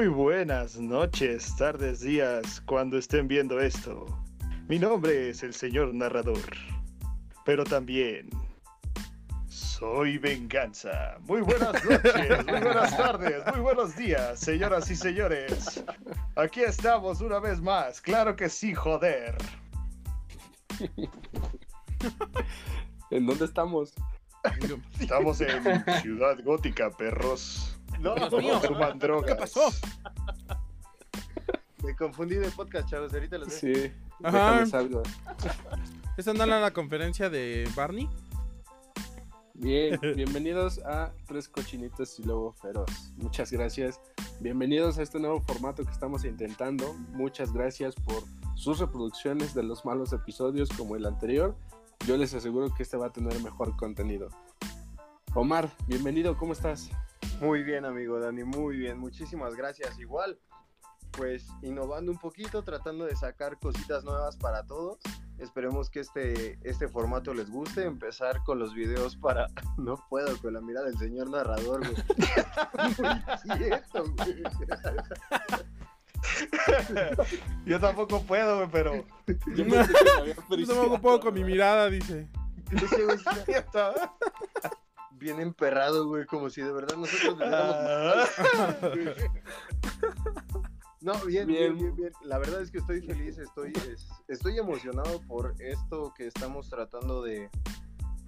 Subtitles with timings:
[0.00, 4.06] Muy buenas noches, tardes, días, cuando estén viendo esto.
[4.66, 6.40] Mi nombre es el señor narrador,
[7.44, 8.30] pero también
[9.46, 11.18] soy venganza.
[11.28, 15.84] Muy buenas noches, muy buenas tardes, muy buenos días, señoras y señores.
[16.34, 19.36] Aquí estamos una vez más, claro que sí, joder.
[23.10, 23.92] ¿En dónde estamos?
[24.98, 27.69] Estamos en Ciudad Gótica, perros.
[28.00, 28.60] No, Dios mío.
[28.60, 29.30] Fuman drogas.
[29.30, 29.68] ¿Qué pasó?
[31.84, 33.12] me confundí de podcast, chavos.
[33.12, 33.58] Ahorita los veo.
[33.58, 33.92] Sí.
[34.22, 34.52] Ajá.
[34.52, 35.02] Déjame salgo.
[36.16, 38.08] ¿Esta no era la conferencia de Barney?
[39.52, 43.12] Bien, bienvenidos a Tres Cochinitos y Lobo Feroz.
[43.16, 44.00] Muchas gracias.
[44.40, 46.94] Bienvenidos a este nuevo formato que estamos intentando.
[47.10, 51.54] Muchas gracias por sus reproducciones de los malos episodios como el anterior.
[52.06, 54.30] Yo les aseguro que este va a tener mejor contenido.
[55.34, 56.90] Omar, bienvenido, ¿cómo estás?
[57.40, 58.98] Muy bien, amigo Dani, muy bien.
[58.98, 59.98] Muchísimas gracias.
[59.98, 60.38] Igual,
[61.12, 64.98] pues innovando un poquito, tratando de sacar cositas nuevas para todos.
[65.38, 67.84] Esperemos que este, este formato les guste.
[67.84, 69.46] Empezar con los videos para.
[69.78, 71.94] No puedo con la mirada del señor narrador, güey.
[73.46, 74.42] Muy quieto, güey.
[77.64, 79.06] Yo tampoco puedo, güey, pero.
[79.56, 80.82] Yo pensé que me había Yo apreciado.
[80.82, 82.28] tomo un poco con mi mirada, dice.
[85.20, 88.28] Bien emperrado, güey, como si de verdad nosotros diéramos
[91.02, 91.78] No, bien, bien, Bien.
[91.78, 92.12] bien, bien.
[92.24, 97.22] La verdad es que estoy feliz, estoy, es- estoy emocionado por esto que estamos tratando
[97.22, 97.48] de,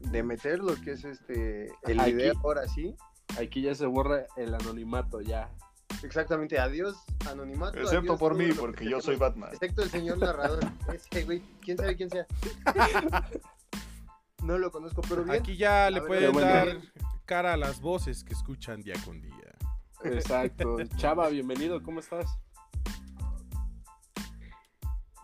[0.01, 2.12] de meter, lo que es este el Aquí.
[2.15, 2.95] video ahora sí.
[3.39, 5.51] Aquí ya se borra el anonimato, ya.
[6.03, 6.97] Exactamente, adiós
[7.31, 7.79] anonimato.
[7.79, 9.17] Excepto adiós por mí, porque yo soy.
[9.17, 9.51] Batman.
[9.53, 10.61] Excepto el señor narrador.
[10.93, 12.27] Ese güey, quién sabe quién sea.
[14.43, 15.37] No lo conozco, pero bien.
[15.37, 16.48] Aquí ya le ver, pueden bueno.
[16.48, 16.77] dar
[17.25, 19.55] cara a las voces que escuchan día con día.
[20.05, 20.77] Exacto.
[20.97, 22.27] Chava, bienvenido, ¿cómo estás?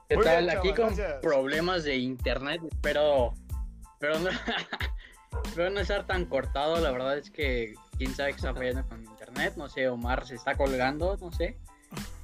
[0.09, 0.45] ¿Qué Muy tal?
[0.45, 1.21] bien, Aquí con gracias.
[1.21, 3.35] problemas de internet, pero,
[3.99, 4.31] pero no,
[5.45, 6.79] espero no estar tan cortado.
[6.81, 9.55] La verdad es que quién sabe qué está fallando con internet.
[9.57, 11.59] No sé, Omar se está colgando, no sé.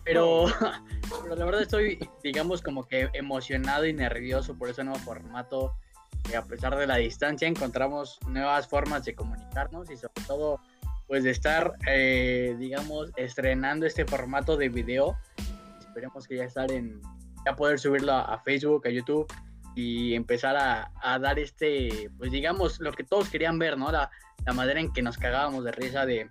[0.05, 0.45] Pero,
[1.23, 5.75] pero la verdad estoy, digamos, como que emocionado y nervioso por ese nuevo formato.
[6.29, 10.61] Que a pesar de la distancia encontramos nuevas formas de comunicarnos y sobre todo,
[11.07, 15.17] pues de estar, eh, digamos, estrenando este formato de video.
[15.81, 17.01] Esperemos que ya estar en,
[17.45, 19.27] ya poder subirlo a, a Facebook, a YouTube
[19.77, 23.93] y empezar a, a dar este, pues digamos, lo que todos querían ver, ¿no?
[23.93, 24.11] La,
[24.47, 26.31] la manera en que nos cagábamos de risa de,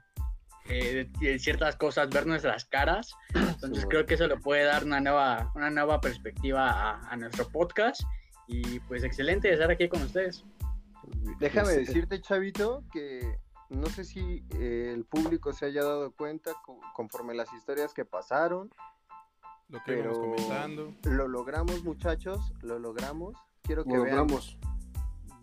[0.70, 3.14] eh, de- ciertas cosas, ver nuestras caras.
[3.36, 7.16] Entonces Sí, creo que eso le puede dar una nueva, una nueva perspectiva a, a
[7.16, 8.02] nuestro podcast.
[8.48, 10.44] Y pues excelente estar aquí con ustedes.
[11.40, 11.80] Déjame Sí.
[11.80, 13.38] decirte, Chavito, que
[13.70, 18.06] no sé si eh, el público se haya dado cuenta co- conforme las historias que
[18.06, 18.70] pasaron.
[19.70, 20.94] Lo que Pero- íbamos comentando.
[21.04, 23.36] Lo logramos, muchachos, lo logramos.
[23.64, 24.58] Quiero que Lo vean, logramos.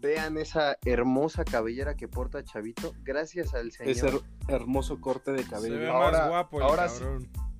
[0.01, 2.93] vean esa hermosa cabellera que porta Chavito.
[3.03, 3.91] Gracias al señor.
[3.91, 5.93] Ese her- hermoso corte de Se ve cabello.
[5.93, 7.05] Ahora- más guapo el ahora sí.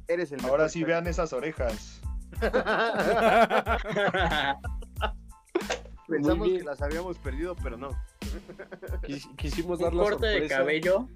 [0.07, 2.01] Eres el Ahora sí vean esas orejas.
[6.11, 7.91] Pensamos que las habíamos perdido, pero no.
[9.03, 11.09] Quis- quisimos dar Un la corte de cabello.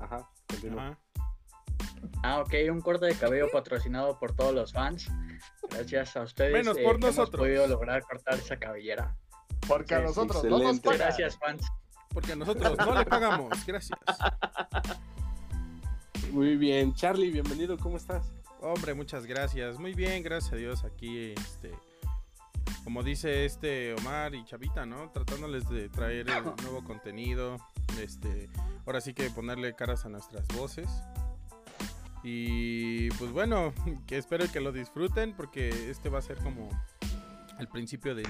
[0.00, 0.28] Ajá.
[2.22, 5.08] Ah, ok, un corte de cabello patrocinado por todos los fans.
[5.70, 6.52] Gracias a ustedes.
[6.52, 7.40] Menos eh, por hemos nosotros.
[7.40, 9.16] podido lograr cortar esa cabellera.
[9.66, 10.98] Porque a nosotros no nos pagan.
[11.00, 11.66] Gracias, fans.
[12.12, 13.66] Porque a nosotros no le pagamos.
[13.66, 13.98] Gracias.
[16.30, 16.94] Muy bien.
[16.94, 18.32] Charlie, bienvenido, ¿cómo estás?
[18.60, 19.78] Hombre, muchas gracias.
[19.78, 20.84] Muy bien, gracias a Dios.
[20.84, 21.72] Aquí, este,
[22.84, 25.10] como dice este Omar y Chavita, ¿no?
[25.10, 27.56] Tratándoles de traer el nuevo contenido.
[28.00, 28.48] Este,
[28.86, 30.88] ahora sí que ponerle caras a nuestras voces.
[32.22, 33.72] Y pues bueno,
[34.06, 36.68] que espero que lo disfruten porque este va a ser como
[37.58, 38.26] el principio del,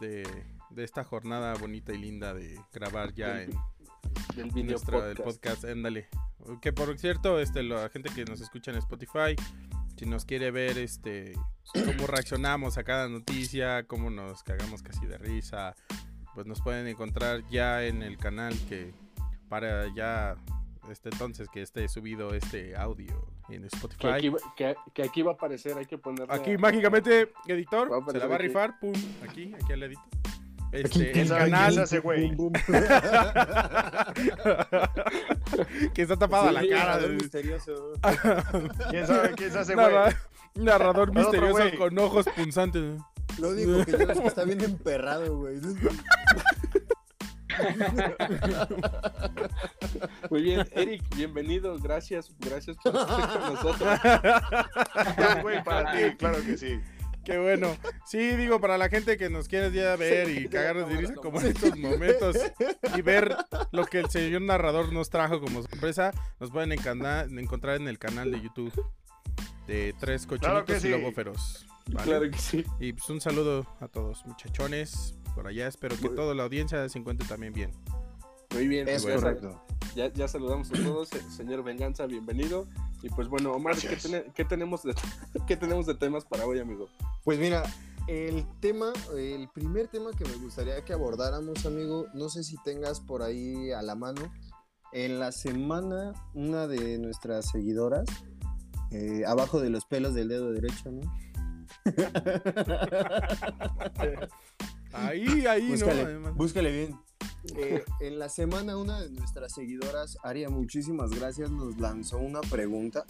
[0.00, 0.26] de,
[0.70, 3.50] de esta jornada bonita y linda de grabar ya en,
[4.36, 5.36] Del video nuestra- del podcast.
[5.42, 6.08] podcast, ándale.
[6.62, 9.36] Que por cierto, este, la gente que nos escucha en Spotify,
[9.98, 11.34] si nos quiere ver este
[11.84, 15.74] cómo reaccionamos a cada noticia, cómo nos cagamos casi de risa,
[16.34, 18.92] pues nos pueden encontrar ya en el canal que
[19.48, 20.36] para ya
[20.90, 24.06] este entonces que esté subido este audio en Que Spotify.
[24.08, 26.32] aquí, que, que aquí va a aparecer, hay que ponerle.
[26.34, 28.92] Aquí a- mágicamente, editor, se la va a rifar, pum,
[29.28, 30.00] aquí, aquí al edito.
[30.72, 32.30] Este, ¿Quién el canal es ese güey?
[35.94, 36.84] que está tapada la Sí, cara.
[36.84, 37.92] narrador misterioso.
[38.90, 39.86] ¿Quién sabe quién es ese güey?
[39.86, 40.16] Narra-
[40.54, 43.00] narrador misterioso con ojos punzantes.
[43.38, 45.56] Lo único que yo es que está bien emperrado, güey.
[50.30, 53.98] Muy bien, Eric, bienvenido, gracias, gracias por estar con nosotros.
[54.04, 56.80] Ya, güey, para ti, claro que sí.
[57.28, 57.76] Qué bueno.
[58.06, 61.38] Sí, digo, para la gente que nos quiere ya ver y cagarnos de risa como
[61.42, 62.36] en estos momentos
[62.96, 63.36] y ver
[63.70, 68.32] lo que el señor narrador nos trajo como sorpresa, nos pueden encontrar en el canal
[68.32, 68.72] de YouTube
[69.66, 70.88] de Tres Claro Cochinitos sí.
[70.88, 71.66] y Lobo Feroz.
[71.88, 72.06] ¿vale?
[72.08, 72.64] Claro que sí.
[72.80, 75.68] Y pues un saludo a todos, muchachones, por allá.
[75.68, 77.72] Espero que Muy- toda la audiencia se encuentre también bien.
[78.54, 79.62] Muy bien, Es pues, correcto.
[79.94, 82.66] Ya, ya saludamos a todos, eh, señor Venganza, bienvenido.
[83.02, 83.76] Y pues bueno, Omar,
[84.34, 84.94] ¿qué, tenemos de,
[85.46, 86.88] ¿qué tenemos de temas para hoy, amigo?
[87.24, 87.62] Pues mira,
[88.06, 93.00] el tema, el primer tema que me gustaría que abordáramos, amigo, no sé si tengas
[93.00, 94.32] por ahí a la mano.
[94.92, 98.06] En la semana, una de nuestras seguidoras,
[98.90, 101.02] eh, abajo de los pelos del dedo derecho, ¿no?
[104.92, 106.08] Ahí, ahí, Búscale, ¿no?
[106.08, 106.34] Además.
[106.34, 106.98] búscale bien.
[107.56, 113.04] Eh, en la semana, una de nuestras seguidoras, Aria, muchísimas gracias, nos lanzó una pregunta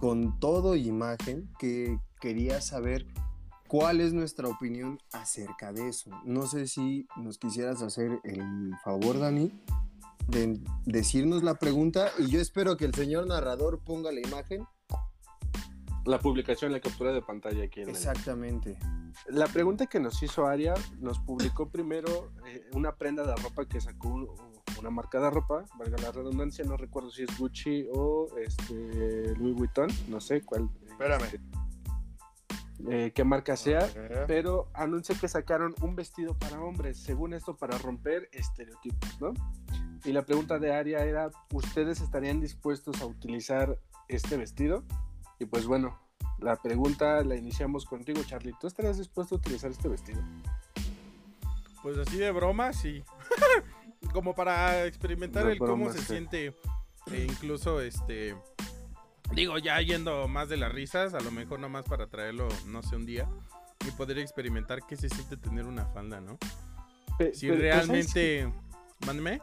[0.00, 3.06] con todo imagen que quería saber
[3.68, 6.10] cuál es nuestra opinión acerca de eso.
[6.24, 9.52] No sé si nos quisieras hacer el favor, Dani,
[10.28, 14.66] de decirnos la pregunta y yo espero que el señor narrador ponga la imagen.
[16.06, 18.78] La publicación, la captura de pantalla aquí en el- Exactamente.
[19.28, 23.80] La pregunta que nos hizo Aria nos publicó primero eh, una prenda de ropa que
[23.80, 24.28] sacó un-
[24.78, 29.54] una marca de ropa, valga la redundancia, no recuerdo si es Gucci o este Louis
[29.54, 30.68] Vuitton, no sé cuál.
[30.90, 31.40] Espérame.
[32.90, 33.88] eh, qué marca sea,
[34.26, 39.32] pero anuncia que sacaron un vestido para hombres, según esto para romper estereotipos, ¿no?
[40.04, 43.78] Y la pregunta de Aria era, ¿ustedes estarían dispuestos a utilizar
[44.08, 44.84] este vestido?
[45.38, 45.98] Y pues bueno,
[46.38, 48.54] la pregunta la iniciamos contigo, Charlie.
[48.60, 50.22] ¿Tú estarías dispuesto a utilizar este vestido?
[51.82, 53.02] Pues así de broma, sí.
[54.12, 56.04] Como para experimentar el cómo se sí.
[56.06, 56.54] siente.
[57.10, 58.36] E incluso, este.
[59.34, 62.96] Digo, ya yendo más de las risas, a lo mejor nomás para traerlo, no sé,
[62.96, 63.28] un día.
[63.86, 66.38] Y poder experimentar qué se siente tener una falda, ¿no?
[67.18, 68.52] Pe- Si ¿sabes realmente.
[69.06, 69.40] Mándeme.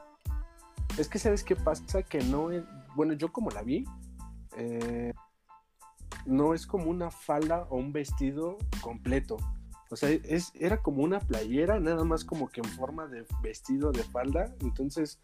[0.98, 2.64] Es que sabes qué pasa, que no es...
[2.96, 3.86] Bueno, yo como la vi,
[4.58, 5.14] eh,
[6.25, 9.38] no es como una falda o un vestido completo.
[9.89, 13.91] O sea, es, era como una playera, nada más como que en forma de vestido
[13.91, 14.56] de falda.
[14.62, 15.19] Entonces,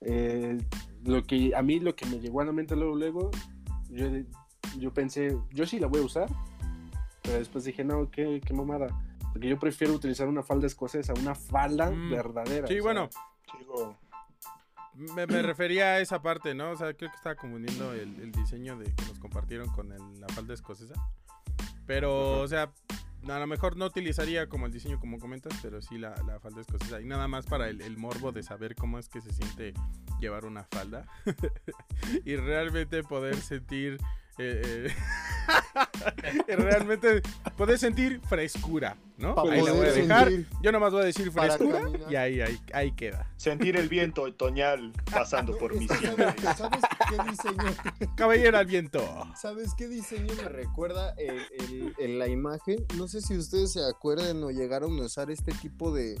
[0.00, 0.56] eh,
[1.04, 3.30] lo que a mí lo que me llegó a la mente luego, luego,
[3.90, 4.06] yo,
[4.78, 6.28] yo pensé, yo sí la voy a usar,
[7.22, 8.86] pero después dije, no, qué, qué mamada.
[9.32, 12.10] Porque yo prefiero utilizar una falda escocesa, una falda Mm.
[12.10, 12.66] verdadera.
[12.66, 13.10] Sí, sea, bueno,
[14.98, 16.70] me, me refería a esa parte, ¿no?
[16.72, 20.20] O sea, creo que estaba confundiendo el, el diseño de que nos compartieron con el-
[20.20, 20.94] la falda escocesa.
[21.86, 22.70] Pero, o sea,
[23.28, 26.60] a lo mejor no utilizaría como el diseño como comentas, pero sí la, la falda
[26.60, 27.00] escocesa.
[27.00, 29.72] Y nada más para el, el morbo de saber cómo es que se siente
[30.20, 31.06] llevar una falda.
[32.24, 33.98] y realmente poder sentir...
[34.38, 34.88] eh,
[36.46, 37.22] eh, realmente
[37.56, 39.34] poder sentir frescura, ¿no?
[39.34, 40.28] Pa' Ahí la voy a dejar.
[40.28, 40.46] sentir.
[40.62, 41.80] Yo nomás voy a decir frescura
[42.10, 43.30] y ahí, ahí, ahí queda.
[43.36, 45.88] sentir el viento otoñal pasando No, por mis.
[45.88, 47.74] ¿sabes, ¿Sabes qué diseño?
[48.16, 49.26] Caballero al viento.
[49.36, 52.84] ¿Sabes qué diseño me recuerda en la imagen?
[52.96, 56.16] No sé si ustedes se acuerdan o llegaron a usar este tipo de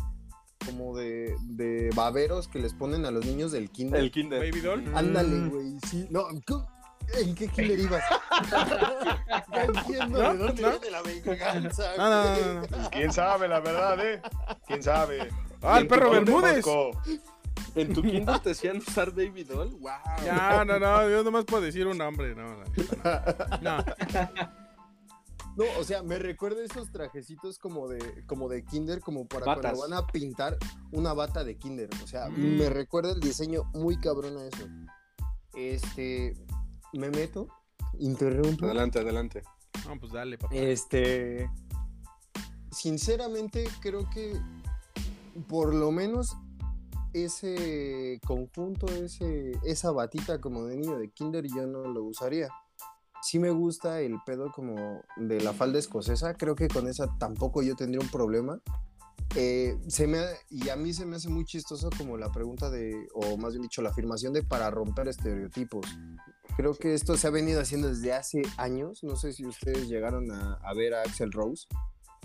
[0.66, 4.00] como de, de baberos que les ponen a los niños del kinder.
[4.00, 4.40] El Kinder.
[4.40, 4.84] Baby doll.
[4.94, 5.50] Ándale, Mm.
[5.50, 6.06] güey, sí.
[6.10, 6.66] No, ¿cu-
[7.14, 8.02] ¿en qué kinder ibas?
[9.52, 10.32] ya entiendo ¿No?
[10.32, 10.70] de dónde ¿No?
[10.70, 11.96] viene la venganza.
[11.96, 14.22] No, no, no, ¿Quién sabe, la verdad, eh?
[14.66, 15.28] ¿Quién sabe?
[15.62, 16.64] Ah, el perro Bermúdez.
[17.74, 19.70] ¿En tu Kinder te hacían usar Baby Doll?
[19.80, 19.90] ¡Wow!
[20.24, 22.64] Ya, no, no, yo nomás puedo decir un nombre, no, no.
[23.60, 23.84] No,
[25.56, 29.72] No, o sea, me recuerda esos trajecitos como de, como de kinder, como para Batas.
[29.76, 30.56] cuando van a pintar
[30.92, 31.88] una bata de kinder.
[32.02, 32.58] O sea, Mm.
[32.58, 34.66] me recuerda el diseño muy cabrón a eso.
[35.54, 36.34] Este,
[36.92, 37.48] me meto,
[37.98, 38.66] interrumpo.
[38.66, 39.42] Adelante, adelante.
[39.86, 40.54] no, pues dale, papá.
[40.54, 41.50] Este,
[42.70, 44.40] sinceramente creo que
[45.48, 46.36] por lo menos
[47.12, 52.48] ese conjunto, ese, esa batita como de niño de kinder yo no lo usaría.
[53.22, 57.62] Sí me gusta el pedo como de la falda escocesa, creo que con esa tampoco
[57.62, 58.60] yo tendría un problema.
[59.36, 60.18] Eh, se me,
[60.50, 63.62] y a mí se me hace muy chistoso como la pregunta de, o más bien
[63.62, 65.86] dicho, la afirmación de para romper estereotipos.
[66.56, 69.04] Creo que esto se ha venido haciendo desde hace años.
[69.04, 71.66] No sé si ustedes llegaron a, a ver a Axel Rose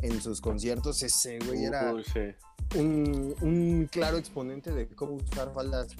[0.01, 1.03] en sus conciertos.
[1.03, 1.93] Ese güey era
[2.75, 5.95] un, un claro exponente de cómo usar faldas.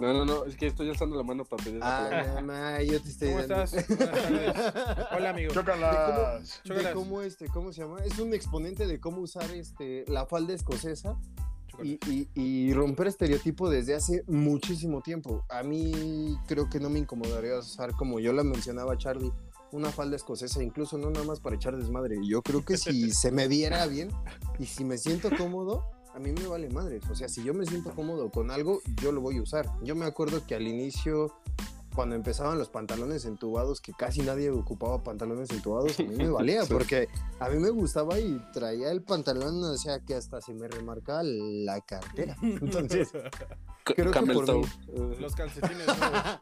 [0.00, 2.26] No, no, no, es que estoy alzando la mano para pedir la Ah, palabra.
[2.26, 3.86] nada más, yo te estoy ¿Cómo dando- estás?
[5.16, 5.52] Hola, amigo.
[5.52, 6.60] Chócalas.
[6.64, 7.98] de cómo este, ¿cómo se llama?
[8.04, 11.16] Es un exponente de cómo usar este la falda escocesa
[11.82, 15.44] y, y- y romper estereotipo desde hace muchísimo tiempo.
[15.48, 19.32] A mí creo que no me incomodaría usar, como yo la mencionaba Charlie,
[19.72, 22.18] una falda escocesa, incluso no nada más para echar desmadre.
[22.24, 24.10] Yo creo que si se me viera bien
[24.60, 25.84] y si me siento cómodo,
[26.18, 27.00] a mí me vale madre.
[27.10, 29.68] O sea, si yo me siento cómodo con algo, yo lo voy a usar.
[29.82, 31.32] Yo me acuerdo que al inicio,
[31.94, 36.64] cuando empezaban los pantalones entubados, que casi nadie ocupaba pantalones entubados, a mí me valía,
[36.64, 36.72] Sí.
[36.72, 37.08] porque
[37.38, 41.22] a mí me gustaba y traía el pantalón, o sea, que hasta se me remarcaba
[41.22, 42.36] la cartera.
[42.42, 43.10] Entonces,
[43.84, 46.40] creo que por mí- Eh, Los calcetines nuevos.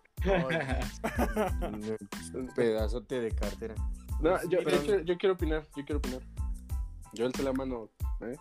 [2.34, 3.74] un pedazote de cartera.
[4.20, 6.20] No, yo, Pero- yo quiero, yo quiero opinar, yo quiero opinar.
[7.12, 7.88] Yo alzo la mano,
[8.20, 8.36] ¿eh?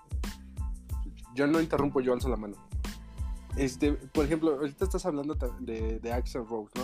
[1.35, 2.55] Yo no interrumpo, yo alzo la mano.
[3.57, 6.83] Este, por ejemplo, ahorita estás hablando de, de Axel Rose, ¿no?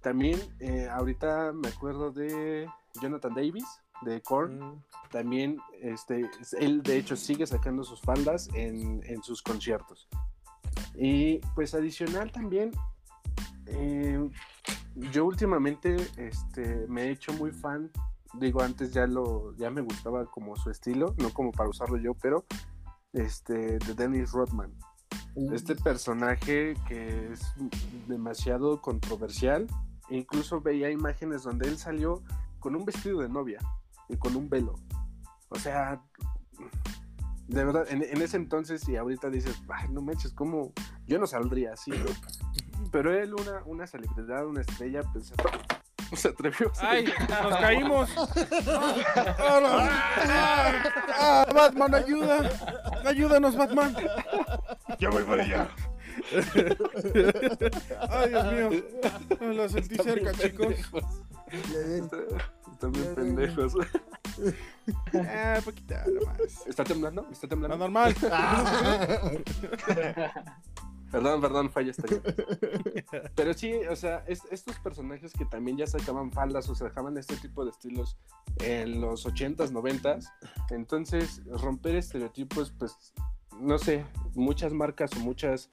[0.00, 2.68] También, eh, ahorita me acuerdo de
[3.00, 3.64] Jonathan Davis,
[4.02, 4.58] de Korn.
[4.58, 6.28] Mm, También, este,
[6.58, 10.08] él de hecho sigue sacando sus faldas en, en sus conciertos.
[10.94, 12.72] Y pues adicional también,
[13.66, 14.28] eh,
[15.12, 17.90] yo últimamente este, me he hecho muy fan,
[18.34, 22.14] digo antes ya lo, ya me gustaba como su estilo, no como para usarlo yo,
[22.14, 22.44] pero
[23.12, 24.72] este, de Dennis Rodman.
[25.52, 27.40] Este personaje que es
[28.06, 29.66] demasiado controversial,
[30.10, 32.22] e incluso veía imágenes donde él salió
[32.60, 33.58] con un vestido de novia
[34.08, 34.74] y con un velo.
[35.48, 36.02] O sea,
[37.48, 40.72] de verdad, en, en ese entonces y ahorita dices, ay, no manches, ¿cómo?
[41.06, 42.06] Yo no saldría así, ¿no?
[42.92, 45.32] Pero él, una, una celebridad, una estrella, pues
[46.16, 47.12] se- se atrevió a ¡Ay!
[47.42, 48.10] ¡Nos caímos!
[48.16, 49.68] ¡Ah, no!
[50.28, 50.72] ¡Ah!
[51.18, 52.50] ¡Ah, ¡Batman, ayuda!
[53.04, 53.96] ¡Ayúdanos, Batman!
[54.98, 55.68] Ya voy para allá.
[58.10, 58.70] ¡Ay, Dios mío!
[59.40, 60.74] Lo sentí Están cerca, chicos.
[62.72, 63.74] Están bien pendejos.
[65.14, 66.66] Ah, poquita nomás.
[66.66, 67.28] ¿Está temblando?
[67.30, 67.76] ¿Está temblando?
[67.78, 68.14] normal.
[71.12, 72.04] Perdón, perdón, falla esta.
[73.36, 77.36] Pero sí, o sea, es- estos personajes que también ya sacaban faldas o sacaban este
[77.36, 78.16] tipo de estilos
[78.60, 80.26] en los 80s, 90s.
[80.70, 83.12] Entonces, romper estereotipos, pues,
[83.60, 84.04] no sé,
[84.34, 85.70] muchas marcas o muchas,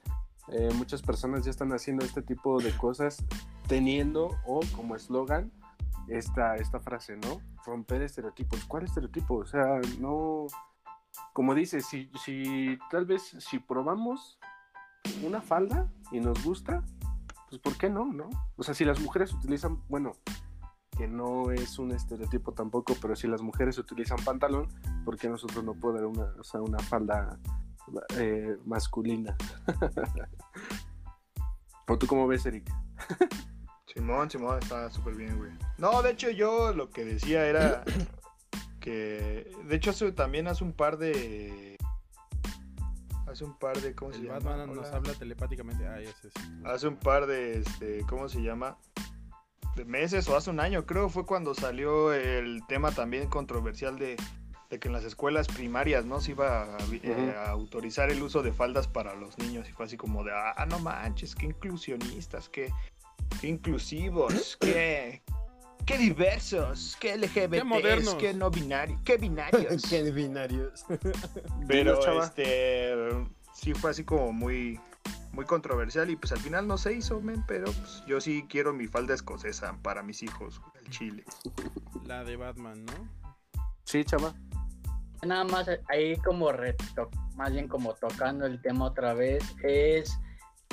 [0.52, 3.24] eh, muchas personas ya están haciendo este tipo de cosas
[3.66, 5.50] teniendo o como eslogan
[6.08, 7.40] esta, esta frase, ¿no?
[7.64, 8.64] Romper estereotipos.
[8.66, 9.36] ¿Cuál estereotipo?
[9.36, 10.46] O sea, no...
[11.32, 14.38] Como dices, si, si tal vez si probamos
[15.22, 16.84] una falda y nos gusta,
[17.48, 18.28] pues ¿por qué no, no?
[18.56, 20.12] O sea, si las mujeres utilizan, bueno,
[20.96, 24.68] que no es un estereotipo tampoco, pero si las mujeres utilizan pantalón,
[25.04, 27.38] ¿por qué nosotros no podemos una, o sea, una falda
[28.18, 29.36] eh, masculina?
[31.88, 32.70] ¿O tú cómo ves, Eric?
[33.92, 35.50] Simón, Simón, está súper bien, güey.
[35.78, 37.82] No, de hecho yo lo que decía era
[38.80, 41.76] que, de hecho también hace un par de,
[43.30, 44.38] hace un par de, ¿cómo se El llama?
[44.40, 44.96] Batman nos Hola.
[44.96, 45.86] habla telepáticamente.
[45.86, 46.34] Ay, ese es.
[46.64, 48.76] Hace un par de, este, ¿cómo se llama?
[49.76, 54.16] De meses o hace un año, creo, fue cuando salió el tema también controversial de,
[54.68, 56.20] de que en las escuelas primarias, ¿no?
[56.20, 59.86] Se iba a, eh, a autorizar el uso de faldas para los niños y fue
[59.86, 62.72] así como de, ah, no manches, qué inclusionistas, qué,
[63.40, 65.22] qué inclusivos, qué,
[65.90, 68.14] qué diversos, qué LGBTs, modernos.
[68.14, 69.82] qué no binarios, qué binarios.
[69.90, 70.84] Qué binarios.
[71.68, 72.94] Pero Dinos, este
[73.54, 74.78] sí fue así como muy
[75.32, 78.72] muy controversial y pues al final no se hizo, men, pero pues, yo sí quiero
[78.72, 81.24] mi falda escocesa para mis hijos, el chile.
[82.04, 83.08] La de Batman, ¿no?
[83.84, 84.34] Sí, chava.
[85.24, 90.18] Nada más ahí como reto, más bien como tocando el tema otra vez, es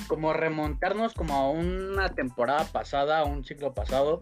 [0.08, 4.22] como remontarnos como a una temporada pasada, a un ciclo pasado,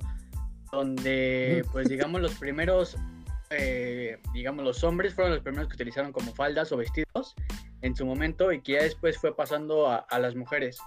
[0.72, 2.98] donde pues digamos los primeros,
[3.50, 7.36] eh, digamos los hombres fueron los primeros que utilizaron como faldas o vestidos
[7.82, 10.78] en su momento y que ya después fue pasando a, a las mujeres.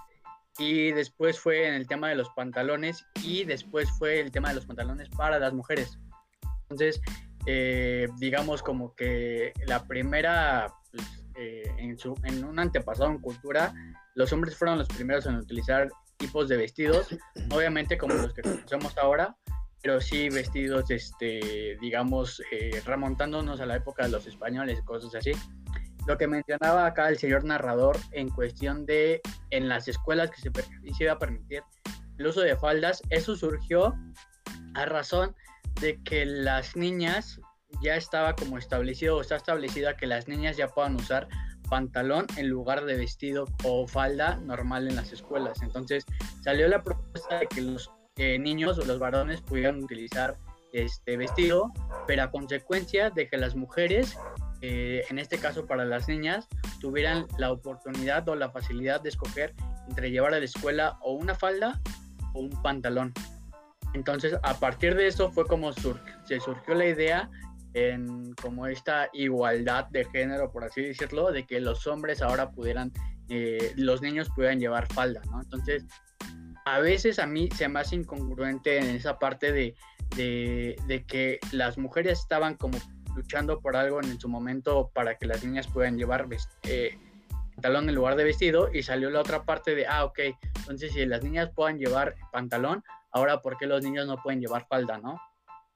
[0.57, 4.55] Y después fue en el tema de los pantalones y después fue el tema de
[4.55, 5.97] los pantalones para las mujeres.
[6.69, 7.01] Entonces,
[7.45, 11.03] eh, digamos como que la primera, pues,
[11.35, 13.73] eh, en, su, en un antepasado en cultura,
[14.15, 17.07] los hombres fueron los primeros en utilizar tipos de vestidos,
[17.49, 19.35] obviamente como los que conocemos ahora,
[19.81, 25.31] pero sí vestidos, este, digamos, eh, remontándonos a la época de los españoles, cosas así.
[26.07, 29.21] Lo que mencionaba acá el señor narrador en cuestión de
[29.51, 30.51] en las escuelas que se,
[30.93, 31.63] se iba a permitir
[32.17, 33.95] el uso de faldas, eso surgió
[34.75, 35.35] a razón
[35.81, 37.39] de que las niñas
[37.81, 41.27] ya estaba como establecido o está establecida que las niñas ya puedan usar
[41.69, 45.61] pantalón en lugar de vestido o falda normal en las escuelas.
[45.61, 46.05] Entonces
[46.43, 50.37] salió la propuesta de que los niños o los varones pudieran utilizar
[50.73, 51.71] este vestido,
[52.07, 54.17] pero a consecuencia de que las mujeres,
[54.61, 56.47] eh, en este caso para las niñas,
[56.79, 59.53] tuvieran la oportunidad o la facilidad de escoger
[59.87, 61.81] entre llevar a la escuela o una falda
[62.33, 63.13] o un pantalón.
[63.93, 67.29] Entonces, a partir de eso fue como se surgió la idea
[67.73, 72.91] en como esta igualdad de género, por así decirlo, de que los hombres ahora pudieran,
[73.29, 75.41] eh, los niños pudieran llevar falda, ¿no?
[75.41, 75.85] Entonces,
[76.75, 79.75] a veces a mí se me hace incongruente en esa parte de,
[80.15, 82.77] de, que las mujeres estaban como
[83.15, 86.27] luchando por algo en su momento para que las niñas puedan llevar
[86.63, 86.97] eh,
[87.55, 90.19] pantalón en lugar de vestido y salió la otra parte de, ah, ok,
[90.59, 94.67] entonces si las niñas puedan llevar pantalón, ahora ¿por qué los niños no pueden llevar
[94.67, 95.19] falda, no?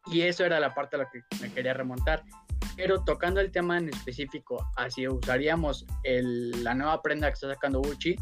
[0.08, 2.24] Y eso era la parte a la que me quería remontar.
[2.76, 8.16] Pero tocando el tema en específico, así usaríamos la nueva prenda que está sacando Gucci,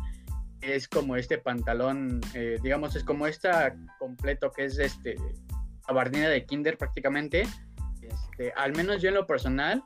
[0.62, 5.16] es como este pantalón, eh, digamos, es como esta completo que es este
[5.88, 7.44] gabardina de kinder prácticamente.
[8.02, 9.84] Este, al menos yo en lo personal,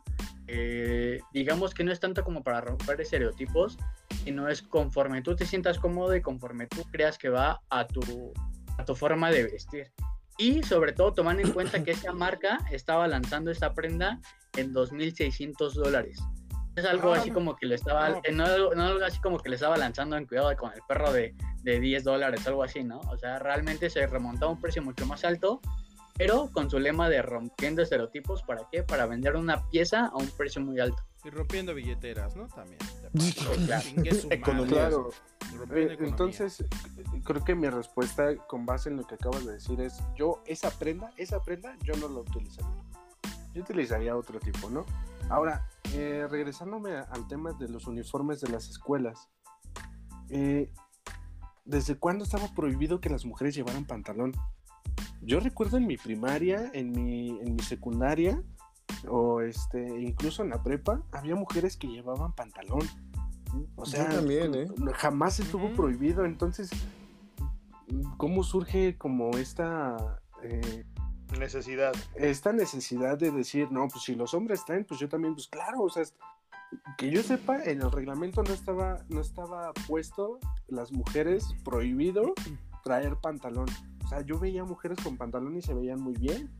[0.48, 3.78] eh, digamos que no es tanto como para romper estereotipos,
[4.24, 8.34] sino es conforme tú te sientas cómodo y conforme tú creas que va a tu,
[8.78, 9.92] a tu forma de vestir.
[10.38, 14.20] Y sobre todo tomando en cuenta que esa marca estaba lanzando esta prenda
[14.58, 16.20] en 2.600 dólares.
[16.76, 17.34] Es algo así ah.
[17.34, 20.56] como que le estaba, no, no, algo así como que le estaba lanzando en cuidado
[20.58, 23.00] con el perro de, de 10 dólares, algo así, ¿no?
[23.12, 25.62] O sea, realmente se remontaba a un precio mucho más alto,
[26.18, 28.84] pero con su lema de rompiendo estereotipos, ¿para qué?
[28.84, 31.02] Para vender una pieza a un precio muy alto.
[31.24, 32.48] Y rompiendo billeteras, ¿no?
[32.48, 32.80] También.
[34.68, 35.10] Claro.
[35.74, 36.66] Eh, entonces,
[37.24, 40.70] creo que mi respuesta con base en lo que acabas de decir es, yo esa
[40.70, 42.84] prenda, esa prenda, yo no la utilizaría.
[43.54, 44.86] Yo utilizaría otro tipo, ¿no?
[45.30, 49.30] Ahora, eh, regresándome al tema de los uniformes de las escuelas,
[50.30, 50.72] eh,
[51.66, 54.34] ¿desde cuándo estaba prohibido que las mujeres llevaran pantalón?
[55.22, 58.42] Yo recuerdo en mi primaria, en mi, en mi secundaria,
[59.08, 62.82] o este, incluso en la prepa, había mujeres que llevaban pantalón.
[63.76, 64.68] O sea, también, ¿eh?
[64.94, 66.26] jamás estuvo prohibido.
[66.26, 66.70] Entonces,
[68.18, 70.86] ¿cómo surge como esta eh,
[71.40, 71.94] necesidad?
[72.16, 75.84] Esta necesidad de decir, no, pues si los hombres traen, pues yo también, pues claro,
[75.84, 76.04] o sea,
[76.98, 82.34] que yo sepa, en el reglamento no estaba, no estaba puesto las mujeres prohibido
[82.84, 83.68] traer pantalón.
[84.04, 86.52] O sea, yo veía mujeres con pantalón y se veían muy bien.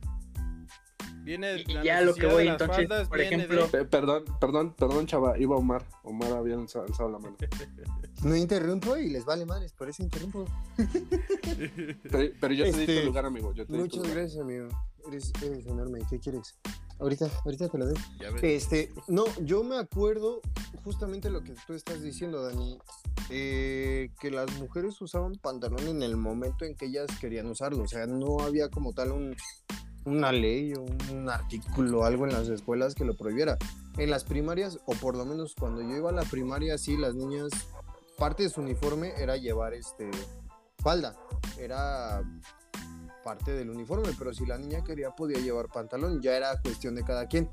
[1.26, 3.66] Viene y ya lo que voy entonces, por ejemplo.
[3.90, 5.84] Perdón, perdón, perdón, chava, iba Omar.
[6.04, 7.36] Omar había alzado la mano.
[8.22, 10.46] No interrumpo y les vale madres, por eso interrumpo.
[12.40, 13.52] pero, yo te di tu este, lugar, amigo.
[13.68, 14.68] muchas gracias, amigo.
[15.06, 16.00] Eres, eres, enorme.
[16.08, 16.56] ¿Qué quieres?
[16.98, 17.96] Ahorita, ahorita te lo doy.
[18.42, 20.40] Este, no, yo me acuerdo
[20.82, 22.78] justamente lo que tú estás diciendo, Dani.
[23.28, 27.82] Eh, que las mujeres usaban pantalón en el momento en que ellas querían usarlo.
[27.82, 29.36] O sea, no había como tal un,
[30.06, 33.58] una ley o un artículo, algo en las escuelas que lo prohibiera.
[33.98, 37.14] En las primarias, o por lo menos cuando yo iba a la primaria, sí, las
[37.14, 37.50] niñas,
[38.16, 40.10] parte de su uniforme era llevar este
[40.78, 41.16] falda,
[41.58, 42.22] era
[43.24, 47.04] parte del uniforme, pero si la niña quería podía llevar pantalón, ya era cuestión de
[47.04, 47.50] cada quien.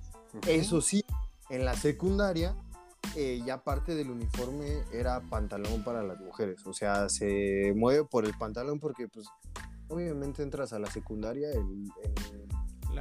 [0.48, 1.04] Eso sí,
[1.50, 2.56] en la secundaria
[3.16, 8.26] eh, ya parte del uniforme era pantalón para las mujeres, o sea, se mueve por
[8.26, 9.28] el pantalón porque pues
[9.88, 12.14] obviamente entras a la secundaria, el, el,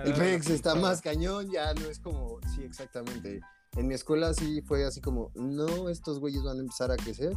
[0.06, 3.40] el está más cañón, ya no es como, sí, exactamente.
[3.76, 7.32] En mi escuela sí fue así como, no, estos güeyes van a empezar a crecer,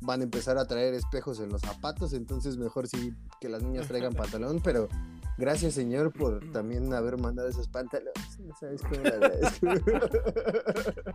[0.00, 3.88] van a empezar a traer espejos en los zapatos, entonces mejor sí que las niñas
[3.88, 4.88] traigan pantalón, pero
[5.36, 8.40] gracias señor por también haber mandado esos pantalones.
[8.40, 9.02] No sabes cómo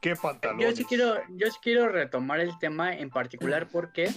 [0.00, 0.60] ¿Qué pantalón?
[0.60, 4.12] Yo sí quiero, yo sí quiero retomar el tema en particular porque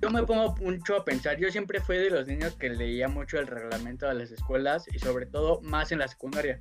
[0.00, 3.38] yo me pongo mucho a pensar, yo siempre fui de los niños que leía mucho
[3.38, 6.60] el reglamento de las escuelas y sobre todo más en la secundaria.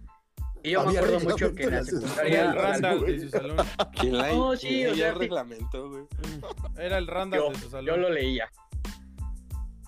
[0.63, 2.45] Y yo me acuerdo mucho que en la secundaria...
[2.45, 3.57] El Randall de su salón.
[3.99, 6.03] ¿Quién la no, sí, o sea, reglamento, güey?
[6.77, 7.85] Era el Randall de su salón.
[7.85, 8.51] Yo lo leía.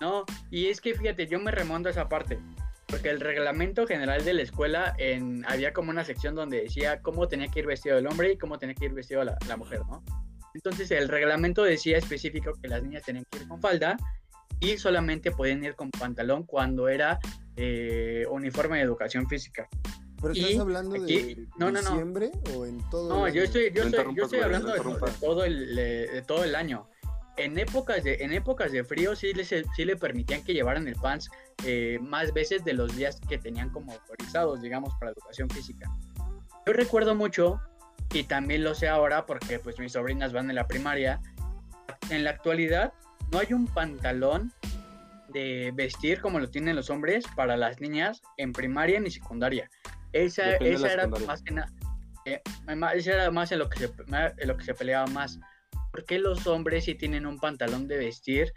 [0.00, 2.38] No, y es que fíjate, yo me remonto a esa parte.
[2.86, 7.28] Porque el reglamento general de la escuela en, había como una sección donde decía cómo
[7.28, 9.80] tenía que ir vestido el hombre y cómo tenía que ir vestido la, la mujer,
[9.88, 10.02] ¿no?
[10.54, 13.96] Entonces el reglamento decía específico que las niñas tenían que ir con falda
[14.60, 17.18] y solamente podían ir con pantalón cuando era
[17.56, 19.68] eh, uniforme de educación física.
[20.20, 24.14] ¿Pero estás hablando de no, no, diciembre o en todo No, yo estoy, yo estoy,
[24.14, 24.80] yo estoy hablando de,
[25.18, 26.88] todo el, de todo el año.
[27.38, 30.94] En épocas de, en épocas de frío sí, les, sí le permitían que llevaran el
[30.96, 31.30] pants
[31.64, 35.90] eh, más veces de los días que tenían como autorizados, digamos, para educación física.
[36.66, 37.58] Yo recuerdo mucho
[38.12, 41.20] y también lo sé ahora porque pues mis sobrinas van en la primaria.
[42.10, 42.92] En la actualidad
[43.30, 44.52] no hay un pantalón
[45.28, 49.70] de vestir como lo tienen los hombres para las niñas en primaria ni secundaria.
[50.12, 51.70] Esa, esa era más que nada.
[52.24, 52.42] eh,
[52.94, 53.92] eso era más en lo, que se,
[54.38, 55.38] en lo que se peleaba más.
[55.92, 58.52] ¿Por qué los hombres sí tienen un pantalón de vestir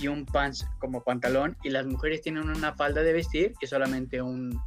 [0.00, 4.20] y un pants como pantalón y las mujeres tienen una falda de vestir y solamente
[4.20, 4.60] un,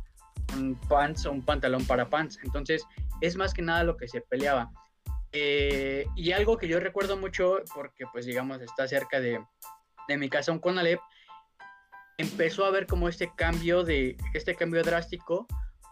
[0.56, 2.40] un pants o un pantalón para pants?
[2.44, 2.86] Entonces,
[3.22, 4.72] es más que nada lo que se peleaba.
[5.32, 9.40] Eh, y algo que yo recuerdo mucho, porque pues digamos está cerca de,
[10.08, 11.00] de mi casa, un Conalep,
[12.18, 15.48] empezó a ver como este cambio de, este cambio drástico,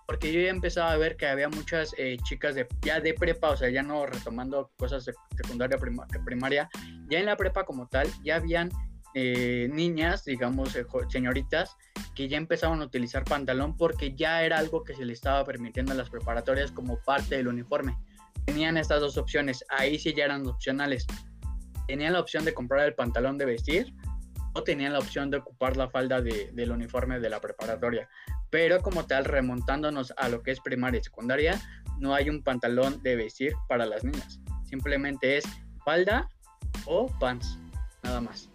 [0.07, 3.51] porque yo ya empezaba a ver que había muchas eh, chicas de, ya de prepa,
[3.51, 5.77] o sea, ya no retomando cosas de secundaria,
[6.25, 6.69] primaria,
[7.09, 8.69] ya en la prepa como tal, ya habían
[9.19, 10.77] eh, niñas, digamos,
[11.09, 11.75] señoritas,
[12.13, 15.91] que ya empezaban a utilizar pantalón porque ya era algo que se le estaba permitiendo
[15.91, 17.97] en las preparatorias como parte del uniforme
[18.47, 19.63] tenían estas dos opciones.
[19.69, 21.05] Ahí sí ya eran opcionales.
[21.85, 23.93] Tenían la opción de comprar el pantalón de vestir
[24.53, 28.09] o tenían la opción de ocupar la falda del uniforme de la preparatoria.
[28.49, 31.61] Pero como tal, remontándonos a lo que es primaria y secundaria,
[31.99, 34.39] no hay un pantalón de vestir para las niñas.
[34.63, 35.45] Simplemente es
[35.83, 36.29] falda
[36.85, 37.59] o pants,
[38.01, 38.49] nada más.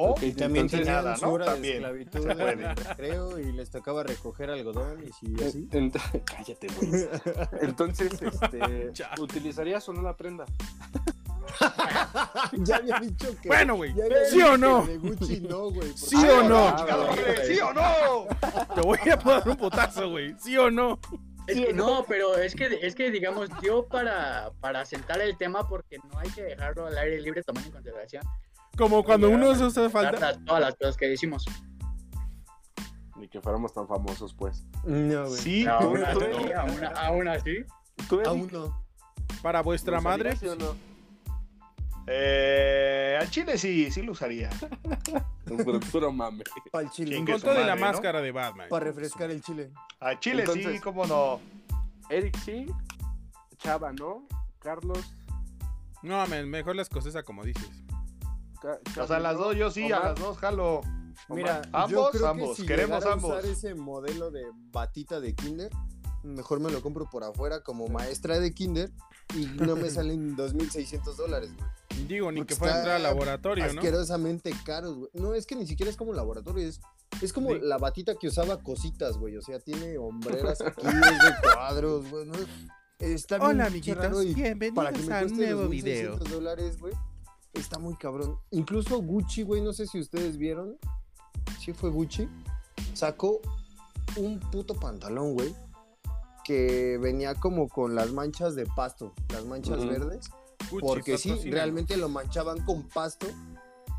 [0.00, 1.38] O también nada, ¿no?
[1.38, 1.82] También.
[2.96, 5.68] creo, y les tocaba recoger algodón y si así.
[6.24, 7.08] cállate, güey.
[7.62, 10.44] Entonces, este, ¿utilizarías o no la prenda?
[12.58, 13.48] ya había dicho que.
[13.48, 13.92] Bueno, güey.
[14.30, 14.86] ¿Sí o no?
[14.86, 15.92] no, güey.
[15.96, 16.76] ¿Sí o no?
[17.44, 18.26] ¿Sí o no?
[18.76, 20.32] Te voy a dar un potazo, güey.
[20.38, 21.00] ¿Sí o no?
[21.74, 26.20] no, pero es que, es que digamos, yo para, para sentar el tema, porque no
[26.20, 28.22] hay que dejarlo al aire libre tomando en consideración
[28.78, 30.38] como cuando uno se usa falda.
[30.44, 31.44] Todas las cosas que decimos.
[33.16, 34.64] Ni que fuéramos tan famosos, pues.
[34.84, 35.40] No, güey.
[35.40, 36.52] Sí, aún, así,
[36.94, 37.56] aún, así.
[38.24, 38.84] Aún no.
[39.42, 40.36] ¿Para vuestra madre?
[40.36, 40.76] ¿Sí o no?
[42.06, 44.48] Eh, al chile sí, sí lo usaría.
[45.44, 46.44] Pero puro mame.
[46.70, 47.16] Para el chile.
[47.16, 48.68] Con todo de la máscara de Batman.
[48.70, 49.72] Para refrescar el chile.
[50.00, 51.40] Al chile sí, cómo no.
[52.08, 52.66] Eric sí.
[53.58, 54.26] Chava, ¿no?
[54.60, 55.12] Carlos.
[56.02, 57.87] No, mejor las cosas como dices.
[59.00, 60.80] O sea, las dos, yo sí, a las dos jalo.
[61.28, 63.30] Mira, ambos, ambos, queremos ambos.
[63.30, 65.70] usar ese modelo de batita de Kinder,
[66.22, 68.90] mejor me lo compro por afuera como maestra de Kinder
[69.34, 72.06] y no me salen 2.600 dólares, güey.
[72.06, 73.80] Digo, ni que fuera entrar al laboratorio, ¿no?
[73.80, 75.10] Asquerosamente caros, güey.
[75.14, 76.80] No, es que ni siquiera es como laboratorio, es,
[77.20, 79.36] es como la batita que usaba cositas, güey.
[79.36, 82.28] O sea, tiene hombreras aquí, es de cuadros, güey.
[83.00, 86.16] Está bien Hola, amiguitos, bienvenidos para que me a un nuevo video.
[86.16, 86.94] dólares, güey
[87.54, 88.38] está muy cabrón.
[88.50, 90.78] Incluso Gucci, güey, no sé si ustedes vieron.
[91.60, 92.28] Sí fue Gucci.
[92.94, 93.40] Sacó
[94.16, 95.54] un puto pantalón, güey.
[96.44, 100.30] Que venía como con las manchas de pasto, las manchas verdes.
[100.80, 103.26] porque sí, realmente lo manchaban con pasto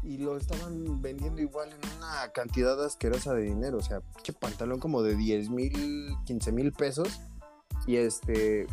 [0.02, 3.78] y lo estaban vendiendo igual en una cantidad asquerosa de dinero.
[3.78, 7.22] O sea, qué pantalón como de 10 mil, 15 mil pesos.
[7.86, 8.68] Y este,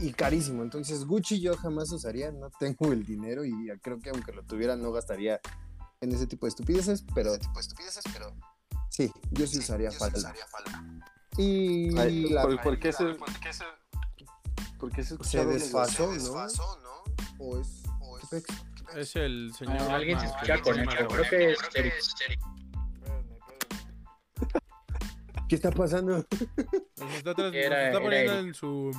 [0.00, 0.62] y carísimo.
[0.62, 4.76] Entonces, Gucci yo jamás usaría, no tengo el dinero y creo que aunque lo tuviera
[4.76, 5.40] no gastaría
[6.00, 8.34] en ese tipo de estupideces, pero tipo de estupideces, pero
[8.90, 10.34] sí, yo sí, usaría, falta.
[11.38, 11.90] Y
[12.62, 13.14] ¿por, qué se,
[14.78, 16.12] ¿por qué se, se desfasó,
[16.82, 17.04] ¿no?
[17.38, 17.82] O es,
[18.94, 19.76] es, el señor.
[19.80, 21.58] Ah, alguien se escucha con él, creo que es
[25.48, 26.26] ¿Qué está pasando?
[27.14, 28.90] Está, está poniendo en su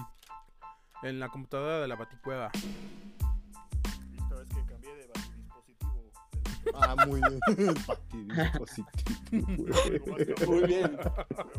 [1.04, 2.52] en la computadora de la baticueva.
[4.12, 6.12] Listo, es que cambié de dispositivo.
[6.74, 7.40] Ah, muy bien.
[9.32, 10.52] dispositivo.
[10.52, 10.98] muy bien.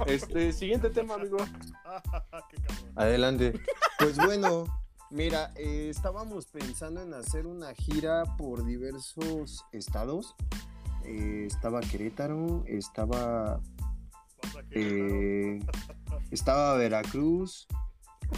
[0.06, 1.38] Este, siguiente tema, amigo.
[2.96, 3.60] Adelante.
[3.98, 4.64] Pues bueno,
[5.10, 10.34] mira, eh, estábamos pensando en hacer una gira por diversos estados.
[11.04, 13.60] Eh, estaba Querétaro, estaba
[14.70, 15.60] eh,
[16.30, 17.66] estaba Veracruz,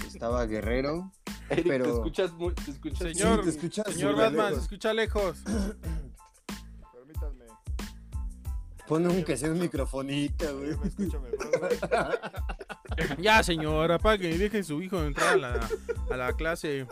[0.07, 1.12] estaba Guerrero.
[1.48, 1.85] pero...
[1.85, 5.38] te escuchas muy, te escuchas Señor, te escuchas señor Batman, se escucha lejos.
[6.92, 7.44] Permítanme.
[8.87, 10.76] Pon un que sea un microfonito, güey.
[10.76, 12.20] Me escucho mejor,
[13.18, 15.68] Ya, señor, apague y deje su hijo entrar a la,
[16.11, 16.87] a la clase.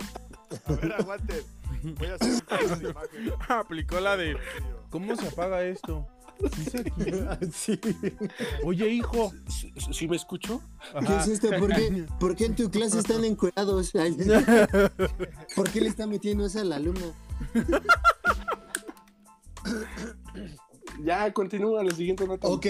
[0.66, 1.44] A ver, aguante.
[1.82, 2.42] Voy a hacer
[2.76, 3.32] una imagen.
[3.48, 4.36] Aplicó la de.
[4.90, 6.08] ¿Cómo se apaga esto?
[7.52, 7.78] Sí.
[8.64, 9.32] Oye, hijo.
[9.92, 10.60] ¿Sí me escucho?
[11.06, 11.48] ¿Qué es esto?
[11.58, 13.92] ¿Por qué, ¿Por qué en tu clase están encuerados?
[15.56, 17.12] ¿Por qué le está metiendo esa a la alumna?
[21.02, 22.48] Ya, continúa la siguiente nota.
[22.48, 22.66] Ok.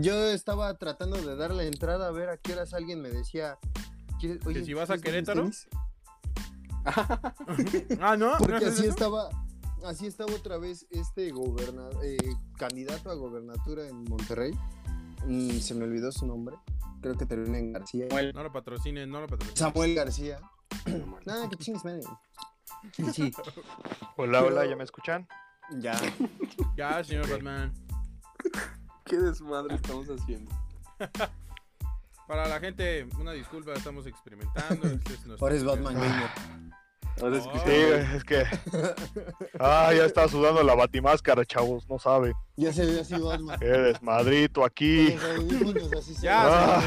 [0.00, 3.58] Yo estaba tratando de dar la entrada a ver a qué horas alguien me decía.
[4.46, 5.50] Oye, ¿Que si vas a Querétaro?
[8.00, 8.32] ah, ¿no?
[8.38, 9.30] Porque así estaba
[9.84, 12.16] así estaba otra vez este eh,
[12.56, 14.52] candidato a gobernatura en Monterrey.
[15.26, 16.56] Mm, se me olvidó su nombre.
[17.00, 18.06] creo que termina en García.
[18.34, 19.56] No lo patrocinen, no lo patrocinen.
[19.56, 20.40] Samuel García.
[21.24, 22.02] Nada, que chingues, madre.
[23.12, 23.32] Sí,
[24.16, 25.26] Hola, Pero- hola, ¿ya me escuchan?
[25.78, 25.94] ya.
[26.76, 27.72] Ya, señor Batman.
[29.04, 30.50] ¿Qué desmadre estamos haciendo?
[32.28, 34.86] Para la gente, una disculpa, estamos experimentando.
[34.88, 36.30] Este es nuestro Ahora es Batman Gamer.
[37.22, 37.32] Oh.
[37.32, 37.70] Sí,
[38.16, 38.44] es que.
[39.60, 42.34] Ah, ya está sudando la batimáscara, chavos, no sabe.
[42.56, 43.58] Ya se ve así Batman.
[43.60, 45.16] Qué desmadrito aquí.
[46.20, 46.76] Ya.
[46.78, 46.82] Ah.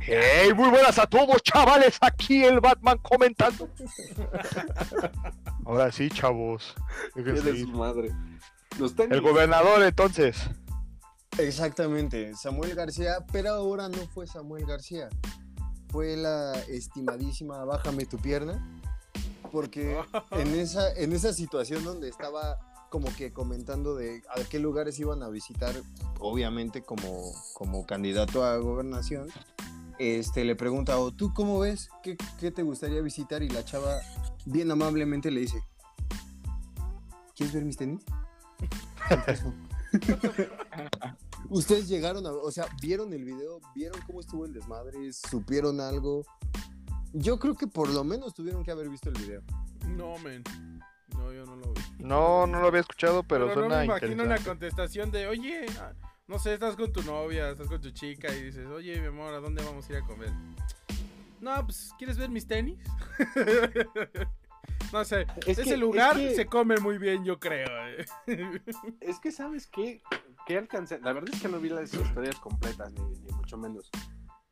[0.00, 0.54] ¡Hey!
[0.54, 1.98] Muy buenas a todos, chavales.
[2.00, 3.68] Aquí el Batman comentando.
[5.66, 6.74] Ahora sí, chavos.
[8.78, 9.12] Los tenis.
[9.12, 10.48] El gobernador, entonces.
[11.38, 15.08] Exactamente, Samuel García, pero ahora no fue Samuel García.
[15.92, 18.80] Fue la estimadísima Bájame tu pierna.
[19.52, 19.96] Porque
[20.32, 25.22] en esa, en esa situación donde estaba como que comentando de a qué lugares iban
[25.22, 25.74] a visitar,
[26.18, 29.28] obviamente como, como candidato a gobernación,
[29.98, 31.88] este, le pregunta, "¿O ¿tú cómo ves?
[32.02, 33.42] ¿Qué, qué te gustaría visitar?
[33.42, 34.00] Y la chava
[34.44, 35.62] bien amablemente le dice,
[37.34, 38.02] ¿quieres ver mis tenis?
[41.48, 46.24] Ustedes llegaron a, o sea, vieron el video, vieron cómo estuvo el desmadre, supieron algo.
[47.12, 49.42] Yo creo que por lo menos tuvieron que haber visto el video.
[49.88, 50.42] No, men.
[51.16, 51.82] No, yo no lo vi.
[51.98, 55.66] No, no lo había escuchado, pero, Pero, no suena me imagino una contestación de, oye,
[55.78, 55.92] ah,
[56.26, 59.34] no sé, estás con tu novia, estás con tu chica y dices, oye, mi amor,
[59.34, 60.30] ¿a dónde vamos a ir a comer?
[61.40, 62.78] No, pues, ¿quieres ver mis tenis?
[64.92, 67.68] no sé, Es ese que- lugar es que- se come muy bien, yo creo.
[67.88, 68.06] eh.
[69.00, 70.02] Es que, ¿sabes qué?
[70.52, 71.00] ¿Qué alcancé?
[71.00, 73.90] La verdad es que no vi las historias completas, ni, ni mucho menos.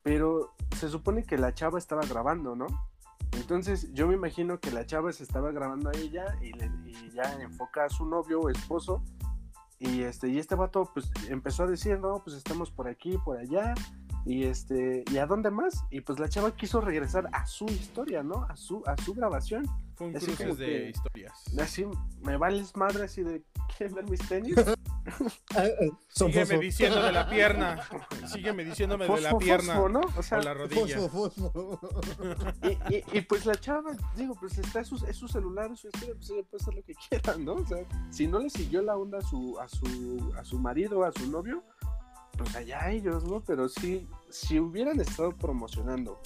[0.02, 2.66] Pero se supone que la chava estaba grabando, ¿no?
[3.32, 7.10] Entonces yo me imagino que la chava se estaba grabando a ella y, le- y
[7.10, 9.04] ya enfoca a su novio o esposo.
[9.78, 13.36] Y este, y este vato pues empezó a decir, no, pues estamos por aquí, por
[13.36, 13.74] allá.
[14.24, 15.84] Y este, ¿y a dónde más?
[15.90, 18.44] Y pues la chava quiso regresar a su historia, ¿no?
[18.48, 19.66] A su, a su grabación.
[19.96, 21.44] Fue un Así cruces de que- historias.
[21.60, 21.84] Así,
[22.22, 23.44] me vales madre así de,
[23.76, 24.54] ¿quieres ver mis tenis?
[26.08, 26.60] Son Sígueme fosfo.
[26.60, 27.80] diciendo de la pierna.
[28.26, 29.74] Sígueme diciéndome de la Fosfo, pierna.
[29.74, 30.00] fosfo, ¿no?
[30.16, 30.98] O sea, O la rodilla.
[31.08, 31.80] Fosfo, fosfo.
[32.62, 35.88] Y, y- y, pues la chava, digo, pues está su, es su celular, es su
[35.88, 37.54] historia, pues ella puede hacer lo que quiera, ¿no?
[37.54, 37.78] O sea,
[38.10, 41.30] si no le siguió la onda a su, a su, a su marido, a su
[41.30, 41.62] novio,
[42.36, 43.40] pues allá ellos, ¿no?
[43.40, 46.20] Pero sí, si hubieran estado promocionando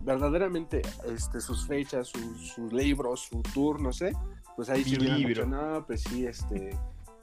[0.00, 4.12] verdaderamente este, sus fechas, sus, sus libros, su tour, no sé,
[4.54, 5.28] pues ahí sí Mi libro.
[5.28, 6.76] dicho, no, pues sí, este,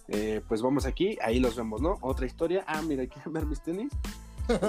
[0.08, 1.98] eh, pues vamos aquí, ahí los vemos, ¿no?
[2.02, 3.92] Otra historia, ah, mira, quieren ver mis tenis,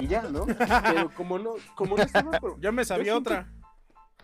[0.01, 0.45] y ya, ¿no?
[0.45, 3.51] Pero como no, como no estaban Yo me sabía Yo otra.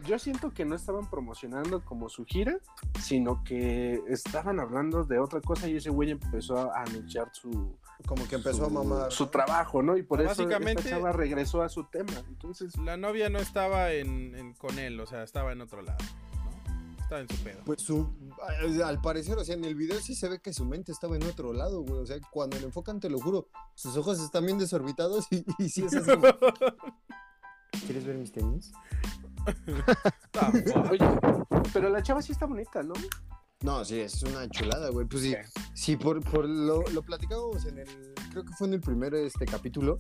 [0.06, 2.58] yo siento que no estaban promocionando como su gira,
[3.02, 8.26] sino que estaban hablando de otra cosa y ese güey empezó a anunciar su, Como
[8.30, 9.12] que empezó su, a mamar.
[9.12, 9.98] su trabajo, ¿no?
[9.98, 12.14] Y por eso Básicamente- esta chava regresó a su tema.
[12.30, 16.00] Entonces, La novia no estaba en, en- con él, o sea, estaba en otro lado.
[17.20, 17.62] En su pedo.
[17.66, 18.08] Pues su,
[18.48, 21.16] al- al parecer, o sea, en el video sí se ve que su mente estaba
[21.18, 22.00] en otro lado, güey.
[22.00, 25.70] O sea, cuando le enfocan, te lo juro, sus ojos están bien desorbitados y, y
[25.70, 26.10] sí es así.
[27.86, 28.72] ¿Quieres ver mis tenis?
[30.92, 31.20] Oye,
[31.74, 32.94] pero la chava sí está bonita, ¿no?
[33.64, 35.06] No, sí, es una chulada, güey.
[35.08, 35.36] Pues sí,
[35.74, 39.46] sí por, por lo, lo platicábamos en el, creo que fue en el primer este
[39.46, 39.98] capítulo.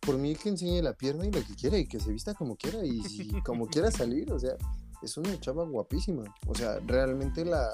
[0.00, 2.56] Por mí que enseñe la pierna y lo que quiera y que se vista como
[2.56, 4.52] quiera y si como quiera salir, o sea,
[5.06, 6.22] es una chava guapísima.
[6.46, 7.68] O sea, realmente la,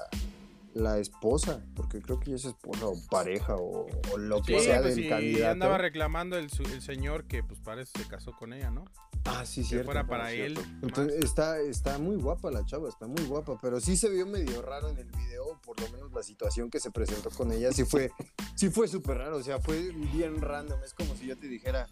[0.73, 4.65] la esposa, porque creo que ya es esposa o pareja o, o lo que Sí,
[4.65, 5.51] sea pues del sí, candidato.
[5.51, 8.85] andaba reclamando el, el señor que pues parece se casó con ella, ¿no?
[9.25, 9.85] Ah, sí, Que cierto.
[9.85, 10.57] fuera para él.
[10.81, 14.61] Entonces está, está muy guapa la chava, está muy guapa, pero sí se vio medio
[14.61, 17.85] raro en el video, por lo menos la situación que se presentó con ella, sí
[17.85, 18.11] fue,
[18.55, 21.87] sí fue súper raro, o sea, fue bien random, es como si yo te dijera,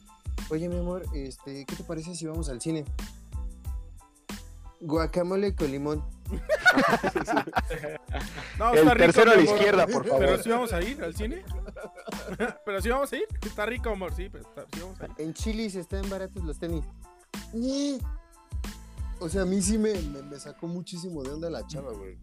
[0.50, 2.84] oye mi amor, este, ¿qué te parece si vamos al cine?
[4.82, 6.04] Guacamole con limón.
[8.58, 9.56] No, El está rico, tercero a la amor.
[9.56, 10.20] izquierda, por favor.
[10.20, 11.44] Pero sí vamos a ir al cine.
[12.66, 13.26] pero sí vamos a ir.
[13.42, 15.12] Está rico, amor, sí, pero está- sí vamos a ir.
[15.18, 16.84] En Chili's están baratos los tenis.
[19.20, 22.18] O sea, a mí sí me, me, me sacó muchísimo de onda la chava, güey.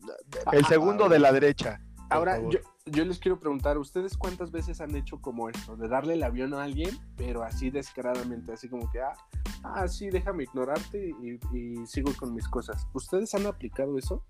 [0.53, 1.81] El segundo de la derecha.
[2.11, 2.59] Ahora, yo,
[2.91, 5.77] yo les quiero preguntar, ¿ustedes cuántas veces han hecho como esto?
[5.77, 9.15] De darle el avión a alguien, pero así descaradamente, así como que, ah,
[9.63, 12.87] ah sí, déjame ignorarte y, y sigo con mis cosas.
[12.93, 14.25] ¿Ustedes han aplicado eso?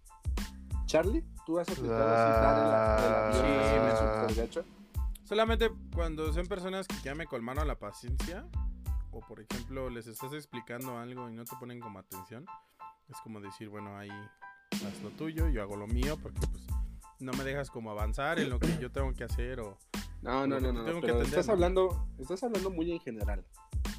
[0.89, 3.91] Charlie, ¿tú has aplicado así dar el, el avión?
[3.91, 4.27] Ah.
[4.27, 4.65] súper gacho?
[5.23, 8.47] Solamente cuando son personas que ya me colmaron la paciencia,
[9.11, 12.47] o por ejemplo les estás explicando algo y no te ponen como atención,
[13.09, 14.11] es como decir, bueno, ahí
[14.73, 16.67] haz lo tuyo, yo hago lo mío, porque pues
[17.21, 19.79] no me dejas como avanzar en lo que yo tengo que hacer o...
[20.23, 20.85] No, no, no, no.
[20.85, 21.53] Tengo que pero estás ¿no?
[21.53, 23.45] hablando, estás hablando muy en general.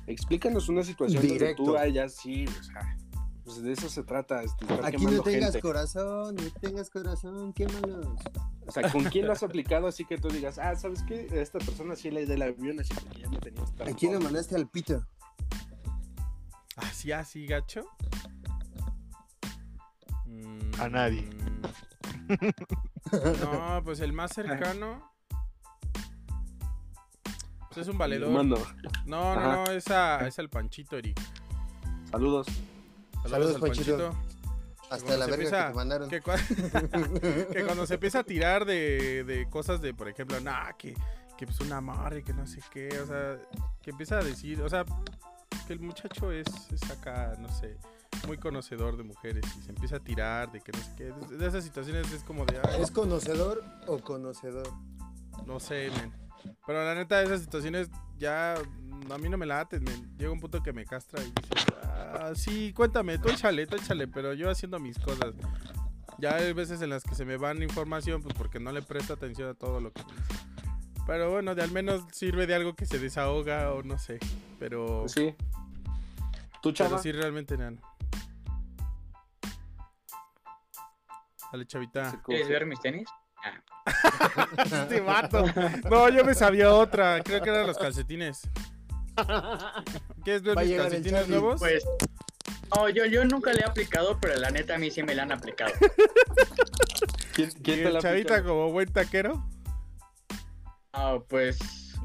[0.08, 1.64] explícanos una situación donde Directo.
[1.64, 2.98] tú hayas, sí, o sea,
[3.46, 4.42] pues de eso se trata.
[4.84, 5.62] Aquí no tengas gente.
[5.62, 8.08] corazón, no tengas corazón, quémalos.
[8.68, 11.28] O sea, ¿con quién lo has aplicado así que tú digas, ah, ¿sabes qué?
[11.32, 14.20] Esta persona sí le del avión así porque ya me tenía hasta ¿A quién le
[14.20, 15.04] mandaste al pito?
[16.76, 17.86] ¿Así, así, gacho?
[20.26, 21.28] Mm, A nadie.
[23.12, 25.12] No, pues el más cercano.
[27.68, 28.30] Pues es un valedor.
[28.30, 28.44] No,
[29.06, 29.56] no, Ajá.
[29.56, 31.20] no, es, a- es al Panchito, Eric.
[32.12, 32.48] saludos.
[33.28, 34.16] Saludos, al Panchito.
[34.90, 36.10] Hasta la verga empieza- que te mandaron.
[36.10, 40.72] Que, cua- que cuando se empieza a tirar de, de cosas de, por ejemplo, nah,
[40.74, 40.96] que,
[41.38, 43.38] que pues un amarre, que no sé qué, o sea,
[43.84, 44.84] que empieza a decir, o sea,
[45.68, 47.78] que el muchacho es, es acá, no sé,
[48.28, 51.04] muy conocedor de mujeres y se empieza a tirar de que no sé qué.
[51.06, 54.68] De, de esas situaciones es como de, ay, ¿Es conocedor o conocedor?
[55.46, 56.14] no sé, men.
[56.66, 60.16] Pero la neta, esas situaciones ya mm, a mí no me laten, men.
[60.18, 64.08] Llega un punto que me castra y dices, ah, sí, cuéntame, tú échale, tú échale,
[64.08, 65.34] pero yo haciendo mis cosas.
[66.18, 69.14] Ya hay veces en las que se me van información, pues porque no le presto
[69.14, 70.44] atención a todo lo que dice.
[71.08, 74.20] Pero bueno, de al menos sirve de algo que se desahoga o no sé.
[74.60, 75.34] Pero, Sí.
[76.62, 76.98] ¿Tú, pero chava?
[77.00, 77.74] sí realmente nada.
[81.52, 82.22] Dale, chavita.
[82.26, 83.08] ¿Quieres ver mis tenis?
[84.66, 85.44] Este vato.
[85.90, 87.22] No, yo me sabía otra.
[87.24, 88.42] Creo que eran los calcetines.
[90.24, 91.60] ¿Quieres ver Va mis calcetines nuevos?
[91.60, 91.86] Pues.
[92.76, 95.24] No, yo, yo nunca le he aplicado, pero la neta a mí sí me la
[95.24, 95.72] han aplicado.
[97.34, 99.44] ¿Quién, ¿Y quién te el la chavita como buen taquero?
[100.94, 101.58] No, pues.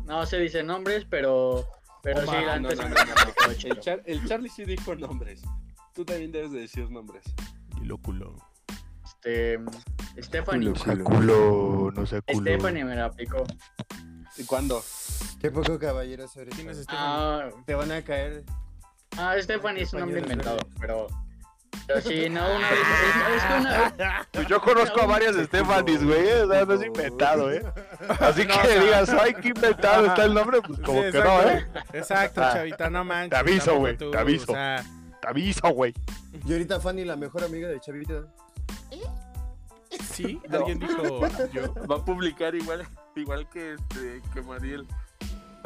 [0.04, 1.66] No se dicen nombres, pero.
[2.02, 3.80] Pero Oh, sí, la no, neta no, sí no, me la han aplicado El.
[3.80, 5.42] Char- el Charlie sí dijo nombres.
[5.94, 7.24] Tú también debes de decir nombres.
[7.80, 8.36] Y lo culo.
[9.24, 9.58] Este.
[10.22, 10.72] Stephanie.
[11.02, 12.40] culo, no sé culo.
[12.42, 13.44] Stephanie me la aplicó.
[14.36, 14.82] ¿Y cuándo?
[15.40, 16.54] Qué poco caballero eres.
[16.54, 16.84] ¿Quién es?
[16.88, 18.44] Ah, Te van a caer.
[19.16, 21.06] ah, Stephanie es un nombre inventado, pero.
[21.86, 22.78] Pero sí, no, una vez.
[22.80, 24.26] Es, es que una vez.
[24.32, 27.62] Pues yo conozco a varias Stephanies, güey, o sea, no es inventado, ¿eh?
[28.20, 31.42] Así que digas, ay, qué inventado está el nombre, pues como Sí, que no.
[31.42, 31.66] ¿eh?
[31.92, 33.30] Exacto, Ah, chavita, no manches.
[33.30, 34.52] te aviso, güey, te aviso.
[34.52, 34.84] O sea,
[35.20, 35.92] Te aviso, güey.
[36.46, 38.22] Y ahorita Fanny, la mejor amiga de Chavita.
[40.12, 40.58] Sí, No.
[40.58, 41.02] alguien dijo
[41.52, 41.74] yo.
[41.86, 44.86] Va a publicar igual, igual que este, que Mariel.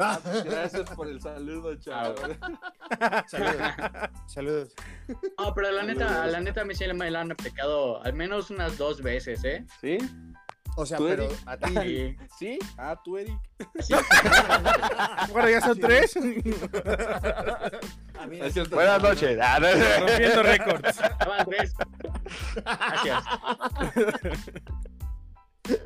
[0.01, 2.15] Ah, gracias por el saludo, chavo.
[3.27, 3.61] Saludos.
[4.27, 4.73] Saludos.
[5.37, 8.49] No, pero la neta, la neta a mí sí me la han aplicado al menos
[8.49, 9.65] unas dos veces, ¿eh?
[9.81, 9.97] ¿Sí?
[10.77, 11.37] O sea, ¿Tú, pero Eric?
[11.45, 11.73] a ti.
[11.79, 12.57] Y ¿Sí?
[12.77, 13.37] Ah, tú, Eric.
[15.33, 16.13] Bueno, ya son tres.
[18.71, 19.39] Buenas noches.
[19.41, 19.67] Ah, no,
[20.07, 20.87] Rompiendo récords.
[20.89, 21.73] estaban tres.
[22.55, 23.23] Gracias.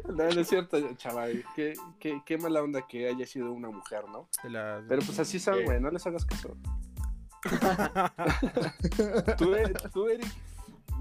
[0.08, 1.44] No, no es cierto, chaval.
[1.58, 4.30] Qué, qué, qué mala onda que haya sido una mujer, ¿no?
[4.88, 6.56] Pero pues así son, güey, no les hagas caso.
[9.38, 9.54] ¿Tú,
[9.92, 10.28] tú, Eric,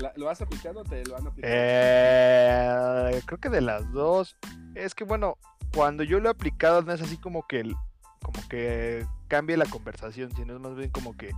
[0.00, 1.54] ¿la- ¿lo has aplicado o te lo han aplicado?
[1.56, 4.36] Eh, creo que de las dos.
[4.74, 5.38] Es que bueno,
[5.74, 7.76] cuando yo lo he aplicado no es así como que el-
[8.22, 11.30] como que cambie la conversación, sino es más bien como que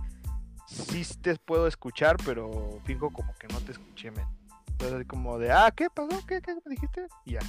[0.67, 4.25] sí te puedo escuchar, pero finjo como que no te escuché, men.
[4.67, 6.25] Entonces como de, ah, ¿qué pasó?
[6.27, 7.07] ¿Qué, qué me dijiste?
[7.25, 7.39] Y ya.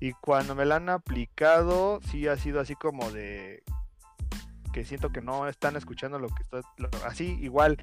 [0.00, 3.62] Y cuando me la han aplicado, sí ha sido así como de
[4.74, 7.76] que siento que no están escuchando lo que estás, lo- así igual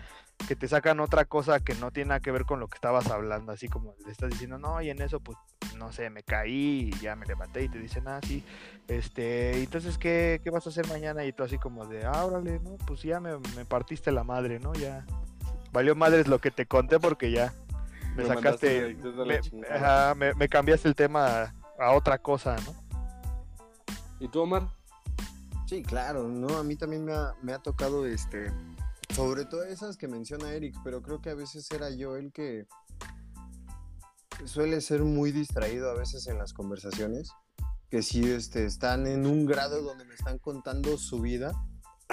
[0.45, 3.09] que te sacan otra cosa que no tiene nada que ver con lo que estabas
[3.09, 5.37] hablando, así como le estás diciendo, no, y en eso, pues,
[5.77, 8.43] no sé, me caí y ya me levanté y te dicen, ah, sí,
[8.89, 11.23] este, entonces, ¿qué, qué vas a hacer mañana?
[11.23, 14.59] Y tú así como de, ah, órale, no, pues ya me, me partiste la madre,
[14.59, 14.73] ¿no?
[14.73, 15.05] Ya,
[15.71, 17.53] valió madres lo que te conté porque ya
[18.15, 19.35] me, sacaste, me,
[19.77, 22.75] ajá, me- me cambiaste el tema a, a otra cosa, ¿no?
[24.19, 24.63] ¿Y tú, Omar?
[25.71, 28.51] Sí, claro, no, a mí también me ha, tocado este,
[29.15, 32.67] sobre todo esas que menciona Eric, pero creo que a veces era yo el que
[34.43, 37.31] suele ser muy distraído a veces en las conversaciones,
[37.89, 41.53] que sí este, están en un grado donde me están contando su vida,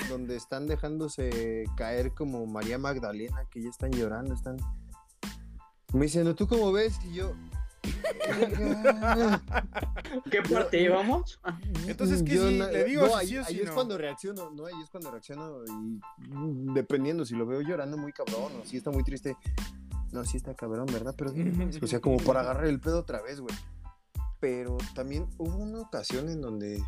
[0.08, 4.58] donde están dejándose caer como María Magdalena, que ya están llorando, están
[5.92, 6.96] me diciendo, ¿tú cómo ves?
[7.10, 7.34] Y yo...
[10.30, 11.40] ¿Qué parte íbamos?
[11.86, 13.74] Entonces, ¿qué no- ¿Le digo no, ahí, sí o es no?
[13.74, 18.12] cuando reacciono, no, ahí es cuando reacciono y mm, dependiendo si lo veo llorando muy
[18.12, 19.36] cabrón o si está muy triste.
[20.12, 21.14] No, sí está cabrón, ¿verdad?
[21.18, 21.32] Pero,
[21.82, 23.54] o sea, como para agarrar el pedo otra vez, güey.
[24.40, 26.82] Pero también hubo una ocasión en donde,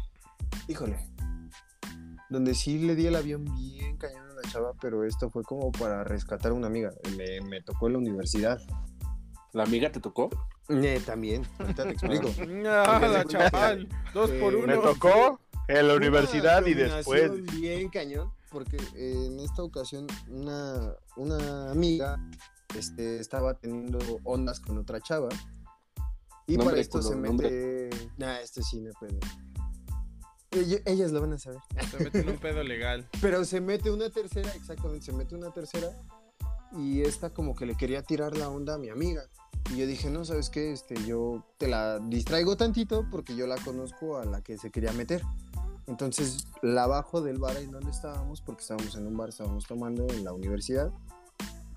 [0.68, 0.96] híjole,
[2.30, 5.70] donde sí le di el avión bien cañón a una chava, pero esto fue como
[5.72, 6.92] para rescatar a una amiga.
[7.18, 8.59] Me, me tocó en la universidad.
[9.53, 10.30] ¿La amiga te tocó?
[10.70, 12.28] Eh, también, ahorita te explico.
[12.48, 13.88] Nada, chaval.
[14.14, 14.66] Dos por Eh, uno.
[14.66, 17.32] Me tocó en la Una universidad y después.
[17.58, 18.32] Bien cañón.
[18.50, 22.18] porque en esta ocasión una, una amiga
[22.76, 25.28] este, estaba teniendo ondas con otra chava.
[26.46, 27.90] Y Nombre, para esto culo, se mete.
[28.18, 29.18] Nah, este sí no puede.
[30.52, 31.60] Ella- ellas lo van a saber.
[31.90, 33.08] Se meten un pedo legal.
[33.20, 35.88] Pero se mete una tercera, exactamente, se mete una tercera.
[36.76, 39.22] Y esta como que le quería tirar la onda a mi amiga.
[39.72, 40.72] Y yo dije, no, ¿sabes qué?
[40.72, 44.92] Este, yo te la distraigo tantito porque yo la conozco a la que se quería
[44.92, 45.22] meter.
[45.86, 50.06] Entonces la bajo del bar en donde estábamos, porque estábamos en un bar, estábamos tomando
[50.11, 50.90] en la universidad.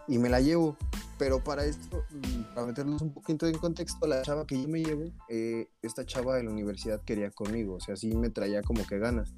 [0.07, 0.77] Y me la llevo.
[1.17, 4.83] Pero para esto, mm, para meternos un poquito en contexto, la chava que yo me
[4.83, 7.75] llevo, eh, esta chava de la universidad quería conmigo.
[7.75, 9.33] O sea, sí me traía como que ganas.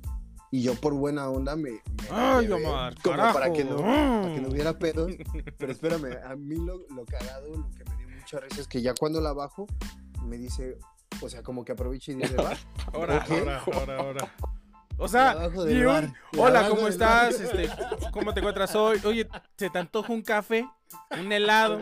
[0.51, 1.71] Y yo por buena onda me...
[1.71, 5.11] me Ay, llevé, Omar, como para que no, para que no hubiera pedos.
[5.57, 8.81] Pero espérame, a mí lo, lo cagado, lo que me dio mucha risa es que
[8.81, 9.67] ya cuando la bajo,
[10.23, 10.79] me dice,
[11.21, 12.53] o sea, como que aprovecha y dice, va.
[12.91, 14.33] Ahora, ahora, ahora, ahora.
[14.97, 17.29] O sea, un, hola, ¿cómo del bar".
[17.31, 17.39] estás?
[17.41, 17.69] Este,
[18.11, 18.99] ¿Cómo te encuentras hoy?
[19.03, 20.67] Oye, ¿se te antoja un café?
[21.11, 21.81] ¿Un helado?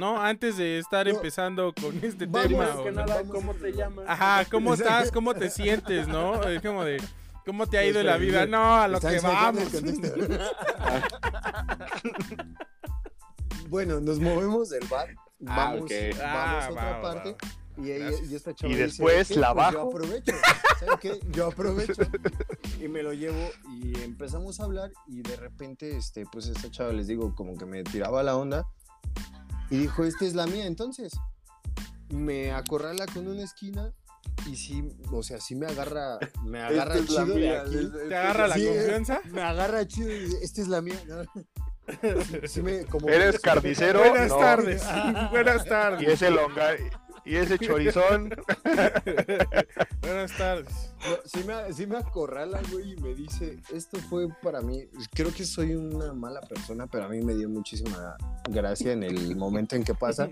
[0.00, 0.20] ¿No?
[0.20, 1.12] Antes de estar No.
[1.12, 2.74] empezando con este Vamos, tema.
[2.76, 3.06] O que no.
[3.06, 4.06] nada, ¿cómo te llamas?
[4.08, 5.12] Ajá, ¿cómo estás?
[5.12, 6.08] ¿Cómo te sientes?
[6.08, 6.42] ¿No?
[6.44, 7.00] Es como de,
[7.44, 8.46] ¿cómo te ha ido en la vida?
[8.46, 9.64] No, a lo que vamos.
[13.68, 15.14] bueno, nos movemos del bar.
[15.46, 15.90] Ah, Vamos, ok.
[15.90, 17.32] vamos Ah, a otra va, va, parte.
[17.32, 17.82] va.
[17.84, 19.88] Y, ella- y esta chava Y dice, después "Ok, la pues Yo bajo".
[19.90, 20.32] aprovecho.
[20.80, 21.20] ¿Saben qué?
[21.32, 22.02] Yo aprovecho.
[22.80, 24.92] Y me lo llevo y empezamos a hablar.
[25.06, 28.66] Y de repente, este, pues esta chava les digo, como que me tiraba la onda.
[29.70, 30.66] Y dijo, esta es la mía.
[30.66, 31.12] Entonces,
[32.10, 33.92] me acorrala con una esquina.
[34.46, 37.60] Y sí, o sea, sí me agarra, me agarra Esta es la chido de mía,
[37.62, 37.76] aquí.
[37.78, 39.20] es- ¿Te agarra la Sí, confianza?
[39.32, 41.00] Me agarra chido y dice, esta es la mía.
[41.06, 41.22] ¿no?
[41.88, 44.00] Sí, sí me- como ¿Eres carnicero?
[44.00, 44.38] Buenas No.
[44.38, 44.82] tardes.
[45.30, 46.08] Buenas Y tardes.
[46.08, 46.70] ese longa
[47.24, 48.30] y ese chorizón.
[50.00, 50.92] Buenas tardes.
[51.08, 55.32] No, sí, me, sí me acorrala, güey, y me dice, esto fue para mí, creo
[55.32, 58.16] que soy una mala persona, pero a mí me dio muchísima
[58.48, 60.28] gracia en el momento en que pasa.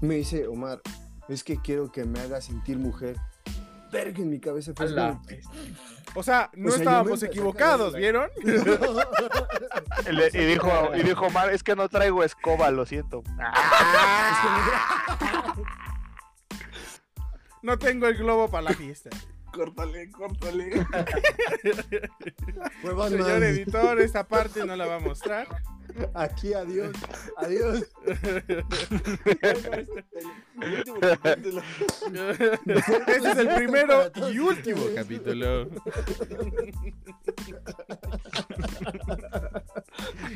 [0.00, 0.80] Me dice, Omar,
[1.28, 3.16] es que quiero que me haga sentir mujer.
[3.94, 5.22] Verga, en mi cabeza fue como-
[6.16, 8.28] O sea, no O sea, estábamos equivocados, ¿vieron?
[10.34, 13.22] Y dijo, y dijo Omar, es que no traigo escoba, lo siento.
[17.62, 19.10] No tengo el globo para la fiesta.
[19.52, 20.70] Córtale, córtale.
[23.08, 25.46] Señor editor, esta parte no la va a mostrar.
[26.14, 26.90] Aquí, adiós,
[27.36, 27.84] adiós.
[30.60, 31.62] El último capítulo.
[33.06, 35.68] Este es el primero y último capítulo.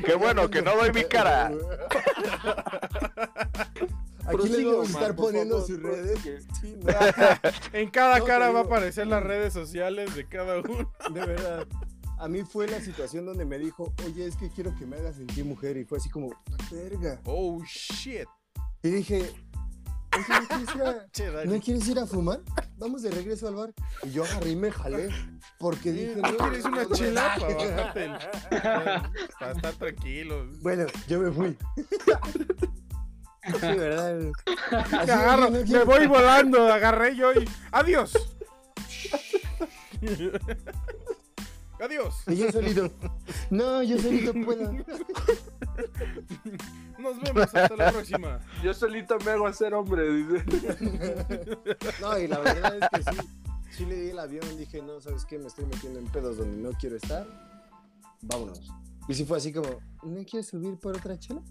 [0.05, 1.47] Qué bueno que no doy mi cara.
[4.25, 6.11] Aquí les Prosigue, vamos a estar poniendo favor, sus redes.
[6.19, 6.39] prosigue.
[6.61, 6.93] Sí, no,
[7.73, 10.93] En cada No, cara va a aparecer las redes sociales de cada uno.
[11.11, 11.67] de verdad.
[12.19, 15.15] A mí fue la situación donde me dijo, oye, es que quiero que me hagas
[15.15, 15.77] sentir mujer.
[15.77, 16.29] Y fue así como,
[16.69, 17.21] verga.
[17.25, 18.27] Oh shit.
[18.83, 19.31] Y dije,
[20.17, 21.45] oye, ¿no quieres, ir a, Che.
[21.45, 22.41] ¿no quieres ir a fumar?
[22.77, 23.73] Vamos de regreso al bar.
[24.03, 25.09] Y yo agarré y me jalé.
[25.59, 28.17] Porque dije, ¿No no, quieres una no, chela para bajarte el-
[29.39, 30.59] Para estar tranquilos.
[30.61, 31.57] Bueno, yo me fui.
[33.45, 34.19] Sí, ¿verdad?
[34.71, 37.49] Así, Me agarro, no me voy volando, agarré yo y.
[37.71, 38.11] ¡Adiós!
[41.79, 42.15] ¡Adiós!
[42.27, 42.91] Y yo solito.
[43.49, 44.73] No, yo solito puedo.
[46.97, 48.39] Nos vemos hasta la próxima.
[48.63, 50.45] Yo solito me hago hacer hombre, dice.
[52.01, 53.17] No, y la verdad es que sí.
[53.71, 55.37] Sí le di el avión, dije, no, ¿sabes qué?
[55.37, 57.25] Me estoy metiendo en pedos donde no quiero estar.
[58.23, 58.69] Vámonos.
[59.07, 59.69] Y sí fue así como,
[60.03, 61.41] ¿no quieres subir por otra chela?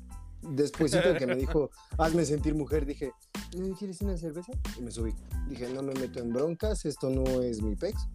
[0.42, 3.12] Despuésito que me dijo, hazme sentir mujer, dije,
[3.56, 4.52] ¿no quieres una cerveza?
[4.78, 5.14] Y me subí.
[5.48, 8.06] Dije, no me meto en broncas, esto no es mi pex.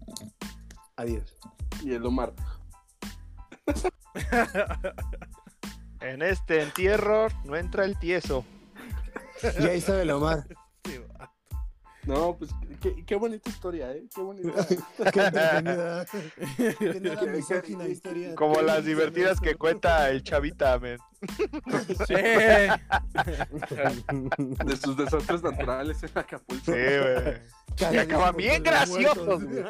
[0.95, 1.37] Adiós.
[1.81, 2.33] Y el Omar.
[6.03, 8.43] En este entierro no entra el tieso.
[9.41, 10.45] Y ahí estaba el Omar.
[12.05, 12.51] No, pues
[12.81, 14.03] qué, qué bonita historia, ¿eh?
[14.13, 14.67] Qué bonita.
[15.13, 16.05] Qué entretenida.
[16.79, 18.35] Qué nada misógina historia.
[18.35, 20.97] Como las divertidas que cuenta el chavita, men.
[22.05, 22.13] Sí.
[24.65, 26.65] De sus desastres naturales en Acapulco.
[26.65, 27.93] Sí, güey.
[27.93, 29.63] Y acaban bien graciosos, güey.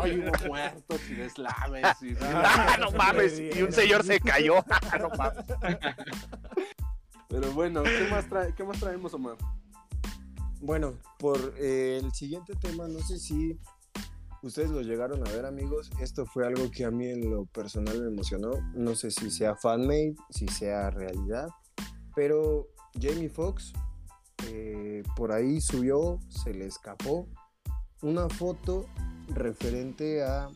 [0.00, 2.02] Ay, hubo muertos y deslaves.
[2.02, 2.16] Y...
[2.20, 3.38] Ah, no mames.
[3.38, 4.64] Y un señor se cayó.
[4.98, 5.44] no mames.
[7.28, 9.36] Pero bueno, ¿qué más, trae, ¿qué más traemos, Omar?
[10.62, 13.58] Bueno, por eh, el siguiente tema, no sé si
[14.44, 15.90] ustedes lo llegaron a ver, amigos.
[16.00, 18.52] Esto fue algo que a mí en lo personal me emocionó.
[18.72, 21.48] No sé si sea fanmade, si sea realidad,
[22.14, 23.72] pero Jamie Foxx
[24.46, 27.26] eh, por ahí subió, se le escapó
[28.00, 28.86] una foto
[29.30, 30.48] referente a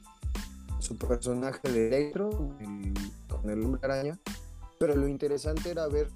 [0.78, 4.20] su personaje de Electro con el hombre araña,
[4.78, 6.10] pero lo interesante era ver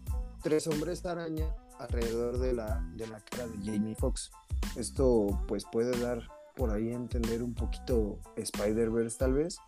[0.44, 4.30] tres hombres araña alrededor de la, de la cara de Jamie Foxx.
[4.76, 6.22] Esto pues puede dar
[6.56, 9.58] por ahí a entender un poquito Spider-Verse tal vez,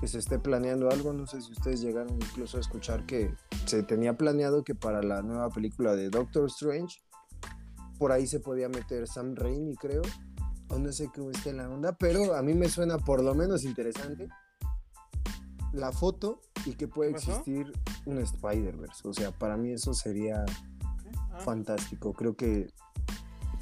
[0.00, 3.34] que se esté planeando algo, no sé si ustedes llegaron incluso a escuchar que
[3.64, 6.98] se tenía planeado que para la nueva película de Doctor Strange,
[7.98, 10.02] por ahí se podía meter Sam Raimi creo,
[10.68, 13.64] o no sé cómo esté la onda, pero a mí me suena por lo menos
[13.64, 14.28] interesante
[15.72, 17.72] la foto y que puede existir
[18.04, 19.08] un Spider-Verse.
[19.08, 20.44] O sea, para mí eso sería
[21.38, 22.12] fantástico.
[22.12, 22.68] Creo que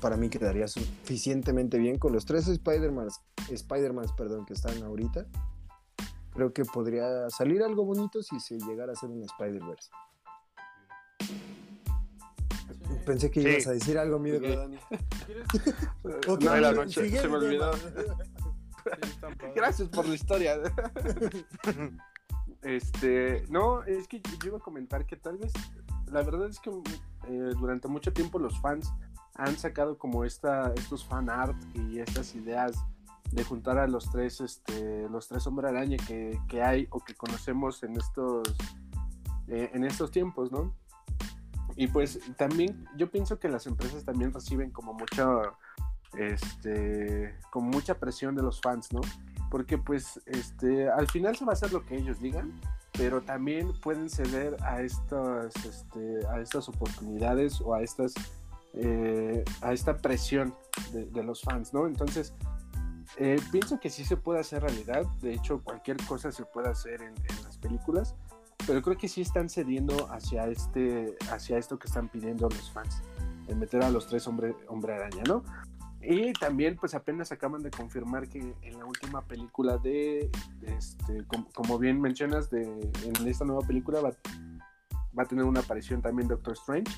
[0.01, 3.09] para mí quedaría suficientemente bien con los tres Spider-Man,
[3.51, 5.27] spider perdón, que están ahorita.
[6.33, 9.91] Creo que podría salir algo bonito si se llegara a ser un Spider-Verse.
[13.07, 14.79] Pensé que ibas a decir algo, mío, Dani.
[16.03, 17.71] no, la noche, se me olvidó.
[19.55, 20.57] Gracias por la historia.
[22.63, 25.53] este, no, es que yo iba a comentar que tal vez,
[26.11, 26.71] la verdad es que
[27.29, 28.93] eh, durante mucho tiempo los fans
[29.35, 32.77] han sacado como esta, estos fan art y estas ideas
[33.33, 37.15] de juntar a los tres, este, los tres hombre araña que, que hay o que
[37.15, 38.55] conocemos en estos,
[39.49, 40.73] eh, en estos tiempos, ¿no?
[41.77, 45.27] Y pues también yo pienso que las empresas también reciben como mucha,
[46.17, 49.01] este, como mucha presión de los fans, ¿no?
[49.51, 52.53] Porque pues, este, al final se va a hacer lo que ellos digan,
[52.97, 58.15] pero también pueden ceder a estas, este, a estas oportunidades o a estas,
[58.75, 60.55] eh, a esta presión
[60.93, 61.87] de, los fans, ¿no?
[61.87, 62.35] Entonces,
[63.17, 65.05] eh, pienso que sí se puede hacer realidad.
[65.21, 68.15] De hecho, cualquier cosa se puede hacer en, en las películas
[68.67, 73.03] pero creo que sí están cediendo hacia este hacia esto que están pidiendo los fans
[73.47, 75.43] de meter a los tres hombre hombre araña no
[76.07, 80.31] y también pues apenas acaban de confirmar que en la última película de,
[80.63, 81.25] este
[81.55, 84.11] como, bien mencionas de en esta nueva película va,
[85.17, 86.93] va a tener una aparición también Doctor Strange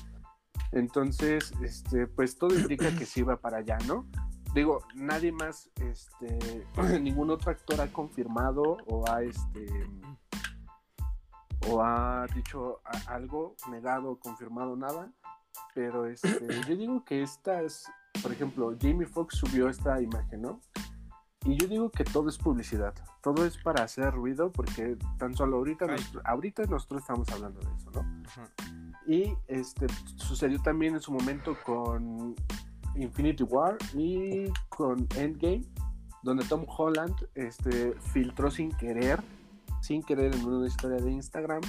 [0.71, 4.05] entonces este pues todo indica que sí va para allá no
[4.53, 6.65] digo nadie más este
[6.99, 9.65] ningún otro actor ha confirmado o ha este
[11.69, 15.11] o ha dicho algo, negado, confirmado nada.
[15.73, 17.85] Pero este, yo digo que esta es,
[18.21, 20.61] por ejemplo, Jamie Foxx subió esta imagen, ¿no?
[21.45, 25.57] Y yo digo que todo es publicidad, todo es para hacer ruido, porque tan solo
[25.57, 25.85] ahorita,
[26.25, 28.25] ahorita nosotros estamos hablando de eso, ¿no?
[29.07, 29.87] Y este
[30.17, 32.35] sucedió también en su momento con
[32.95, 35.63] Infinity War y con Endgame,
[36.23, 39.23] donde Tom Holland este, filtró sin querer
[39.81, 41.61] sin querer en una historia de Instagram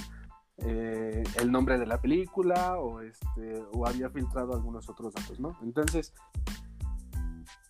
[0.65, 5.57] eh, el nombre de la película o, este, o había filtrado algunos otros datos, ¿no?
[5.61, 6.13] Entonces,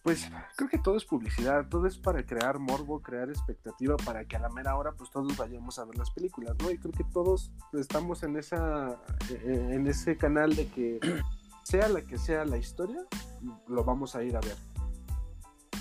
[0.03, 4.37] pues creo que todo es publicidad, todo es para crear morbo, crear expectativa para que
[4.37, 6.71] a la mera hora pues todos vayamos a ver las películas, ¿no?
[6.71, 8.97] Y creo que todos estamos en esa
[9.29, 10.99] eh, en ese canal de que
[11.63, 13.05] sea la que sea la historia,
[13.67, 14.55] lo vamos a ir a ver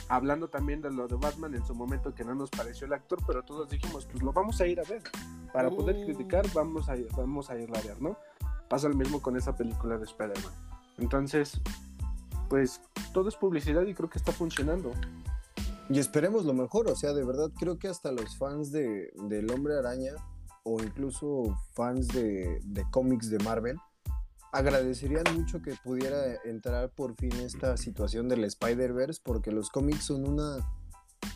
[0.09, 3.19] hablando también de lo de Batman en su momento que no nos pareció el actor,
[3.27, 5.03] pero todos dijimos, pues lo vamos a ir a ver.
[5.53, 6.05] Para poder uh.
[6.05, 8.17] criticar, vamos a, ir, vamos a ir a ver, ¿no?
[8.69, 10.53] Pasa lo mismo con esa película de Spider-Man.
[10.99, 11.61] Entonces,
[12.49, 12.81] pues
[13.13, 14.93] todo es publicidad y creo que está funcionando.
[15.91, 19.51] Y esperemos lo mejor, o sea, de verdad creo que hasta los fans de, del
[19.51, 20.13] Hombre Araña
[20.65, 23.79] o incluso fans de, de cómics de Marvel
[24.53, 30.29] agradecerían mucho que pudiera entrar por fin esta situación del Spider-Verse porque los cómics son
[30.29, 30.59] una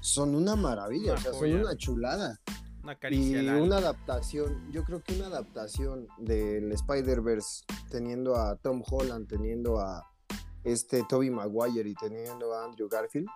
[0.01, 2.41] son una maravilla, o sea, son una chulada.
[2.83, 9.29] Una y una adaptación, yo creo que una adaptación del Spider-Verse teniendo a Tom Holland,
[9.29, 10.05] teniendo a
[10.65, 13.29] este Toby Maguire y teniendo a Andrew Garfield,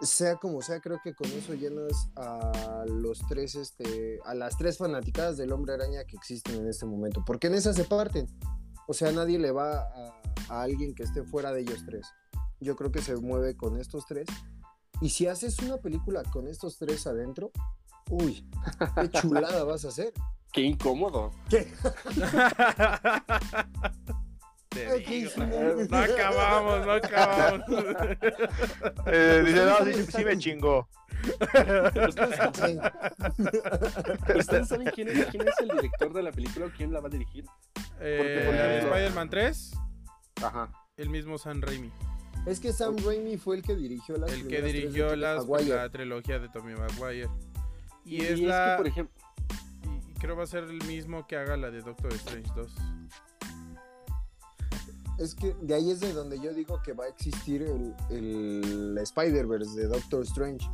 [0.00, 4.78] sea como sea, creo que con eso llenas a los tres, este, a las tres
[4.78, 8.28] fanaticadas del hombre araña que existen en este momento, porque en esas se parten.
[8.86, 9.88] O sea, nadie le va
[10.48, 12.06] a, alguien que esté fuera de ellos tres.
[12.60, 14.26] Yo creo que se mueve con estos tres.
[15.00, 17.50] Y si haces una película con estos tres adentro,
[18.10, 18.48] uy,
[19.00, 20.12] qué chulada vas a hacer.
[20.52, 21.32] Qué incómodo.
[21.50, 21.66] ¿Qué?
[25.90, 27.66] no acabamos, no acabamos.
[29.06, 30.88] Eh, dice, no, sí, sí me chingó.
[34.38, 37.08] ¿Ustedes saben quién es, quién es el director de la película o quién la va
[37.08, 37.44] a dirigir?
[38.00, 39.72] Eh, Spider-Man 3.
[40.42, 40.70] Ajá.
[40.96, 41.90] El mismo Sam Raimi.
[42.46, 46.48] Es que Sam Raimi fue el que dirigió las El que dirigió la trilogía de
[46.48, 47.28] Tommy Maguire.
[48.04, 48.74] Y, es, la.
[48.76, 49.14] por ejemplo.
[50.10, 52.72] Y creo va a ser el mismo que haga la de Doctor Strange 2.
[55.18, 58.98] Es que de ahí es de donde yo digo que va a existir el, el
[58.98, 60.68] Spider-Verse de Doctor Strange.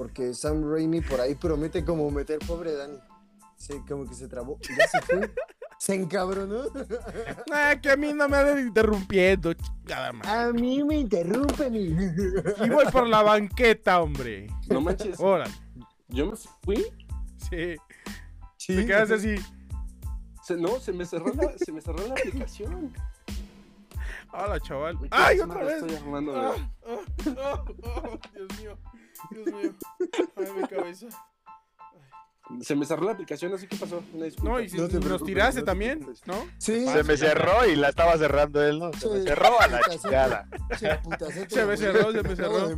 [0.00, 2.96] Porque Sam Raimi por ahí promete como meter pobre Dani.
[3.54, 4.58] Sí, como que se trabó.
[4.78, 5.30] Ya se fue.
[5.78, 6.62] Se encabronó.
[7.52, 10.30] Ah, que a mí no me anden interrumpiendo, chingada madre.
[10.30, 11.74] A mí me interrumpen.
[11.74, 14.46] y- Y voy por la banqueta, hombre.
[14.70, 15.20] No manches.
[15.20, 15.52] Órale.
[16.08, 16.86] Yo me fui.
[17.50, 17.76] Sí.
[18.56, 19.36] Sí, Te quedas así.
[20.42, 22.90] Se, no, se me cerró la, se me cerró la aplicación.
[24.32, 24.98] Hola, chaval.
[25.10, 25.82] ¡Ay, otra vez!
[25.82, 26.54] Estoy armando Ah,
[26.86, 26.98] ah,
[27.38, 28.78] ah, ah, Dios mío.
[29.30, 29.74] Dios mío.
[30.36, 31.06] Ay, mi cabeza.
[32.62, 34.02] Se me cerró la aplicación, así que pasó.
[34.12, 34.50] Una disculpa.
[34.50, 36.04] No, y si No nos tiraste también.
[36.26, 36.34] ¿no?
[36.58, 38.92] Sí, Se me cerró y la estaba cerrando él, ¿no?
[38.94, 40.48] Se me cerró a la chingada.
[41.48, 42.68] Se me cerró, se me cerró.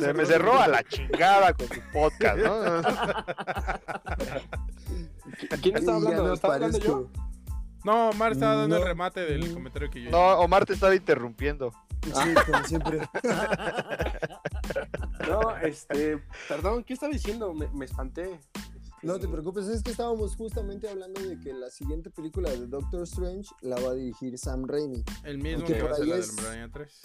[0.00, 2.54] Se me cerró a la chingada con tu podcast, ¿no?
[5.50, 6.26] ¿A quién estaba hablando?
[6.28, 7.08] no ¿Estaba hablando yo?
[7.84, 8.88] No, Omar estaba dando el No.
[8.88, 11.70] remate del comentario que yo No, Omar te estaba interrumpiendo.
[12.04, 13.00] Sí, como siempre.
[15.28, 16.22] No, este.
[16.48, 17.52] Perdón, ¿qué estaba diciendo?
[17.54, 18.38] Me, me espanté.
[19.02, 23.02] No te preocupes, es que estábamos justamente hablando de que la siguiente película de Doctor
[23.02, 26.34] Strange la va a dirigir Sam Raimi, El mismo que va a ahí la es-
[26.36, 27.00] del Hombre 3.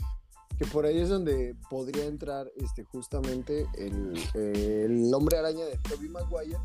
[0.57, 6.07] que por ahí es donde podría entrar este justamente el, el hombre araña de Tobey
[6.07, 6.57] Maguire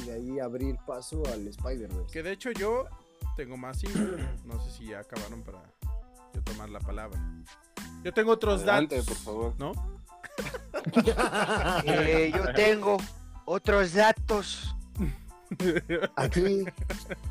[0.00, 2.12] y de ahí abrir paso al Spider-Verse.
[2.12, 2.84] Que de hecho yo
[3.36, 3.98] tengo más info.
[4.44, 5.60] No sé si ya acabaron para
[6.34, 7.18] yo tomar la palabra.
[8.04, 9.08] Yo tengo otros Adelante, datos.
[9.08, 9.54] por favor.
[9.58, 9.72] ¿No?
[11.84, 12.96] Eh, yo tengo
[13.44, 14.74] otros datos.
[16.16, 16.64] Aquí,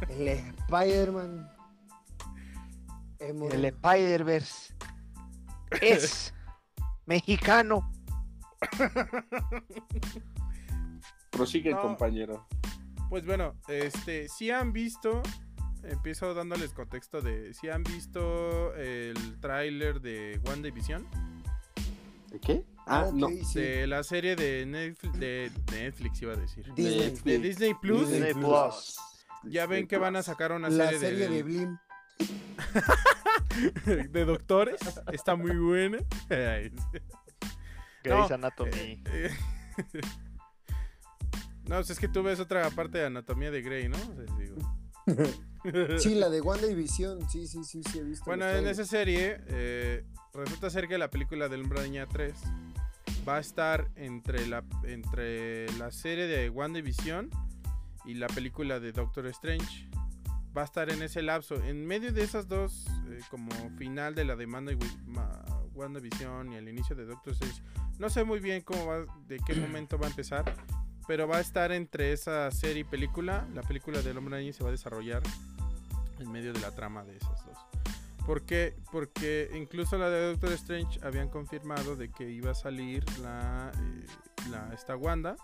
[0.09, 1.49] el Spider-Man.
[3.19, 4.73] El Spider-Verse
[5.81, 6.33] es
[7.05, 7.91] mexicano.
[11.31, 11.81] Prosigue, No.
[11.81, 12.47] compañero.
[13.09, 15.21] Pues bueno, este, si han visto,
[15.87, 21.07] empiezo dándoles contexto de, si han visto el tráiler de One Division,
[22.31, 22.65] ¿De qué?
[22.85, 23.29] Ah, no.
[23.29, 23.59] sí.
[23.59, 27.11] de la serie de Netflix, de, de Netflix iba a decir, Disney.
[27.23, 28.97] de Disney Plus, Disney Plus.
[29.43, 31.77] ya ven que van a sacar una La serie, serie de de, Blim.
[34.11, 34.79] de doctores,
[35.11, 35.99] está muy buena.
[36.29, 36.73] Grey's
[38.05, 39.01] No, Anatomy.
[39.05, 39.29] eh,
[41.67, 43.97] No, pues es que tú ves otra parte de Anatomía de Grey, ¿no?
[43.97, 44.55] O sea, digo.
[45.97, 47.29] Sí, la de WandaVision.
[47.29, 48.25] Sí, sí, sí, sí, he visto.
[48.25, 50.03] Bueno, en esa serie eh,
[50.33, 52.33] resulta ser que la película del Hombre Araña 3
[53.27, 57.29] va a estar entre la, entre la serie de WandaVision
[58.05, 59.89] y la película de Doctor Strange.
[60.55, 61.55] Va a estar en ese lapso.
[61.63, 64.79] En medio de esas dos, eh, como final de la demanda de
[65.75, 67.61] WandaVision y el inicio de Doctor Strange,
[67.99, 70.55] no sé muy bien cómo va, de qué momento va a empezar.
[71.07, 73.47] Pero va a estar entre esa serie y película.
[73.53, 75.23] La película del Hombre Araña se va a desarrollar
[76.19, 77.57] en medio de la trama de esas dos.
[78.25, 78.75] ¿Por qué?
[78.91, 84.05] Porque incluso la de Doctor Strange habían confirmado de que iba a salir la, eh,
[84.73, 85.37] esta Wanda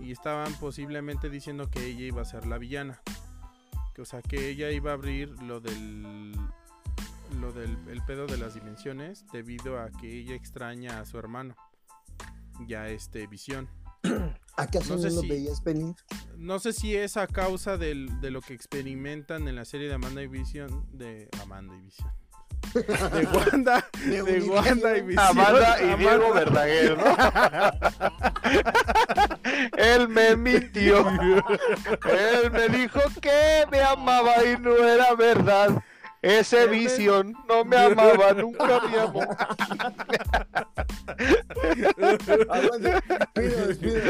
[0.00, 3.00] y estaban posiblemente diciendo que ella iba a ser la villana.
[3.92, 6.32] Que, o sea, que ella iba a abrir lo del
[7.40, 11.56] lo del el pedo de las dimensiones debido a que ella extraña a su hermano.
[12.68, 13.68] Ya este Visión.
[14.56, 15.94] ¿Acaso no no, sé lo si- veías venir?
[16.36, 19.94] No sé si es a causa del- de lo que experimentan en la serie de
[19.94, 20.86] Amanda y Vision.
[20.92, 22.10] De Amanda y Vision.
[22.72, 23.88] De Wanda.
[24.06, 24.40] De De.
[24.48, 25.26] Wanda y Vision.
[25.26, 25.96] Amanda y Amanda.
[25.96, 27.04] Diego Verdaguer, ¿no?
[29.76, 31.06] Él me mintió.
[32.10, 35.82] Él me dijo que me amaba y no era verdad.
[36.24, 39.20] Ese visión no me amaba, nunca me amó.
[42.48, 43.02] Aguante,
[43.34, 44.00] pido, pido.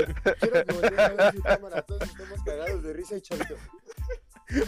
[0.41, 1.83] Quiero que volteen a ver su cámara.
[1.83, 3.57] Todos estamos cagados de risa y chavito.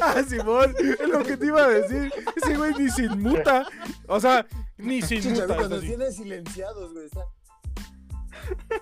[0.00, 0.74] Ah, Simón.
[0.80, 2.12] Es lo que te iba a decir.
[2.34, 3.64] Ese güey ni se inmuta.
[4.08, 4.44] O sea,
[4.78, 5.86] ni chavito, es nos así.
[5.86, 7.06] tiene silenciados, güey.
[7.06, 7.20] Está...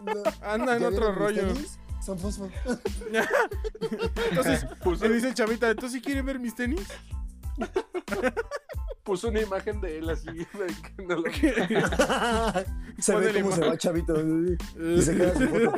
[0.03, 0.23] No.
[0.41, 1.49] Anda en ¿Ya otro rollo.
[1.49, 1.79] tenis?
[2.03, 2.51] Son fósforo.
[4.31, 4.67] Entonces,
[5.01, 6.87] le dice chavita, ¿entonces si quieren ver mis tenis?
[9.05, 10.27] Puso una imagen de él así.
[10.33, 10.47] de
[10.97, 11.25] que no lo-
[12.99, 14.15] se ve cómo se va chavito.
[14.19, 15.73] Y se queda su foto.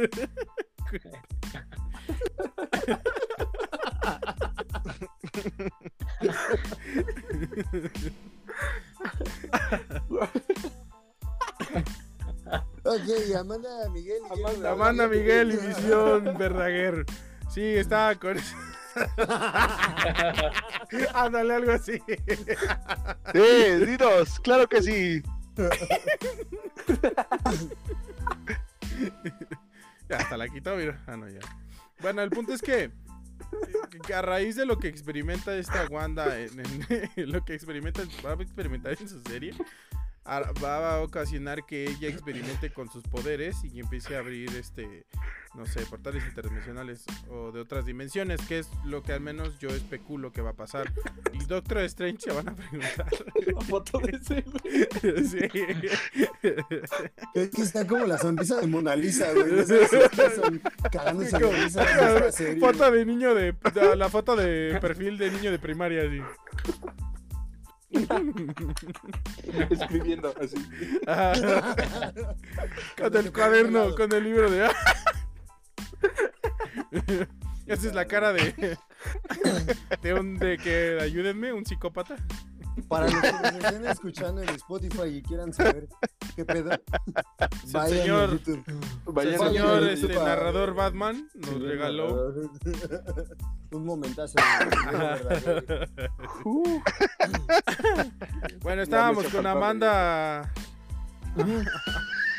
[12.85, 14.23] Ok, Amanda Miguel.
[14.23, 15.47] y Amanda- Amanda Verdaguer.
[15.47, 17.05] Miguel y Visión Verdaguer.
[17.53, 18.37] Sí, estaba con.
[21.15, 22.03] Ándale, algo así.
[23.33, 25.23] Sí, dinos, claro que sí.
[30.09, 31.03] Ya, hasta la quitó, mira.
[31.07, 31.41] Ah, no, ya.
[32.01, 32.91] Bueno, el punto es que,
[34.07, 36.87] que a raíz de lo que experimenta esta Wanda, en, en-
[37.33, 39.55] lo que experimenta, va a experimentar en su serie,
[40.27, 45.07] va a ocasionar que ella experimente con sus poderes y empiece a abrir este
[45.57, 49.71] no sé, portales interdimensionales o de otras dimensiones, que es lo que al menos yo
[49.71, 50.93] especulo que va a pasar.
[51.33, 53.09] Y Doctor Strange se van a preguntar.
[53.47, 54.45] La foto de ese,
[55.29, 55.39] sí.
[57.35, 59.65] Es que está como la sonrisa de Mona Lisa, güey.
[60.93, 61.39] cagándose
[62.61, 63.55] Foto de niño de,
[63.97, 66.21] La foto de perfil de niño de primaria, así.
[69.71, 70.57] Escribiendo así.
[72.97, 74.69] Con el cuaderno, con el libro de.
[77.67, 78.79] Esa es la cara de.
[80.03, 80.39] De un.
[80.39, 80.99] de que.
[81.01, 82.17] Ayúdenme, un psicópata.
[82.89, 85.89] Para los que nos estén escuchando en Spotify y quieran saber
[86.35, 86.81] qué pedo, el
[87.71, 88.41] señor,
[89.17, 92.33] el señor este, narrador Batman nos regaló
[93.73, 94.37] un momentazo.
[98.61, 100.53] bueno, estábamos con Amanda.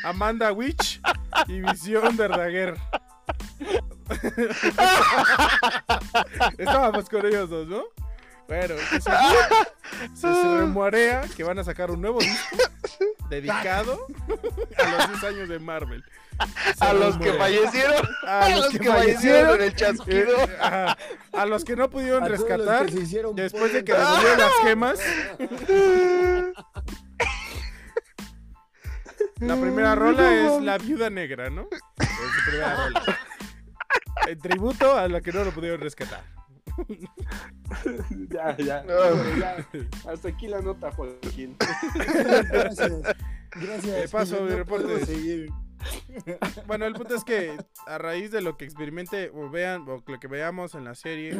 [0.04, 1.00] Amanda Witch
[1.48, 2.76] y Visión Verdaguer.
[6.58, 7.84] Estábamos con ellos dos, ¿no?
[8.48, 9.00] Bueno, se,
[10.14, 12.56] se remorea que van a sacar un nuevo disco
[13.28, 14.06] dedicado
[14.78, 16.02] a los 10 años de Marvel.
[16.80, 18.08] a los que fallecieron.
[18.26, 20.38] A, los, que, fallecieron en el chasquido.
[20.44, 25.00] Eh, a, los que no pudieron rescatar después de que devolvieron las gemas.
[29.40, 31.68] La primera rola es La Viuda Negra, ¿no?
[31.70, 33.18] Es su primera rola.
[34.26, 36.37] En tributo a la que no lo pudieron rescatar.
[38.30, 38.84] ya, ya,
[40.08, 41.56] Hasta aquí la nota, Joaquín.
[42.50, 42.92] Gracias.
[43.50, 44.00] Gracias.
[44.00, 45.48] Le paso mi reporte.
[46.66, 47.56] Bueno, el punto es que
[47.86, 51.38] a raíz de lo que experimente o vean o lo que veamos en la serie,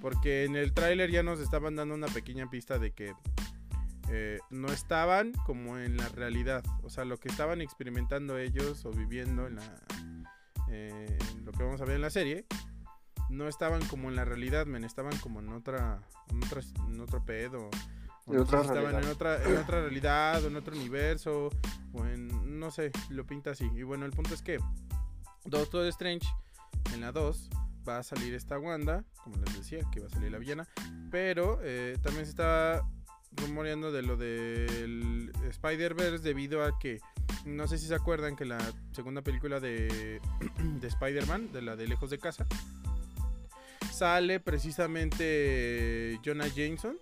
[0.00, 3.12] porque en el tráiler ya nos estaban dando una pequeña pista de que
[4.10, 8.90] eh, no estaban como en la realidad, o sea, lo que estaban experimentando ellos o
[8.90, 9.82] viviendo en la
[10.70, 12.44] eh, lo que vamos a ver en la serie,
[13.28, 16.00] no estaban como en la realidad, men, estaban como en otra,
[16.30, 17.70] en, otra, en otro pedo.
[18.26, 21.50] estaban en otra, en otra realidad, o en otro universo,
[21.92, 23.70] o en, no sé, lo pinta así.
[23.74, 24.58] Y bueno, el punto es que
[25.44, 26.26] Doctor Strange,
[26.94, 27.50] en la 2,
[27.88, 30.68] va a salir esta Wanda, como les decía, que va a salir la villana,
[31.10, 32.82] pero eh, también se está
[33.32, 37.00] rumoreando de lo del Spider-Verse debido a que
[37.44, 38.58] no sé si se acuerdan que la
[38.92, 40.20] segunda película de,
[40.80, 42.46] de Spider-Man, de la de Lejos de Casa,
[43.98, 46.96] sale precisamente Jonah Jameson,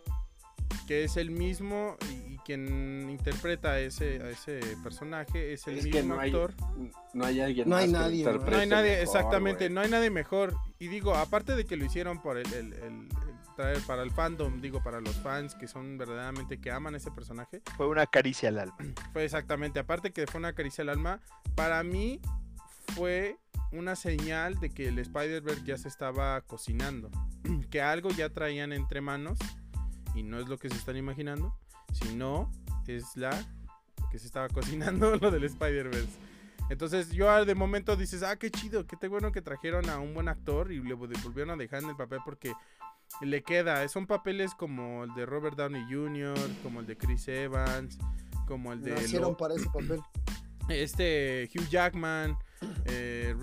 [0.89, 6.15] que es el mismo y, quien interpreta a ese, a ese personaje es el mismo
[6.15, 6.55] actor.
[7.13, 10.55] no hay alguien no hay nadie, no hay nadie, exactamente, no hay nadie mejor.
[10.79, 13.09] Y digo, aparte de que lo hicieron por el, el,
[13.57, 17.63] traer para el fandom, digo, para los fans que son verdaderamente que aman ese personaje.
[17.77, 18.77] Fue una caricia al alma.
[19.13, 21.21] Fue exactamente, aparte que fue una caricia al alma,
[21.57, 22.21] para mí
[22.95, 23.39] fue
[23.73, 27.11] una señal de que el Spider-Verse ya se estaba cocinando,
[27.71, 29.39] que algo ya traían entre manos
[30.15, 31.57] y no es lo que se están imaginando,
[31.93, 32.51] sino
[32.87, 33.31] es la
[34.11, 36.27] que se estaba cocinando lo del Spider-Verse.
[36.69, 40.29] Entonces yo de momento dices, ah, qué chido, qué bueno que trajeron a un buen
[40.29, 42.53] actor y le volvieron a dejar en el papel porque
[43.21, 43.87] le queda.
[43.89, 47.99] Son papeles como el de Robert Downey Jr., como el de Chris Evans,
[48.47, 48.93] como el de...
[48.93, 50.01] Nacieron para ese papel.
[50.69, 52.37] Este Hugh Jackman,
[52.87, 53.35] eh,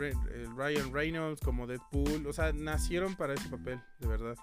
[0.55, 4.35] Ryan Reynolds como Deadpool, o sea, nacieron para ese papel, de verdad.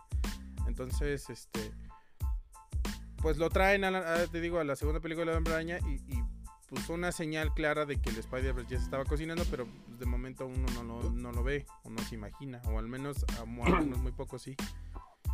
[0.67, 1.73] Entonces, este,
[3.17, 6.23] pues lo traen, a, te digo, a la segunda película de Hombre Araña y, y
[6.71, 10.07] pues una señal clara de que el Spider-Verse ya se estaba cocinando, pero pues, de
[10.07, 10.67] momento uno
[11.13, 13.27] no lo, ve o no se imagina, o al menos
[13.99, 14.57] muy poco sí.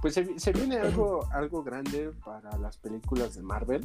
[0.01, 3.85] Pues se, viene algo, algo grande para las películas de Marvel.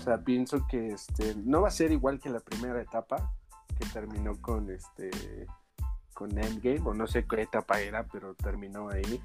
[0.00, 3.30] O sea, pienso que este no va a ser igual que la primera etapa,
[3.70, 5.10] que terminó con este
[6.14, 9.22] con Endgame, o no sé qué etapa era, pero terminó ahí.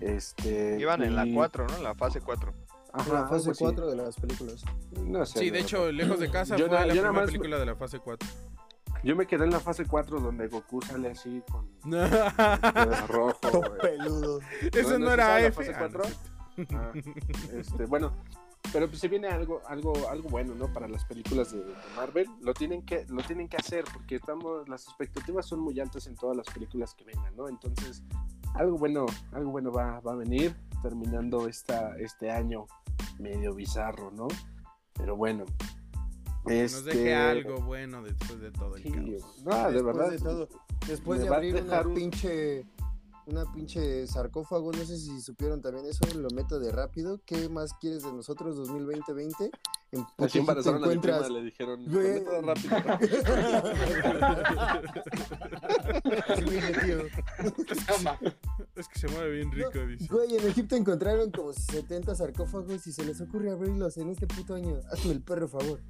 [0.00, 1.82] Este, Iban en la 4, ¿no?
[1.82, 2.52] La fase 4.
[2.94, 4.64] Ajá, la fase 4 de las películas.
[5.04, 7.98] No sé, sí, de hecho, Lejos de Casa fue la primera película de la fase
[7.98, 8.28] 4.
[9.02, 11.68] Yo me quedé en la fase 4 donde Goku sale así con
[13.08, 13.34] rojo.
[13.40, 14.40] Todo peludo.
[14.72, 15.52] Eso no, era F.
[15.52, 16.02] Fase 4?
[16.72, 16.92] Ah,
[17.52, 18.14] este, bueno,
[18.72, 20.72] pero pues se viene algo, algo, algo bueno, ¿no?
[20.72, 21.62] Para las películas de,
[21.96, 22.26] Marvel.
[22.40, 26.16] Lo tienen que, lo tienen que hacer porque estamos, las expectativas son muy altas en
[26.16, 27.48] todas las películas que vengan, ¿no?
[27.48, 28.02] Entonces,
[28.54, 32.66] algo bueno, algo bueno va, va a venir terminando esta, este año
[33.18, 34.28] medio bizarro, ¿no?
[34.94, 35.44] Pero bueno,
[36.44, 39.42] nos deje este, algo bueno después de todo el caos.
[39.44, 40.10] No, de verdad.
[40.10, 40.48] De todo.
[40.86, 42.66] Después de abrir una pinche
[43.26, 47.20] una pinche sarcófago, no sé si supieron también eso, lo meto de rápido.
[47.24, 49.50] ¿Qué más quieres de nosotros 2020-20?
[49.92, 51.22] En Aquí embarazaron te encuentras...
[51.24, 52.76] a mi prima, le dijeron, lo meto de rápido.
[58.76, 60.06] es que se mueve bien rico, dice.
[60.10, 64.54] Güey, en Egipto encontraron como 70 sarcófagos y se les ocurre abrirlos en este puto
[64.54, 64.80] año.
[64.90, 65.80] Hazme el perro favor.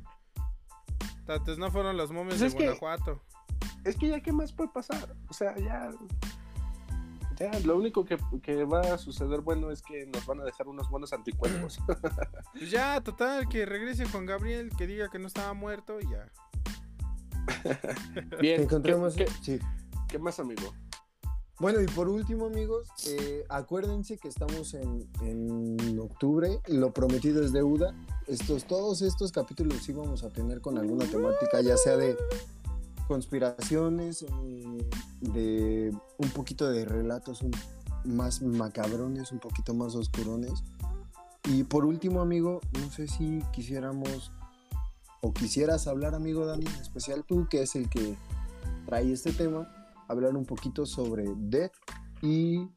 [1.26, 3.22] Tates no fueron los momios pues de Guanajuato.
[3.85, 5.16] es que ya qué más puede pasar.
[5.28, 5.91] O sea, ya
[7.39, 8.16] ya, lo único que,
[8.64, 11.78] va a suceder bueno es que nos van a dejar unos buenos anticuerpos.
[12.53, 16.30] pues ya, total, que regrese Juan Gabriel, que diga que no estaba muerto y ya.
[18.41, 19.14] Bien, encontramos.
[19.14, 19.61] ¿Qué,
[20.09, 20.72] ¿qué, más, amigo?
[21.61, 27.53] Bueno, y por último, amigos, eh, acuérdense que estamos en, en, octubre, lo prometido es
[27.53, 27.95] deuda.
[28.26, 32.16] Estos, todos estos capítulos íbamos a tener con alguna temática, ya sea de
[33.07, 34.88] conspiraciones, eh,
[35.20, 37.44] de un poquito de relatos
[38.05, 40.62] más macabrones, un poquito más oscurones.
[41.44, 44.32] Y por último, amigo, no sé si quisiéramos
[45.20, 48.16] o quisieras hablar, amigo Dani, en especial tú, que es el que
[48.86, 49.68] trae este tema,
[50.09, 51.72] hablar un poquito sobre Death
[52.22, 52.68] y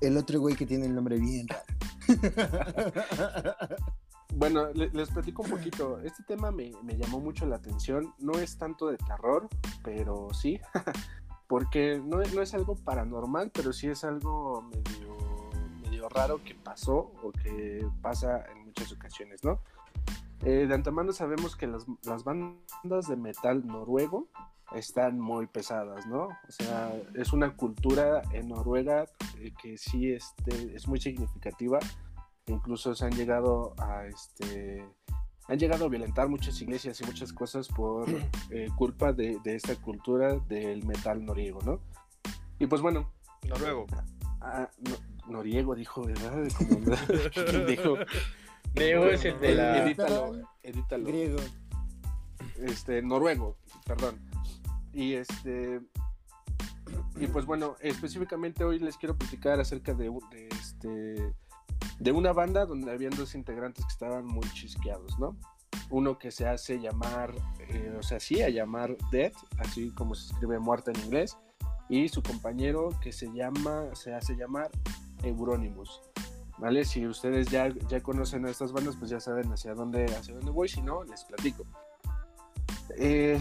[0.00, 1.64] el otro güey que tiene el nombre bien raro.
[4.34, 6.00] Bueno, les platico un poquito.
[6.00, 8.14] Este tema me, llamó mucho la atención.
[8.18, 9.48] No es tanto de terror,
[9.82, 10.60] pero sí.
[11.46, 15.16] Porque no, no, es algo paranormal, pero sí es algo medio,
[15.82, 19.60] medio raro que pasó o que pasa en muchas ocasiones, ¿no?
[20.44, 24.28] Eh, de antemano sabemos que las, las, bandas de metal noruego
[24.74, 26.24] están muy pesadas, ¿no?
[26.26, 29.06] O sea, es una cultura en Noruega
[29.38, 31.78] eh, que sí este, es muy significativa
[32.46, 34.84] incluso se han llegado a este
[35.48, 38.08] han llegado a violentar muchas iglesias y muchas cosas por
[38.50, 41.80] eh, culpa de, esta cultura del metal noriego, ¿no?
[42.58, 43.12] Y pues bueno.
[43.48, 43.86] Noruego.
[44.40, 44.68] Ah,
[45.28, 46.42] noriego dijo, ¿verdad?
[47.68, 47.96] dijo.
[48.74, 49.84] Griego es el de la.
[49.84, 51.04] Edítalo, edítalo.
[51.04, 51.38] Griego.
[52.56, 54.18] Este, noruego, perdón.
[54.92, 55.80] Y este.
[57.18, 61.34] Y pues bueno, específicamente hoy les quiero platicar acerca de, de este
[61.98, 65.36] de una banda donde habían dos integrantes que estaban muy chisqueados, ¿no?
[65.90, 67.34] Uno que se hace llamar,
[67.68, 71.36] eh, o sea, sí, a llamar Dead, así como se escribe muerte en inglés,
[71.88, 74.70] y su compañero que se llama, se hace llamar
[75.22, 76.00] Euronymous.
[76.58, 76.84] ¿Vale?
[76.84, 80.50] Si ustedes ya, ya conocen a estas bandas, pues ya saben hacia dónde, hacia dónde
[80.50, 81.64] voy, si no, les platico.
[82.96, 83.38] Eh,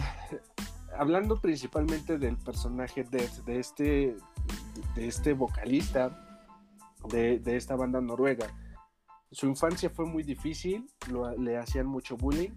[0.97, 4.18] hablando principalmente del personaje Dead, de este,
[4.95, 6.24] de este vocalista
[7.10, 8.47] de, esta banda noruega.
[9.32, 10.88] Su infancia fue muy difícil,
[11.38, 12.51] le hacían mucho bullying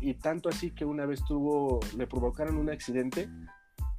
[0.00, 3.28] y tanto así que una vez tuvo, le provocaron un accidente,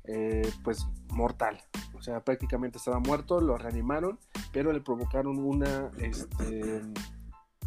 [0.05, 1.59] eh, pues mortal.
[1.95, 4.19] O sea, prácticamente estaba muerto, lo reanimaron,
[4.51, 6.81] pero le provocaron una, este,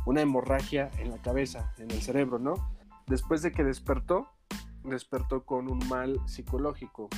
[0.06, 2.54] una hemorragia en la cabeza, en el cerebro, ¿no?
[3.06, 4.28] Después de que despertó,
[4.84, 7.08] despertó con un mal psicológico.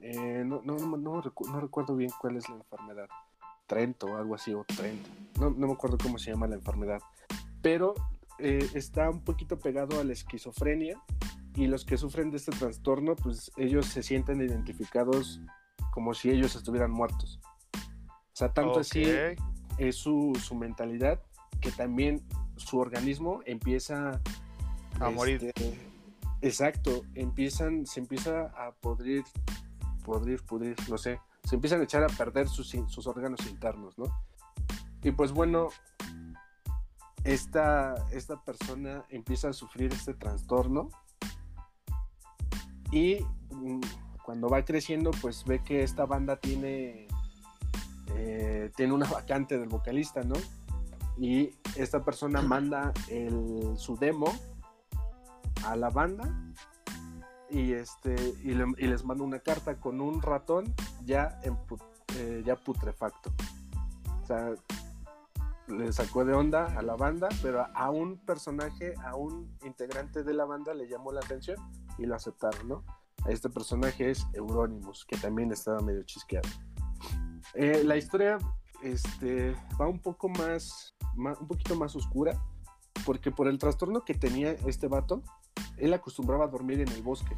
[0.00, 3.08] Eh, no, no, no, no, recuerdo bien cuál es la enfermedad.
[3.66, 5.10] Trento o algo así, o Trento.
[5.40, 7.00] No, no me acuerdo cómo se llama la enfermedad.
[7.62, 7.94] Pero
[8.38, 11.00] eh, está un poquito pegado a la esquizofrenia
[11.56, 15.40] y los que sufren de este trastorno, pues ellos se sienten identificados
[15.92, 17.40] como si ellos estuvieran muertos.
[17.74, 19.04] O sea, tanto así
[19.78, 21.22] es su, su, mentalidad
[21.60, 22.24] que también
[22.56, 24.20] su organismo empieza
[24.98, 25.52] a morir.
[25.54, 25.78] Este,
[26.42, 29.22] exacto, empiezan, se empieza a podrir,
[30.04, 32.74] podrir, pudrir, no sé, se empiezan a echar a perder sus,
[33.06, 34.06] órganos internos, ¿no?
[35.02, 35.68] Y pues bueno,
[37.22, 40.88] esta, esta persona empieza a sufrir este trastorno
[42.90, 43.18] y
[43.50, 43.80] mm,
[44.24, 47.06] cuando va creciendo pues ve que esta banda tiene,
[48.14, 50.36] eh, tiene una vacante del vocalista, ¿no?
[51.18, 54.32] Y esta persona manda el, su demo
[55.66, 56.34] a la banda
[57.54, 60.74] y este y, les mando una carta con un ratón
[61.04, 61.40] ya
[62.18, 63.32] eh, ya putrefacto.
[64.22, 64.54] O sea
[65.68, 70.34] le sacó de onda a la banda pero a un personaje a un integrante de
[70.34, 71.56] la banda le llamó la atención
[71.96, 72.84] y lo aceptaron no
[73.28, 76.48] este personaje es Euronymous que también estaba medio chisqueado.
[77.54, 78.38] Eh, la historia
[78.82, 82.38] este va un poco más, más un poquito más oscura
[83.06, 85.22] porque por el trastorno que tenía este vato
[85.76, 87.36] él acostumbraba a dormir en el bosque,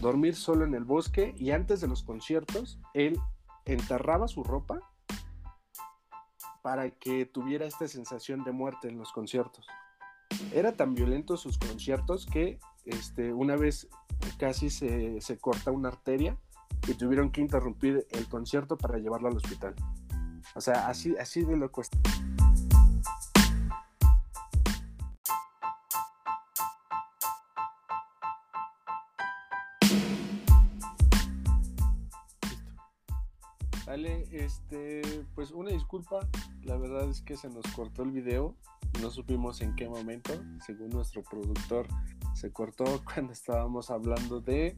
[0.00, 3.18] dormir solo en el bosque y antes de los conciertos, él
[3.64, 4.80] enterraba su ropa
[6.62, 9.66] para que tuviera esta sensación de muerte en los conciertos.
[10.52, 13.88] Era tan violento sus conciertos que este, una vez
[14.38, 16.38] casi se, corta una arteria
[16.88, 19.74] y tuvieron que interrumpir el concierto para llevarlo al hospital.
[20.54, 21.98] O sea, así, así de loco está.
[34.04, 35.00] Este,
[35.34, 36.20] pues una disculpa,
[36.62, 38.54] la verdad es que se nos cortó el video,
[39.00, 40.34] no supimos en qué momento,
[40.64, 41.86] según nuestro productor,
[42.34, 44.76] se cortó cuando estábamos hablando de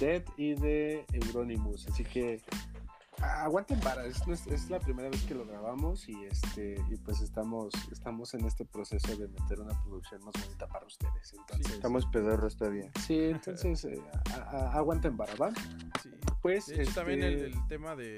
[0.00, 2.40] Dead y de Euronymous, así que
[3.20, 7.72] aguanten para, es, es, la primera vez que lo grabamos y este y pues estamos
[7.90, 11.32] estamos en este proceso de meter una producción más bonita para ustedes.
[11.32, 12.90] Entonces, estamos pedorros todavía.
[13.06, 14.00] Sí, entonces eh,
[14.72, 15.50] aguanten para, ¿va?
[16.02, 16.10] Sí.
[16.40, 18.14] Pues también el, este tema de,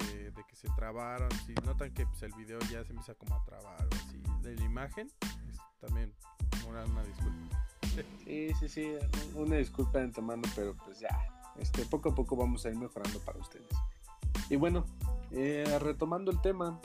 [0.47, 3.81] que se trabaron, si notan que pues, el video ya se empieza como a trabar
[3.81, 5.07] o así, de la imagen,
[5.49, 6.13] es también
[6.67, 7.67] una, una disculpa.
[8.23, 8.93] Sí, sí, sí,
[9.35, 11.09] una disculpa de antemano, pero pues ya,
[11.57, 13.67] este, poco a poco vamos a ir mejorando para ustedes.
[14.51, 14.83] Y bueno,
[15.31, 16.77] eh, retomando el tema,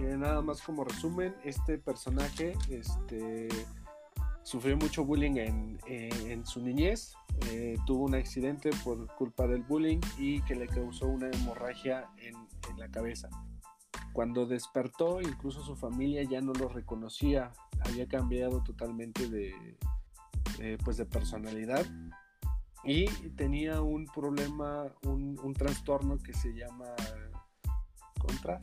[0.00, 3.46] eh, nada más como resumen, este personaje este,
[4.42, 7.14] sufrió mucho bullying en, eh, su niñez,
[7.86, 12.34] tuvo un accidente por culpa del bullying y que le causó una hemorragia en,
[12.78, 13.28] la cabeza.
[14.12, 17.52] Cuando despertó, incluso su familia ya no lo reconocía,
[17.84, 19.54] había cambiado totalmente de,
[20.84, 21.86] pues de personalidad
[22.84, 26.94] y tenía un problema, un, un trastorno que se llama
[28.18, 28.60] contra,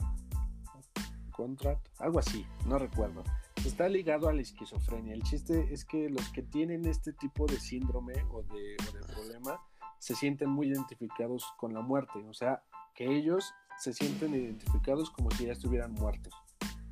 [1.32, 3.24] contra, algo así, no recuerdo.
[3.66, 5.14] Está ligado a la esquizofrenia.
[5.14, 9.14] El chiste es que los que tienen este tipo de síndrome o de, o de
[9.14, 9.60] problema
[10.00, 12.24] se sienten muy identificados con la muerte.
[12.28, 12.64] O sea,
[12.96, 16.34] que ellos se sienten identificados como si ya estuvieran muertos.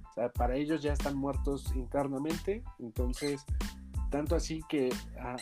[0.10, 3.46] O sea, para ellos ya están muertos internamente, entonces
[4.10, 4.90] tanto así que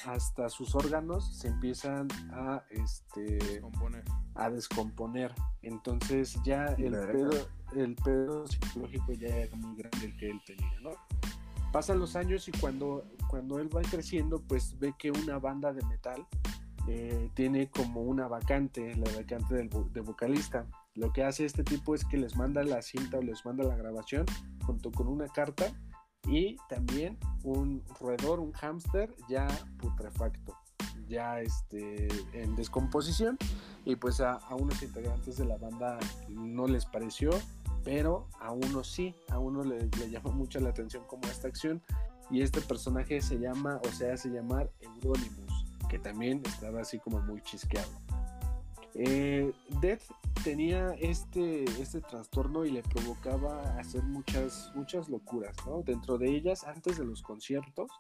[0.06, 4.04] hasta sus órganos se empiezan a este descomponer.
[4.36, 5.34] a descomponer.
[5.62, 10.80] Entonces ya el pedo, el pedo psicológico ya era muy grande el que él tenía
[10.82, 10.92] no
[11.72, 15.86] pasan los años y cuando cuando él va creciendo pues ve que una banda de
[15.86, 16.26] metal
[16.88, 20.66] eh, tiene como una vacante la vacante del, de vocalista.
[20.96, 23.76] Lo que hace este tipo es que les manda la cinta o les manda la
[23.76, 24.26] grabación
[24.66, 25.66] junto con una carta
[26.26, 29.48] y también un roedor, un hámster ya
[29.80, 30.58] putrefacto,
[31.08, 33.38] ya este, en descomposición
[33.86, 35.98] y pues a, unos integrantes de la banda
[36.28, 37.30] no les pareció,
[37.84, 41.82] pero a uno sí, a uno le, le llamó mucho la atención como esta acción
[42.30, 47.22] y este personaje se llama o se hace llamar Euronymous, que también estaba así como
[47.22, 47.92] muy chisqueado.
[49.00, 50.02] Eh, Death
[50.44, 55.84] tenía este, este trastorno y le provocaba hacer muchas, muchas locuras, ¿no?
[55.84, 57.92] Dentro de ellas, antes de los conciertos,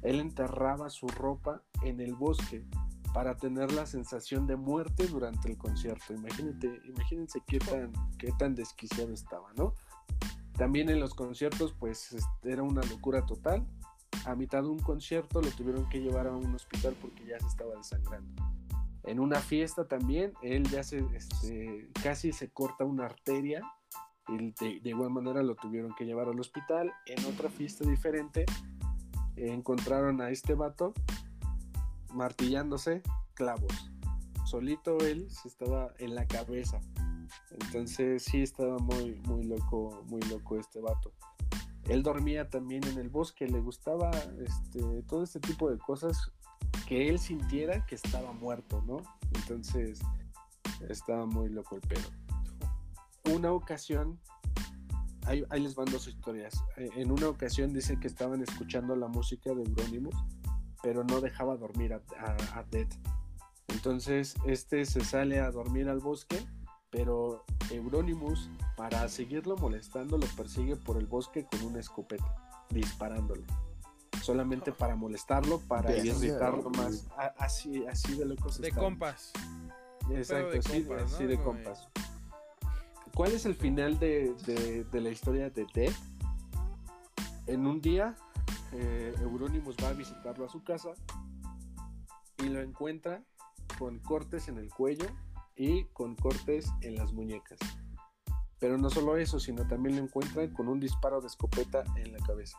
[0.00, 2.64] él enterraba su ropa en el bosque
[3.12, 6.14] para tener la sensación de muerte durante el concierto.
[6.14, 9.74] Imagínate, imagínense qué tan, qué tan desquiciado estaba, ¿no?
[10.56, 13.66] También en los conciertos, pues era una locura total.
[14.24, 17.46] A mitad de un concierto lo tuvieron que llevar a un hospital porque ya se
[17.46, 18.42] estaba desangrando.
[19.06, 23.62] En una fiesta también, él ya se, este, casi se corta una arteria
[24.28, 26.92] y de, igual manera lo tuvieron que llevar al hospital.
[27.06, 28.44] En otra fiesta diferente,
[29.36, 30.92] encontraron a este vato
[32.12, 33.02] martillándose
[33.34, 33.90] clavos.
[34.44, 36.80] Solito él se estaba en la cabeza.
[37.50, 41.12] Entonces sí estaba muy, muy loco, muy loco este vato.
[41.88, 44.10] Él dormía también en el bosque, le gustaba
[44.44, 46.32] este, todo este tipo de cosas
[46.86, 48.98] que él sintiera que estaba muerto, ¿no?
[49.34, 50.00] Entonces
[50.88, 52.08] estaba muy loco el pedo.
[53.34, 54.20] Una ocasión,
[55.24, 56.54] ahí, les van dos historias.
[56.76, 60.14] Eh, en una ocasión dice que estaban escuchando la música de Euronymous,
[60.82, 62.02] pero no dejaba dormir a,
[62.54, 62.88] a, Dead.
[63.68, 66.38] Entonces este se sale a dormir al bosque,
[66.90, 73.44] pero Euronymous, para seguirlo molestando, lo persigue por el bosque con una escopeta, disparándole
[74.26, 77.06] solamente para molestarlo, para irritarlo más.
[77.38, 78.60] así, así de locos.
[78.60, 79.32] De compas.
[80.10, 81.88] Exacto, así, de compas.
[83.14, 85.92] ¿Cuál es el final de, la historia de Dead?
[87.46, 88.16] En un día,
[88.72, 90.90] eh, Euronymous va a visitarlo a su casa
[92.38, 93.22] y lo encuentra
[93.78, 95.06] con cortes en el cuello
[95.54, 97.60] y con cortes en las muñecas.
[98.58, 102.18] Pero no solo eso, sino también lo encuentra con un disparo de escopeta en la
[102.26, 102.58] cabeza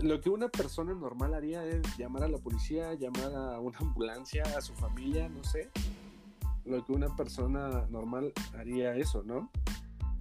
[0.00, 4.42] lo que una persona normal haría es llamar a la policía, llamar a una ambulancia,
[4.56, 5.70] a su familia, no sé.
[6.64, 9.50] Lo que una persona normal haría eso, ¿no?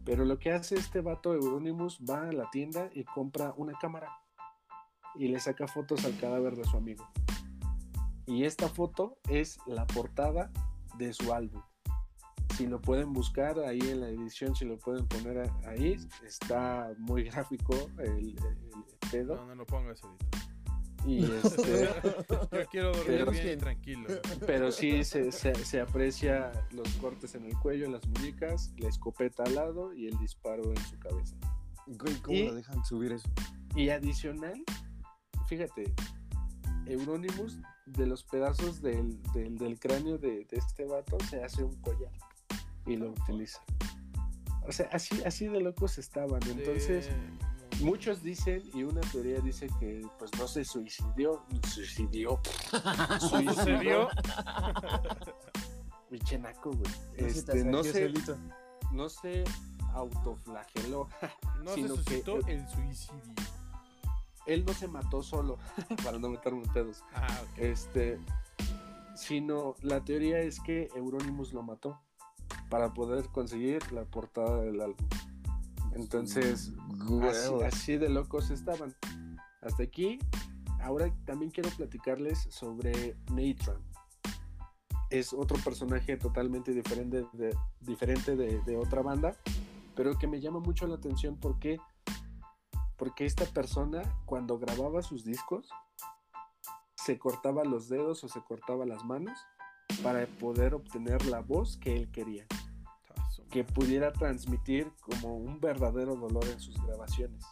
[0.06, 4.10] Pero lo que hace este vato Euronymous va a la tienda y compra una cámara
[5.16, 7.08] y le saca fotos al cadáver de su amigo.
[8.28, 10.52] Y esta foto es la portada
[10.98, 11.62] de su álbum.
[12.56, 17.24] Si lo pueden buscar ahí en la edición, si lo pueden poner ahí, está muy
[17.24, 18.36] gráfico el,
[19.12, 19.36] pedo.
[19.36, 20.46] No, no lo pongas, editor.
[21.06, 21.90] Y este,
[22.52, 24.08] Yo quiero dormir bien y tranquilo.
[24.46, 29.44] Pero sí se, se, aprecia los cortes en el cuello, en las muñecas, la escopeta
[29.44, 31.36] al lado y el disparo en su cabeza.
[32.24, 33.30] ¿Cómo lo dejan subir eso?
[33.76, 34.64] Y adicional,
[35.48, 35.94] fíjate,
[36.86, 42.12] Euronymous, de los pedazos del, del, cráneo de, este vato, se hace un collar
[42.86, 43.62] y lo utiliza.
[44.68, 46.42] O sea, así, así de locos estaban.
[46.50, 47.10] Entonces,
[47.82, 52.40] muchos dicen, y una teoría dice que pues no se suicidió, suicidió,
[53.20, 54.10] suicidió.
[56.10, 56.94] Michenaco, güey.
[57.18, 58.12] Este, no se,
[58.92, 59.44] no se
[59.94, 61.10] autoflageló.
[61.64, 63.34] No se suscitó el suicidio.
[64.46, 65.58] Él no se mató solo,
[66.04, 67.04] para no meterme en pedos.
[67.16, 68.20] Ah, Este,
[69.16, 72.00] sino la teoría es que Euronymous lo mató
[72.70, 75.08] para poder conseguir la portada del álbum.
[75.94, 76.74] Entonces,
[77.66, 78.96] así, de locos estaban.
[79.62, 80.20] Hasta aquí.
[80.82, 83.82] Ahora también quiero platicarles sobre Natron.
[85.10, 89.36] Es otro personaje totalmente diferente de, diferente de, otra banda,
[89.96, 91.80] pero que me llama mucho la atención porque,
[92.98, 95.70] porque esta persona cuando grababa sus discos
[96.96, 99.38] se cortaba los dedos o se cortaba las manos
[100.04, 102.46] para poder obtener la voz que él quería
[103.56, 107.46] que pudiera transmitir como un verdadero dolor en sus grabaciones.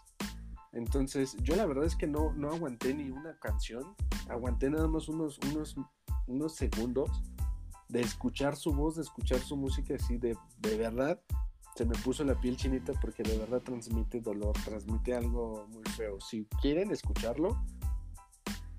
[0.73, 3.95] Entonces, yo la verdad es que no, no aguanté ni una canción,
[4.27, 5.77] aguanté nada más unos, unos,
[6.27, 7.09] unos segundos
[7.87, 11.21] de escuchar su voz, de escuchar su música así de, de verdad.
[11.77, 16.19] Se me puso la piel chinita porque de verdad transmite dolor, transmite algo muy feo.
[16.19, 17.63] Si quieren escucharlo,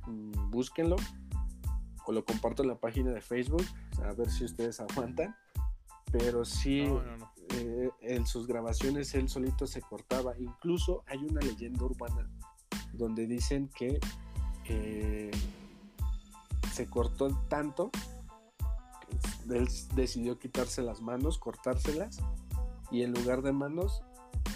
[0.07, 0.96] mm, búsquenlo
[2.12, 3.64] lo comparto en la página de Facebook
[4.02, 5.34] a ver si ustedes aguantan
[6.18, 6.86] pero sí
[7.57, 10.38] eh, en sus grabaciones él solito se cortaba.
[10.38, 12.30] Incluso hay una leyenda urbana
[12.92, 13.98] donde dicen que
[14.66, 15.32] eh,
[16.72, 17.90] se cortó tanto
[19.48, 22.20] que él decidió quitarse las manos, cortárselas
[22.92, 24.05] y en lugar de manos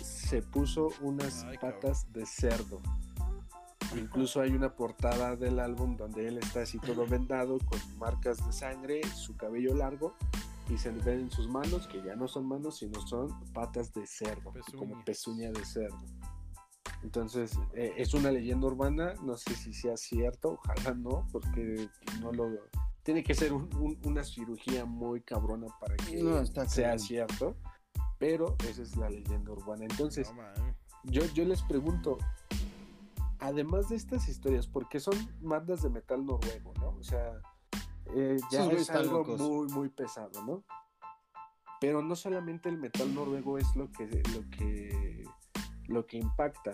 [0.00, 2.80] se puso unas patas de cerdo.
[3.96, 8.52] Incluso hay una portada del álbum donde él está así todo vendado con marcas de
[8.52, 10.14] sangre, su cabello largo
[10.68, 13.92] y se le ven en sus manos, que ya no son manos, sino son patas
[13.94, 15.98] de cerdo, como pezuña de cerdo.
[17.02, 21.88] Entonces, eh, es una leyenda urbana, no sé si sea cierto, ojalá no, porque
[22.20, 22.48] no lo...
[23.02, 26.20] Tiene que ser una cirugía muy cabrona para que
[26.66, 27.56] sea cierto,
[28.18, 29.86] pero esa es la leyenda urbana.
[29.88, 30.30] Entonces,
[31.04, 32.18] yo, yo les pregunto,
[33.40, 36.90] además de estas historias, porque son bandas de metal noruego, ¿no?
[36.90, 37.40] O sea,
[38.14, 40.64] eh, ya es algo muy, muy pesado, ¿no?
[41.80, 45.24] Pero no solamente el metal noruego es lo que, lo que,
[45.86, 46.72] lo que impacta,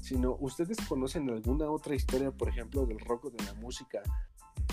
[0.00, 4.02] sino ustedes conocen alguna otra historia, por ejemplo, del rock o de la música,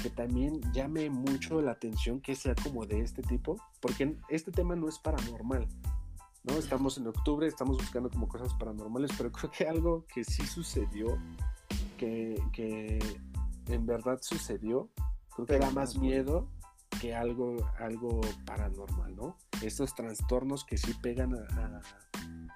[0.01, 4.75] que también llame mucho la atención que sea como de este tipo, porque este tema
[4.75, 5.67] no es paranormal,
[6.47, 6.53] ¿no?
[6.55, 11.17] Estamos en octubre, estamos buscando como cosas paranormales, pero creo que algo que sí sucedió,
[11.97, 12.99] que, que
[13.67, 14.89] en verdad sucedió,
[15.35, 16.47] creo que da más miedo
[16.99, 19.37] que algo, algo paranormal, ¿no?
[19.61, 21.35] Estos trastornos que sí pegan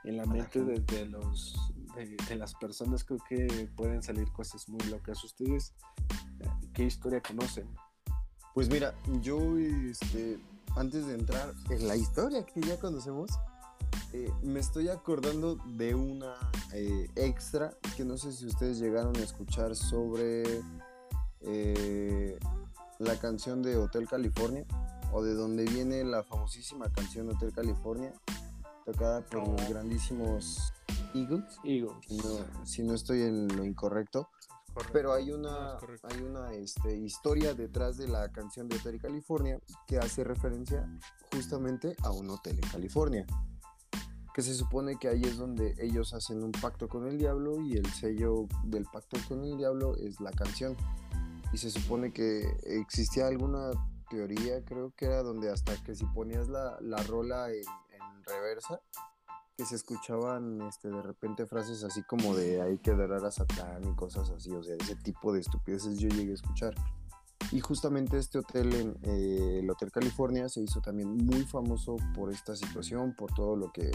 [0.03, 5.23] en la mente de, los, de, las personas, creo que pueden salir cosas muy locas.
[5.23, 5.73] ¿Ustedes
[6.73, 7.67] qué historia conocen?
[8.53, 10.39] Pues mira, yo este,
[10.75, 13.31] antes de entrar en la historia que ya conocemos,
[14.13, 16.35] eh, me estoy acordando de una
[16.73, 20.43] eh, extra que no sé si ustedes llegaron a escuchar sobre
[21.41, 22.37] eh,
[22.99, 24.65] la canción de Hotel California
[25.13, 28.13] o de donde viene la famosísima canción Hotel California
[28.85, 30.73] tocada por los grandísimos
[31.13, 31.59] Eagles.
[31.63, 31.95] Eagles.
[32.63, 34.29] Si no, estoy en lo incorrecto.
[34.93, 39.97] Pero hay una, hay una este, historia detrás de la canción de Hotel California que
[39.97, 40.87] hace referencia
[41.33, 43.25] justamente a un hotel en California.
[44.33, 47.77] Que se supone que ahí es donde ellos hacen un pacto con el diablo y
[47.77, 50.75] el sello del pacto con el diablo es la canción
[51.53, 53.71] y se supone que existía alguna
[54.09, 57.63] teoría, creo que era donde hasta que si ponías la, la rola en,
[58.23, 58.79] reversa,
[59.57, 63.95] que se escuchaban este, de repente frases así como de hay que a Satán y
[63.95, 66.75] cosas así, o sea, ese tipo de estupideces yo llegué a escuchar.
[67.51, 72.31] Y justamente este hotel, en, eh, el Hotel California, se hizo también muy famoso por
[72.31, 73.91] esta situación, por todo lo que,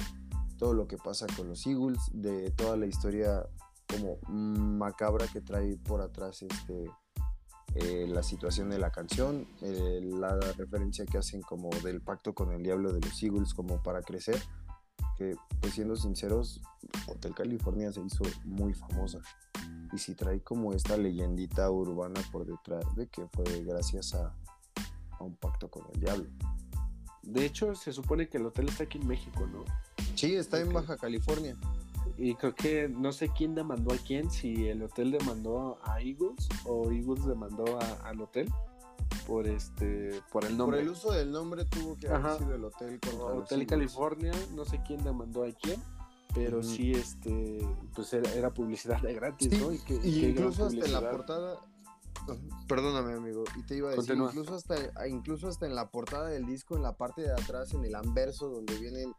[0.56, 3.46] todo lo que pasa con los Eagles, de toda la historia
[3.86, 6.90] como macabra que trae por atrás este,
[7.74, 12.52] eh, la situación de la canción, eh, la referencia que hacen como del pacto con
[12.52, 14.40] el diablo de los Eagles como para crecer,
[15.16, 16.60] que pues siendo sinceros,
[17.06, 19.20] Hotel California se hizo muy famosa
[19.92, 24.34] y si trae como esta leyendita urbana por detrás de que fue gracias a,
[25.18, 26.30] a un pacto con el diablo.
[27.22, 29.64] De hecho, se supone que el hotel está aquí en México, ¿no?
[30.16, 31.56] Sí, está en Baja California.
[32.18, 36.48] Y creo que no sé quién demandó a quién, si el hotel demandó a Eagles
[36.64, 38.50] o Eagles demandó al hotel
[39.26, 40.78] por este por el nombre.
[40.78, 44.80] Por el uso del nombre tuvo que haber sido el hotel Hotel California, no sé
[44.86, 45.82] quién demandó a quién,
[46.34, 47.60] pero sí este
[47.94, 49.72] pues era, publicidad de gratis, ¿no?
[49.72, 51.60] Y, que, incluso hasta en la portada
[52.66, 53.44] Perdóname, amigo.
[53.56, 56.82] Y te iba a decir, incluso hasta, incluso hasta en la portada del disco, en
[56.82, 59.14] la parte de atrás, en el anverso, donde vienen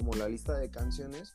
[0.00, 1.34] como la lista de canciones,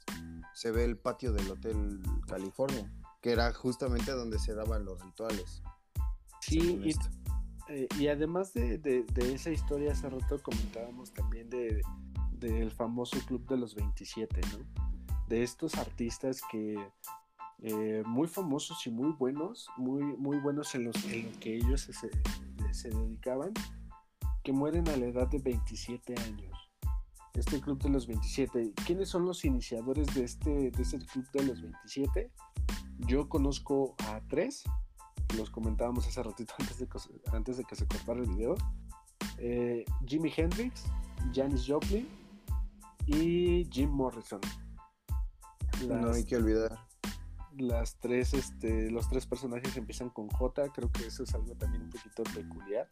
[0.56, 5.62] se ve el patio del Hotel California, que era justamente donde se daban los rituales.
[6.42, 6.82] Sí,
[7.70, 11.84] eh, y, además de, esa historia, hace rato comentábamos también de,
[12.32, 14.66] del famoso Club de los 27, ¿no?
[15.28, 16.76] De estos artistas que
[17.62, 21.82] eh, muy famosos y muy buenos, muy, muy buenos en, los, en lo que ellos
[21.82, 21.94] se,
[22.74, 23.54] se, dedicaban,
[24.44, 26.65] que mueren a la edad de 27 años.
[27.36, 28.74] Este club de los 27.
[28.86, 32.32] ¿Quiénes son los iniciadores de este, de este club de los 27?
[32.99, 34.64] Yo conozco a tres,
[35.38, 36.88] los comentábamos hace ratito antes de,
[37.34, 38.56] antes de que se cortara el video.
[39.38, 40.86] Eh, Jimi Hendrix,
[41.34, 42.07] Janis Joplin
[43.06, 44.40] y Jim Morrison.
[45.88, 46.86] no hay que olvidar
[47.57, 51.84] las tres, este, los tres personajes empiezan con J, creo que eso es algo también
[51.84, 52.88] un poquito peculiar.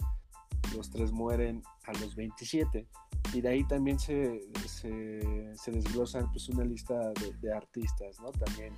[0.75, 2.87] Los tres mueren a los 27
[3.33, 8.31] y de ahí también se, se, desglosan pues una lista de, artistas, ¿no?
[8.31, 8.73] También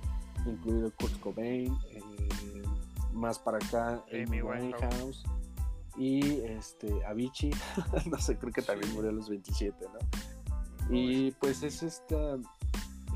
[0.46, 2.00] incluido Kurt Cobain, eh,
[3.12, 5.24] más para acá Amy Winehouse
[5.96, 7.50] y este Avicii,
[8.10, 10.94] no sé, creo que también murió a los 27, ¿no?
[10.94, 12.38] Y pues es esta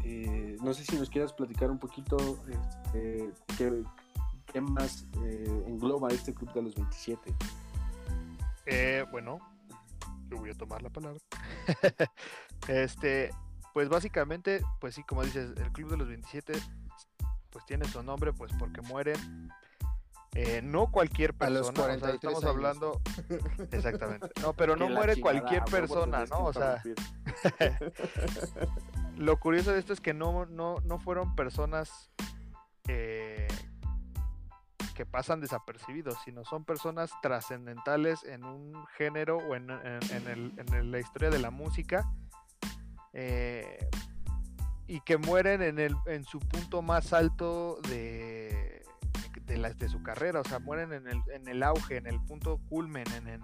[0.05, 2.17] eh, no sé si nos quieras platicar un poquito
[2.49, 7.35] este, qué, más eh, engloba este Club de los 27.
[8.73, 9.39] Eh, bueno,
[10.29, 11.21] yo voy a tomar la palabra.
[12.69, 13.31] este,
[13.75, 16.53] pues básicamente, pues sí, como dices, el Club de los 27
[17.51, 19.51] pues tiene su nombre pues porque mueren
[20.63, 23.01] no cualquier persona, estamos hablando
[23.73, 24.29] exactamente.
[24.41, 26.45] No, pero no muere cualquier persona, ¿no?
[26.45, 26.83] O sea,
[29.17, 32.11] lo curioso de esto es que no, no, no fueron personas
[32.89, 33.40] eh,
[35.01, 41.39] que pasan desapercibidos, sino son personas trascendentales en un género o en, la historia de
[41.39, 42.13] la música
[43.15, 43.89] eh,
[44.87, 48.85] y que mueren en, el, en su punto más alto de,
[49.47, 52.61] de, de su carrera, o sea, mueren en el, en el auge, en el punto
[52.69, 53.41] culmen, en,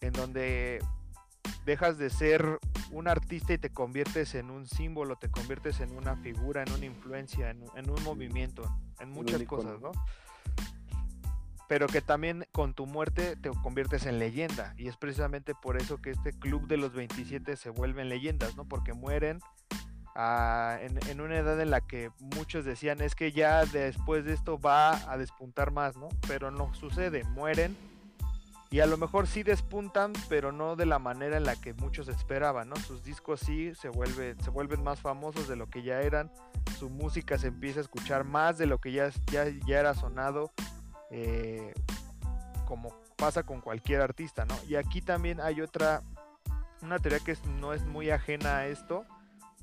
[0.00, 0.78] en donde
[1.64, 2.60] dejas de ser
[2.92, 6.86] un artista y te conviertes en un símbolo, te conviertes en una figura, en una
[6.86, 8.62] influencia, en, un movimiento,
[9.00, 9.90] en muchas cosas, ¿no?
[11.68, 14.74] Pero que también con tu muerte te conviertes en leyenda.
[14.76, 18.64] Y es precisamente por eso que este club de los 27 se vuelven leyendas, ¿no?
[18.64, 19.40] Porque mueren
[20.16, 24.58] ah, en, una edad en la que muchos decían es que ya después de esto
[24.58, 26.08] va a despuntar más, ¿no?
[26.26, 27.76] Pero no sucede, mueren
[28.70, 32.08] y a lo mejor sí despuntan, pero no de la manera en la que muchos
[32.08, 32.76] esperaban, ¿no?
[32.76, 36.30] Sus discos sí se, vuelve, se vuelven más famosos de lo que ya eran,
[36.78, 40.52] su música se empieza a escuchar más de lo que ya, ya, ya era sonado,
[41.10, 41.72] eh,
[42.66, 44.54] como pasa con cualquier artista, ¿no?
[44.68, 46.02] Y aquí también hay otra,
[46.82, 49.04] una teoría que no es muy ajena a esto,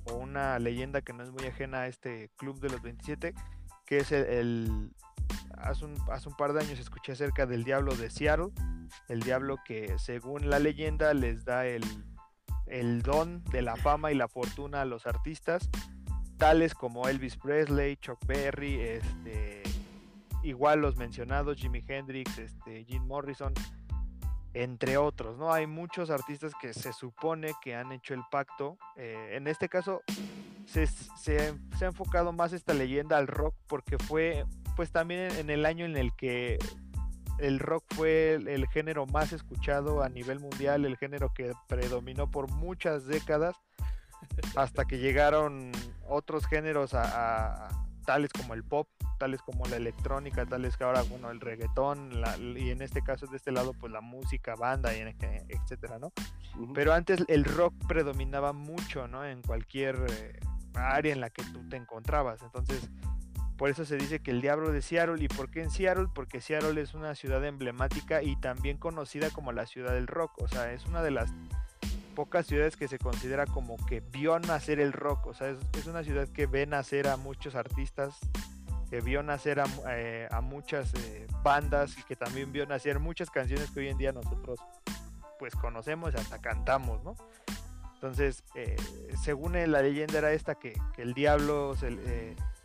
[0.06, 3.34] o una leyenda que no es muy ajena a este Club de los 27,
[3.86, 4.92] que es el,
[5.58, 8.52] hace, un, hace un par de años escuché acerca del diablo de Seattle,
[9.08, 11.84] el diablo que según la leyenda les da el,
[12.68, 15.70] el don de la fama y la fortuna a los artistas,
[16.38, 19.64] tales como Elvis Presley, Chuck Berry, este,
[20.46, 23.54] igual los mencionados, Jimi Hendrix, este, Jim Morrison,
[24.54, 25.52] entre otros, ¿no?
[25.52, 28.78] Hay muchos artistas que se supone que han hecho el pacto.
[28.96, 30.02] Eh, en este caso,
[30.66, 34.46] se, se, ha enfocado más esta leyenda al rock porque fue
[34.76, 36.58] pues también en el año en el que
[37.40, 42.50] el rock fue el, género más escuchado a nivel mundial, el género que predominó por
[42.52, 43.56] muchas décadas,
[44.56, 45.72] hasta que llegaron
[46.08, 48.88] otros géneros a, tales como el pop,
[49.18, 52.12] tales como la electrónica, tales que ahora, bueno, el reggaetón,
[52.58, 55.02] y en este caso de este lado, pues la música, banda, y
[55.50, 56.12] etcétera, ¿no?
[56.74, 59.26] Pero antes el rock predominaba mucho, ¿no?
[59.26, 60.40] En cualquier eh,
[60.74, 62.42] área en la que tú te encontrabas.
[62.42, 62.90] Entonces,
[63.58, 65.24] por eso se dice que el diablo de Seattle.
[65.24, 66.08] ¿Y por qué en Seattle?
[66.14, 70.42] Porque Seattle es una ciudad emblemática y también conocida como la ciudad del rock.
[70.42, 71.34] O sea, es una de las
[72.16, 75.28] pocas ciudades que se considera como que vio nacer el rock.
[75.28, 78.18] O sea, es, una ciudad que ve nacer a muchos artistas,
[78.90, 83.70] que vio nacer a, eh, muchas eh, bandas y que también vio nacer muchas canciones
[83.72, 84.60] que hoy en día nosotros
[85.38, 87.16] pues conocemos y hasta cantamos, ¿no?
[87.96, 88.76] Entonces, eh,
[89.24, 91.76] según la leyenda era esta que, el diablo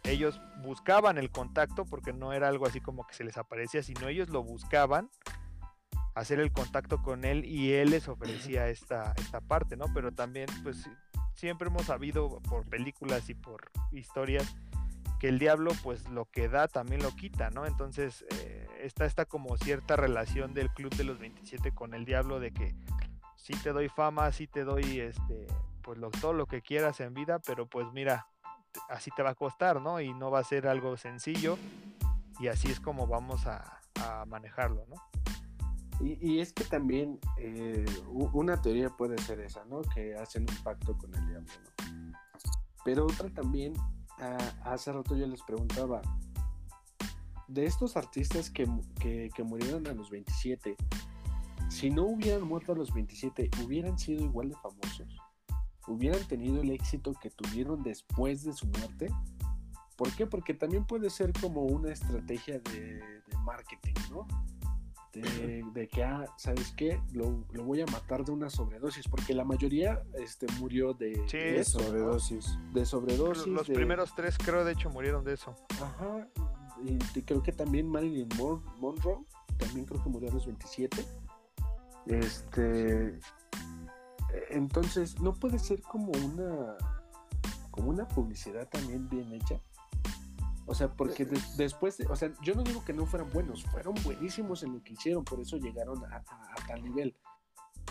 [0.04, 4.08] ellos buscaban el contacto porque no era algo así como que se les aparecía, sino
[4.08, 5.10] ellos lo buscaban
[6.14, 9.86] hacer el contacto con él y él les ofrecía esta, esta parte, ¿no?
[9.94, 10.88] Pero también, pues
[11.34, 14.54] siempre hemos sabido por películas y por historias
[15.18, 17.66] que el diablo, pues lo que da también lo quita, ¿no?
[17.66, 22.40] Entonces eh, está esta como cierta relación del club de los 27 con el diablo
[22.40, 22.74] de que
[23.36, 25.46] sí te doy fama, sí te doy este,
[25.82, 28.26] pues lo, todo lo que quieras en vida, pero pues mira,
[28.88, 30.00] así te va a costar, ¿no?
[30.00, 31.58] Y no va a ser algo sencillo
[32.38, 33.76] y así es como vamos a,
[34.26, 34.96] manejarlo, ¿no?
[36.00, 39.82] Y, es que también eh, una teoría puede ser esa, ¿no?
[39.82, 42.18] Que hacen un pacto con el diablo, ¿no?
[42.84, 43.74] Pero otra también,
[44.64, 46.00] hace rato yo les preguntaba,
[47.48, 48.66] de estos artistas que,
[48.98, 50.76] que, murieron a los 27,
[51.68, 55.20] si no hubieran muerto a los 27, ¿hubieran sido igual de famosos?
[55.90, 59.08] hubieran tenido el éxito que tuvieron después de su muerte.
[59.96, 60.26] ¿Por qué?
[60.26, 63.02] Porque también puede ser como una estrategia de,
[63.44, 64.26] marketing, ¿no?
[65.12, 67.00] De, que, ah, ¿sabes qué?
[67.12, 71.16] Lo, voy a matar de una sobredosis, porque la mayoría este, murió de,
[71.64, 72.58] sobredosis.
[72.72, 73.46] De sobredosis.
[73.46, 75.54] Los, primeros tres creo de hecho murieron de eso.
[75.82, 76.28] Ajá.
[76.84, 78.28] Y, creo que también Marilyn
[78.78, 79.24] Monroe,
[79.58, 81.04] también creo que murió a los 27.
[82.06, 83.18] Este,
[84.50, 86.76] entonces, ¿no puede ser como una
[87.70, 89.60] como una publicidad también bien hecha?
[90.70, 91.26] O sea, porque
[91.56, 94.92] después, o sea, yo no digo que no fueran buenos, fueron buenísimos en lo que
[94.92, 96.22] hicieron, por eso llegaron a,
[96.68, 97.16] tal nivel.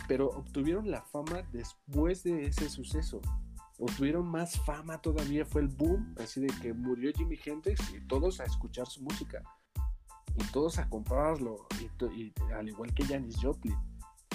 [0.08, 3.20] Pero obtuvieron la fama después de ese suceso.
[3.78, 8.40] Obtuvieron más fama todavía, fue el boom, así de que murió Jimi Hendrix y todos
[8.40, 9.44] a escuchar su música.
[10.38, 11.68] Y todos a comprarlo,
[12.16, 13.76] y al igual que Janis Joplin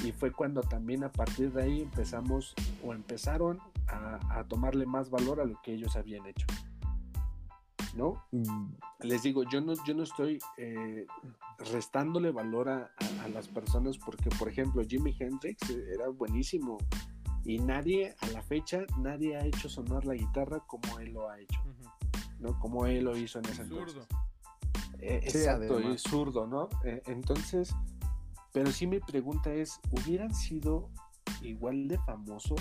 [0.04, 2.54] y fue cuando también a partir de ahí empezamos
[2.84, 6.46] o empezaron a, tomarle más valor a lo que ellos habían hecho.
[7.94, 8.24] ¿No?
[8.32, 8.72] Mm.
[9.00, 11.06] Les digo, yo no, yo no estoy eh,
[11.70, 12.90] restándole valor a,
[13.32, 16.78] las personas porque, por ejemplo, Jimi Hendrix era buenísimo
[17.44, 21.38] y nadie, a la fecha, nadie ha hecho sonar la guitarra como él lo ha
[21.38, 21.60] hecho,
[22.38, 22.58] ¿no?
[22.58, 24.06] Como él lo hizo en ese entonces.
[24.98, 26.68] Eh, exacto, y zurdo, ¿no?
[26.84, 27.74] Eh, entonces,
[28.52, 30.88] pero sí mi pregunta es, ¿hubieran sido
[31.42, 32.60] igual de famosos?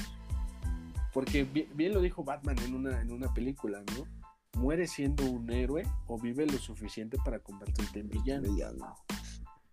[1.13, 4.22] Porque bien, lo dijo Batman en una, en una película, ¿no?
[4.57, 8.95] ¿Muere siendo un héroe o vive lo suficiente para convertirte en villano?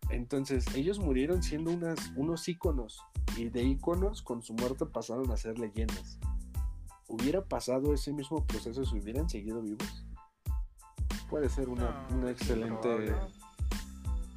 [0.09, 3.01] Entonces, ellos murieron siendo unas, unos íconos
[3.37, 6.19] y de íconos con su muerte pasaron a ser leyendas.
[7.09, 10.05] ¿Hubiera pasado ese mismo proceso si hubieran seguido vivos?
[11.29, 13.15] Puede ser una, una excelente...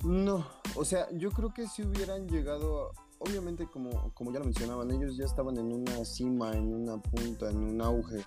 [0.03, 0.45] No,
[0.75, 5.15] o sea, yo creo que si hubieran llegado, obviamente como, como ya lo mencionaban, ellos
[5.15, 8.25] ya estaban en una cima, en una punta, en un auge,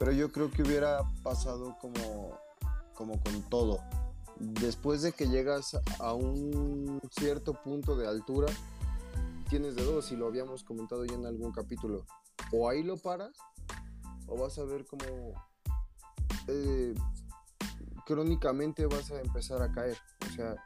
[0.00, 2.00] pero yo creo que hubiera pasado como,
[2.94, 3.80] como con todo.
[4.38, 8.48] Después de que llegas a un cierto punto de altura,
[9.50, 12.06] tienes de dos, y lo habíamos comentado ya en algún capítulo.
[12.50, 13.32] O ahí lo paras,
[14.26, 15.04] o vas a ver cómo
[16.48, 16.94] eh,
[18.06, 19.98] crónicamente vas a empezar a caer.
[20.30, 20.56] O sea,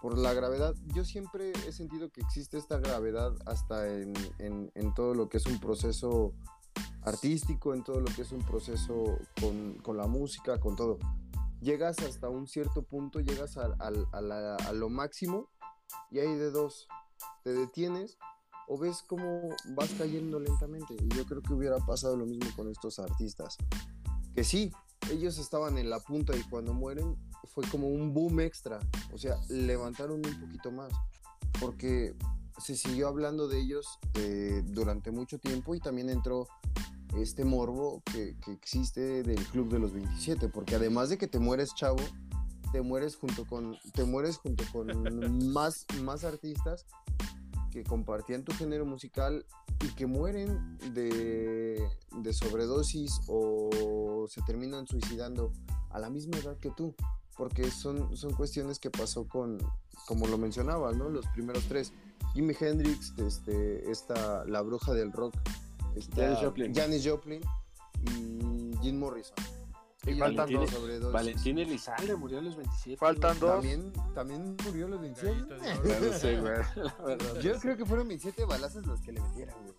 [0.00, 0.74] por la gravedad.
[0.94, 4.14] Yo siempre he sentido que existe esta gravedad hasta en,
[4.96, 6.32] todo lo que es un proceso
[7.04, 9.18] artístico, en todo lo que es un proceso
[9.82, 10.98] con, la música, con todo.
[11.60, 15.48] Llegas hasta un cierto punto, llegas a, a, lo máximo
[16.10, 16.88] y hay de dos.
[17.44, 18.18] Te detienes
[18.68, 20.94] o ves cómo vas cayendo lentamente.
[20.94, 23.56] Y yo creo que hubiera pasado lo mismo con estos artistas.
[24.34, 24.72] Que sí,
[25.10, 28.78] ellos estaban en la punta y cuando mueren fue como un boom extra,
[29.12, 30.92] o sea, levantaron un poquito más,
[31.60, 32.14] porque
[32.58, 36.46] se siguió hablando de ellos eh, durante mucho tiempo y también entró
[37.16, 41.74] este morbo que, existe del Club de los 27, porque además de que te mueres
[41.74, 42.02] chavo,
[42.72, 44.86] te mueres junto con, te mueres junto con
[45.52, 46.86] más, más artistas
[47.70, 49.46] que compartían tu género musical
[49.84, 51.82] y que mueren de,
[52.18, 55.52] de sobredosis o se terminan suicidando
[55.90, 56.94] a la misma edad que tú
[57.36, 59.58] porque son, son cuestiones que pasó con,
[60.06, 61.08] como lo mencionaba, ¿no?
[61.08, 61.92] Los primeros tres.
[62.34, 65.34] Jimi Hendrix, este, esta, la bruja del rock,
[66.14, 66.74] Janis Joplin.
[66.74, 67.40] Janis Joplin
[68.10, 69.36] y Jim Morrison.
[70.04, 71.12] Y faltan dos.
[71.12, 72.96] Valentín Elizalde murió a los 27.
[72.96, 73.52] Faltan dos.
[73.52, 75.56] También, también murió a los 27.
[77.40, 79.72] Yo creo que fueron 27 balazos los que le metieron, güey.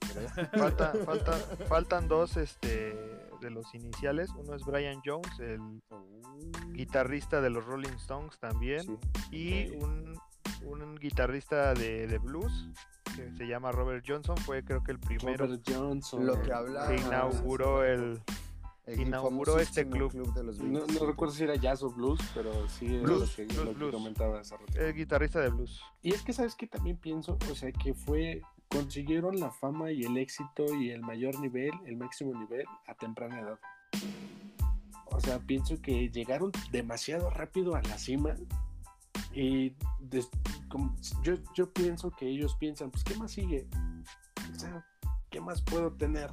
[0.57, 1.33] Falta, falta,
[1.67, 2.95] faltan dos este,
[3.41, 4.29] de los iniciales.
[4.37, 5.59] Uno es Brian Jones, el
[5.89, 6.05] oh.
[6.71, 8.99] guitarrista de los Rolling Stones también.
[9.31, 10.17] Y un,
[10.63, 12.69] un guitarrista de, de blues
[13.15, 14.37] que se llama Robert Johnson.
[14.37, 15.45] Fue creo que el primero.
[15.45, 16.25] Robert Johnson.
[16.25, 16.95] Lo que hablaba.
[16.95, 18.21] inauguró el
[18.87, 20.11] inauguró este club.
[20.33, 23.53] de los no, no, recuerdo si era jazz o blues, pero sí blues, lo que,
[23.53, 23.91] blues, blues.
[23.93, 24.41] comentaba
[24.75, 25.81] El guitarrista de blues.
[26.01, 30.03] Y es que sabes que también pienso, o sea, que fue consiguieron la fama y
[30.03, 33.59] el éxito y el mayor nivel, el máximo nivel a temprana edad.
[35.05, 38.35] O sea, pienso que llegaron demasiado rápido a la cima
[39.33, 39.75] y
[41.23, 43.67] yo, yo pienso que ellos piensan, pues, ¿qué más sigue?
[44.53, 44.85] O sea,
[45.29, 46.29] ¿qué más puedo tener?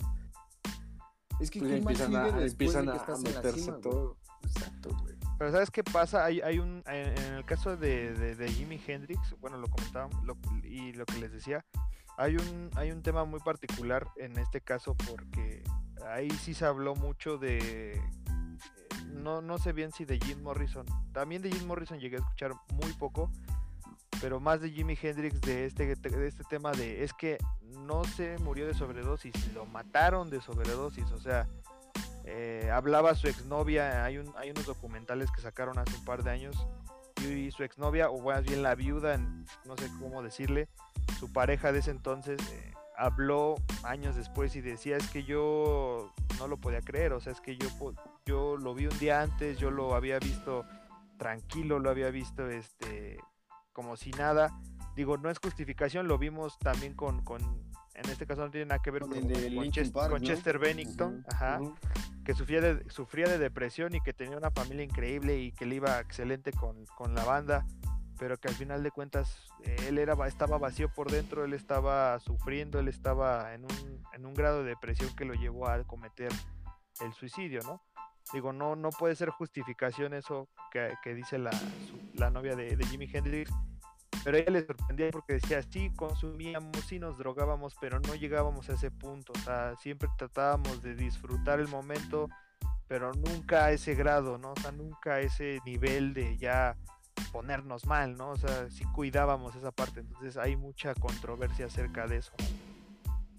[1.40, 4.19] Es que pues empiezan a, empiezan a, meterse todo.
[4.43, 5.16] Exacto, güey.
[5.39, 6.27] Pero ¿sabes qué pasa?
[6.27, 10.23] Hay, hay un, en, el caso de, de, Jimi Hendrix, bueno, lo comentábamos
[10.65, 11.65] y lo que les decía,
[12.19, 15.62] hay un, hay un tema muy particular en este caso porque
[16.07, 17.98] ahí sí se habló mucho de,
[19.20, 22.52] no, no sé bien si de Jim Morrison, también de Jim Morrison llegué a escuchar
[22.72, 23.30] muy poco,
[24.20, 27.38] pero más de Jimi Hendrix de este, de este tema de es que
[27.86, 31.48] no se murió de sobredosis, lo mataron de sobredosis, o sea,
[32.24, 36.30] eh, hablaba su exnovia, hay, un, hay unos documentales que sacaron hace un par de
[36.30, 36.56] años,
[37.26, 39.18] y, su exnovia, o más bien la viuda,
[39.64, 40.68] no sé cómo decirle,
[41.18, 46.48] su pareja de ese entonces, eh, habló años después y decía, es que yo no
[46.48, 47.68] lo podía creer, o sea, es que yo,
[48.26, 50.64] yo lo vi un día antes, yo lo había visto
[51.18, 53.18] tranquilo, lo había visto este
[53.72, 54.50] como si nada,
[54.96, 57.40] digo, no es justificación, lo vimos también con, con
[57.94, 61.60] en este caso no tiene nada que ver con, con, Chester, Bennington, ajá,
[62.24, 65.76] que sufría de, sufría de depresión y que tenía una familia increíble y que le
[65.76, 67.66] iba excelente con, con la banda,
[68.20, 69.48] pero que al final de cuentas
[69.86, 74.34] él era, estaba vacío por dentro, él estaba sufriendo, él estaba en un, en un
[74.34, 76.30] grado de depresión que lo llevó a cometer
[77.01, 77.82] el suicidio, ¿no?
[78.34, 81.51] Digo, no, no puede ser justificación eso que, que dice la,
[82.12, 83.51] la novia de, de Jimi Hendrix,
[84.22, 88.74] pero ella le sorprendía porque decía, sí, consumíamos, sí nos drogábamos, pero no llegábamos a
[88.74, 89.32] ese punto.
[89.34, 92.28] O sea, siempre tratábamos de disfrutar el momento,
[92.86, 94.52] pero nunca a ese grado, ¿no?
[94.52, 96.76] O sea, nunca a ese nivel de ya
[97.32, 98.30] ponernos mal, ¿no?
[98.30, 100.01] O sea, sí cuidábamos esa parte.
[100.01, 102.32] Entonces hay mucha controversia acerca de eso.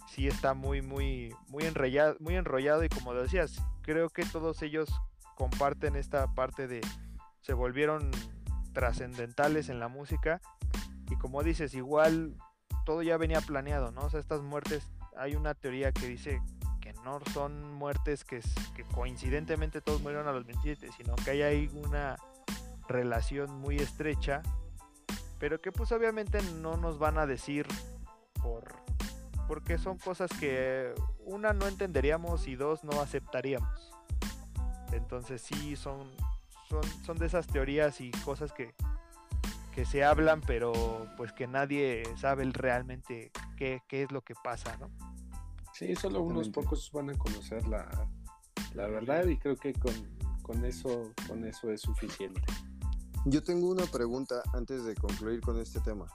[0.08, 4.90] Sí está muy, muy, muy enrollado, muy enrollado y como decías, creo que todos ellos
[5.36, 6.82] comparten esta parte de
[7.41, 8.12] se volvieron
[8.74, 10.41] trascendentales en la música
[11.10, 12.36] y como dices, igual
[12.86, 14.02] todo ya venía planeado, ¿no?
[14.02, 16.41] O sea, estas muertes, hay una teoría que dice
[16.80, 18.41] que no son muertes que,
[18.76, 22.18] que coincidentemente todos murieron a los 27, sino que hay ahí una
[22.88, 24.41] relación muy estrecha,
[25.40, 27.68] pero que pues obviamente no nos van a decir
[28.41, 28.82] por
[29.48, 30.94] porque son cosas que
[31.26, 33.91] una no entenderíamos y dos no aceptaríamos.
[34.94, 36.10] Entonces sí son
[36.70, 38.74] son, son de esas teorías y cosas que,
[39.74, 40.72] que se hablan, pero
[41.18, 44.90] pues que nadie sabe realmente qué, qué es lo que pasa, ¿no?
[45.74, 47.90] Sí, solo unos pocos van a conocer la,
[48.74, 49.94] la verdad y creo que con,
[50.41, 52.41] con, eso, con eso es suficiente.
[53.26, 56.07] Yo tengo una pregunta antes de concluir con este tema.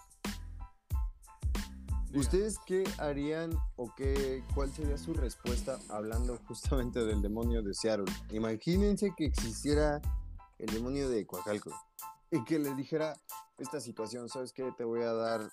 [2.13, 8.13] ¿Ustedes qué harían o qué, cuál sería su respuesta hablando justamente del demonio de Seattle?
[8.33, 10.03] Imagínense que existiera
[10.59, 11.71] el demonio de Coacalco
[12.33, 13.15] y que le dijera
[13.59, 15.49] esta situación, sabes que te voy a dar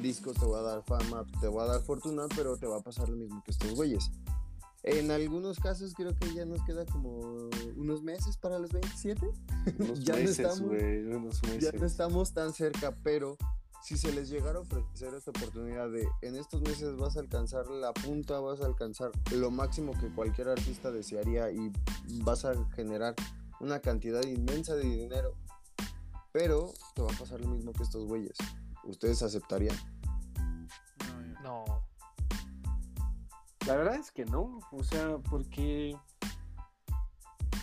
[0.00, 2.80] discos, te voy a dar fama, te voy a dar fortuna, pero te va a
[2.80, 4.12] pasar lo mismo que estos güeyes.
[4.84, 9.30] En algunos casos creo que ya nos queda como unos meses para los 27.
[9.78, 11.72] Unos ya, meses, no estamos, unos meses.
[11.72, 13.36] ya no estamos tan cerca, pero
[13.82, 17.66] si se les llegara a ofrecer esta oportunidad de en estos meses vas a alcanzar
[17.68, 21.72] la punta, vas a alcanzar lo máximo que cualquier artista desearía y
[22.22, 23.14] vas a generar
[23.60, 25.34] una cantidad inmensa de dinero,
[26.32, 28.36] pero te va a pasar lo mismo que estos güeyes.
[28.84, 29.76] ¿Ustedes aceptarían?
[31.42, 31.64] No.
[33.66, 35.96] La verdad es que no, o sea, porque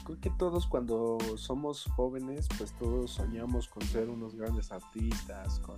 [0.03, 5.75] creo que todos cuando somos jóvenes, pues todos soñamos con ser unos grandes artistas, con,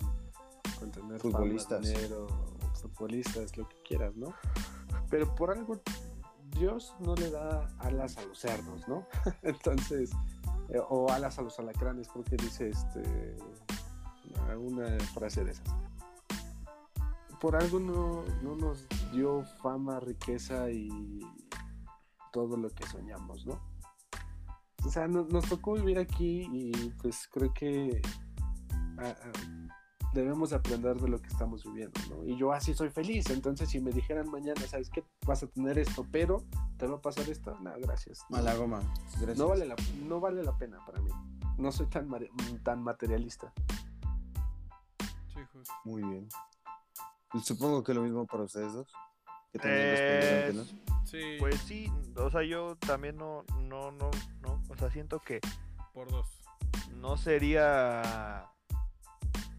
[0.78, 2.26] con tener futbolistas, dinero,
[2.74, 4.34] futbolistas, lo que quieras, ¿no?
[5.10, 5.80] Pero por algo
[6.58, 9.06] Dios no le da alas a los cerdos, ¿no?
[9.42, 10.10] Entonces,
[10.68, 13.36] eh, o alas a los alacranes, porque dice este
[14.58, 15.68] una frase de esas.
[17.40, 21.20] Por algo no, no nos dio fama, riqueza y
[22.32, 23.60] todo lo que soñamos, ¿no?
[24.86, 26.70] O sea, nos tocó vivir aquí y
[27.02, 28.00] pues creo que
[28.98, 29.76] ah, ah,
[30.14, 32.24] debemos aprender de lo que estamos viviendo, ¿no?
[32.24, 35.04] Y yo así soy feliz, entonces si me dijeran mañana, ¿sabes qué?
[35.26, 36.44] Vas a tener esto, pero
[36.76, 38.20] te va a pasar esto, no, gracias.
[38.28, 38.80] Mala goma,
[39.18, 39.38] gracias.
[39.38, 41.10] No vale la, no vale la pena para mí.
[41.58, 42.08] No soy tan,
[42.62, 43.52] tan materialista.
[45.34, 45.74] Sí, justo.
[45.84, 46.28] Muy bien.
[47.42, 48.92] Supongo que lo mismo para ustedes dos.
[49.52, 50.54] Que.
[51.04, 51.36] Sí.
[51.38, 54.10] Pues sí, o sea, yo también no, no, no,
[54.40, 55.40] no, o sea, siento que...
[55.94, 56.26] Por dos.
[56.96, 58.50] No sería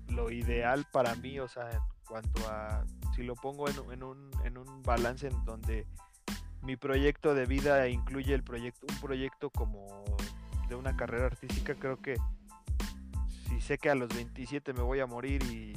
[0.10, 2.86] lo ideal para mí, o sea, en cuanto a
[3.16, 5.88] si lo pongo en, un, en un balance en donde
[6.62, 10.04] mi proyecto de vida incluye el proyecto, un proyecto como
[10.70, 12.16] de una carrera artística, creo que
[13.48, 15.74] si sé que a los 27 me voy a morir y,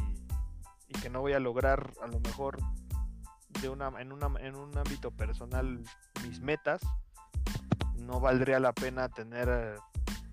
[1.00, 2.58] que no voy a lograr a lo mejor
[3.60, 5.80] de una, en, una, en un ámbito personal
[6.22, 6.80] mis metas,
[7.96, 9.76] no valdría la pena tener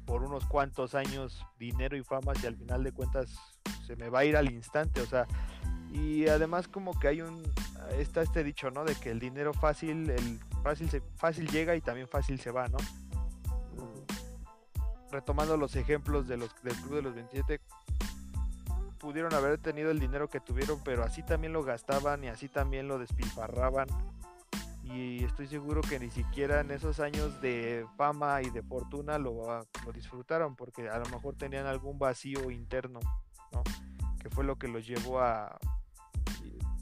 [0.05, 3.35] por unos cuantos años dinero y fama si al final de cuentas
[3.85, 5.27] se me va a ir al instante, o sea,
[5.91, 7.43] y además como que hay un
[7.97, 8.83] está este dicho, ¿no?
[8.83, 12.67] De que el dinero fácil, el fácil se, fácil llega y también fácil se va,
[12.67, 12.77] ¿no?
[15.11, 17.61] Retomando los ejemplos de los del club de los 27
[18.97, 22.87] pudieron haber tenido el dinero que tuvieron, pero así también lo gastaban y así también
[22.87, 23.87] lo despilfarraban.
[24.83, 29.65] Y estoy seguro que ni siquiera en esos años de fama y de fortuna lo,
[29.85, 32.99] lo disfrutaron, porque a lo mejor tenían algún vacío interno
[34.19, 35.57] que fue lo que los llevó a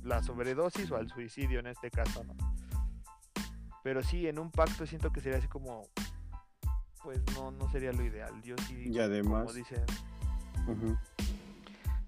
[0.04, 2.36] la sobredosis o al suicidio en este caso, ¿no?
[3.84, 5.88] Pero sí, en un pacto siento que sería así como,
[7.04, 8.42] pues no, no sería lo ideal.
[8.42, 9.84] Yo sí, y además, como dicen,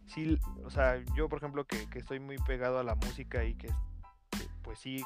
[0.08, 3.70] sí, o sea, yo por ejemplo que, estoy muy pegado a la música y que,
[4.64, 5.04] pues sí,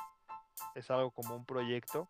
[0.76, 2.10] es algo como un proyecto.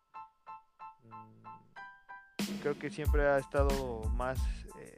[1.04, 4.38] Mm, creo que siempre ha estado más
[4.78, 4.96] eh,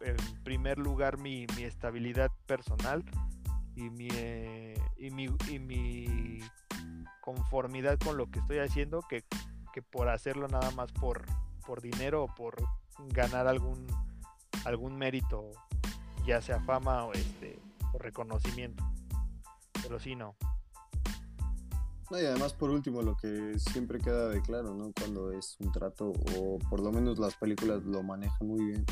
[0.00, 3.04] en primer lugar mi, estabilidad personal
[3.74, 6.40] y mi, eh, y mi, y mi
[7.20, 9.24] conformidad con lo que estoy haciendo que,
[9.90, 11.24] por hacerlo nada más por,
[11.64, 12.56] por dinero o por
[13.08, 13.86] ganar algún,
[14.64, 15.52] algún mérito,
[16.26, 17.58] ya sea fama o, este,
[17.92, 18.84] o reconocimiento.
[19.82, 20.36] Pero sí, no.
[22.10, 24.92] No, y además, por último, lo que siempre queda de claro, ¿no?
[24.92, 28.84] Cuando es un trato, o por lo menos las películas lo manejan muy bien,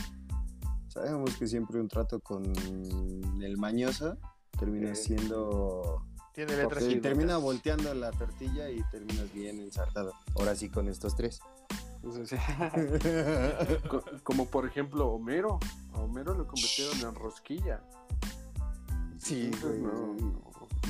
[0.88, 2.42] Sabemos que siempre un trato con
[3.40, 4.16] el mañoso
[4.58, 6.02] termina siendo...
[6.32, 10.12] Tiene letras y termina volteando la tortilla y terminas bien ensartado.
[10.34, 11.40] Ahora sí con estos tres.
[14.24, 15.58] Como por ejemplo Homero.
[15.94, 17.82] A Homero lo convirtieron en rosquilla.
[19.18, 20.16] Sí, no,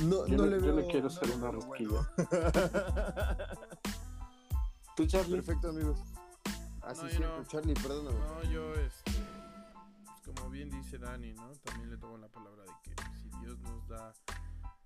[0.05, 2.09] no, yo, le, yo le quiero ser una rosquilla.
[4.97, 5.37] ¿Tú, Charlie?
[5.37, 5.99] Perfecto, amigos.
[6.83, 8.19] Así siempre, Charlie, perdóname.
[8.19, 9.13] No, yo, este
[10.35, 11.51] como bien dice Dani, ¿no?
[11.65, 14.13] También le tomo la palabra de que si Dios nos da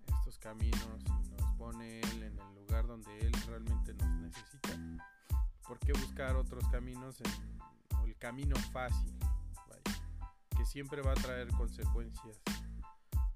[0.07, 4.69] estos caminos y nos pone Él en el lugar donde Él realmente nos necesita,
[5.67, 9.13] ¿por qué buscar otros caminos en, o el camino fácil?
[10.57, 12.41] que siempre va a traer consecuencias.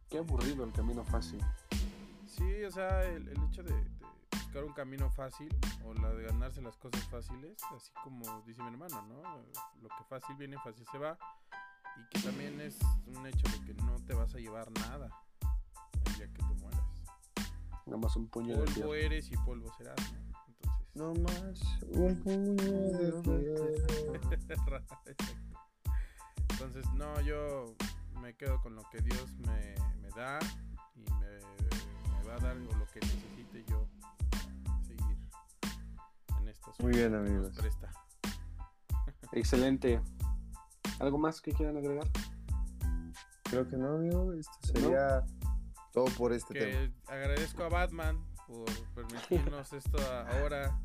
[0.08, 1.40] Qué aburrido el camino fácil.
[2.26, 3.72] Sí, o sea, el, hecho de,
[4.30, 5.48] buscar un camino fácil
[5.84, 9.22] o la de ganarse las cosas fáciles, así como dice mi hermano, ¿no?
[9.82, 11.18] Lo que fácil viene, fácil se va
[11.96, 15.08] y que también es un hecho de que no te vas a llevar nada
[16.04, 16.84] el día que te mueras.
[17.86, 20.25] Nada más un puño polvo de Polvo eres y polvo serás, ¿no?
[20.96, 21.60] No más
[21.90, 24.82] un puño de tierra.
[26.50, 27.74] Entonces, no, yo
[28.22, 30.38] me quedo con lo que Dios me, me da
[30.94, 33.86] y me, me, va a dar lo que necesite yo
[34.64, 35.18] para seguir
[36.40, 37.54] en estos Muy bien, amigos.
[37.54, 37.90] Presta.
[39.32, 40.00] Excelente.
[40.98, 42.08] ¿Algo más que quieran agregar?
[43.42, 44.32] Creo que no, amigo.
[44.32, 45.26] Esto sería
[45.92, 46.90] todo por este tema.
[47.06, 48.64] Agradezco a Batman por
[48.94, 49.98] permitirnos esto
[50.38, 50.80] ahora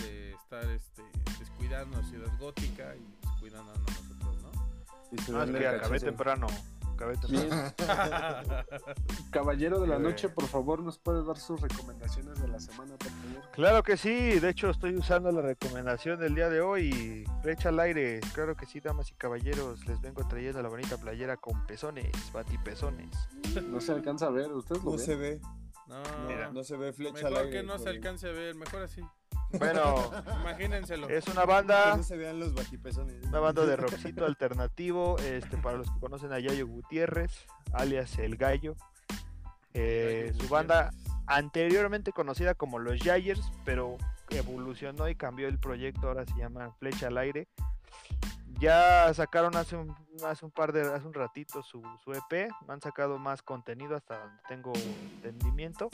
[0.00, 1.02] de estar este,
[1.38, 5.40] descuidando la ciudad gótica y descuidando a nosotros, ¿no?
[5.40, 6.46] Ah, que acabé temprano.
[9.30, 13.08] Caballero de la noche, por favor, ¿nos puede dar sus recomendaciones de la semana, por
[13.08, 13.50] favor?
[13.52, 17.80] Claro que sí, de hecho estoy usando la recomendación del día de hoy, flecha al
[17.80, 22.12] aire, claro que sí, damas y caballeros, les vengo trayendo la bonita playera con pezones,
[22.32, 23.10] batipezones.
[23.68, 25.40] No se alcanza a ver, ¿ustedes no se ve.
[25.86, 27.46] No, no se ve flecha al aire.
[27.46, 29.02] Mejor que no se alcance a ver, mejor así.
[29.58, 30.10] Bueno,
[30.40, 31.08] imagínenselo.
[31.08, 31.96] Es una banda.
[31.96, 33.22] no se vean los batipezones.
[33.24, 35.16] Una banda de rockcito alternativo.
[35.18, 38.76] Este, para los que conocen a Yayo Gutiérrez, alias El Gallo.
[39.72, 40.92] Eh, su banda
[41.26, 43.96] anteriormente conocida como Los Yayers, pero
[44.30, 47.48] evolucionó y cambió el proyecto, ahora se llama Flecha al Aire.
[48.60, 49.94] Ya sacaron hace un,
[50.24, 54.18] hace un par de, hace un ratito su, su EP, han sacado más contenido hasta
[54.18, 54.72] donde tengo
[55.16, 55.90] entendimiento,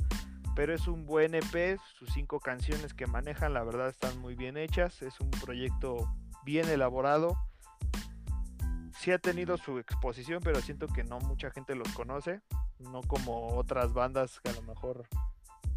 [0.54, 4.56] pero es un buen EP, sus cinco canciones que manejan la verdad están muy bien
[4.56, 6.12] hechas, es un proyecto
[6.44, 7.36] bien elaborado,
[8.98, 12.40] sí ha tenido su exposición, pero siento que no mucha gente los conoce,
[12.78, 15.06] no como otras bandas que a lo mejor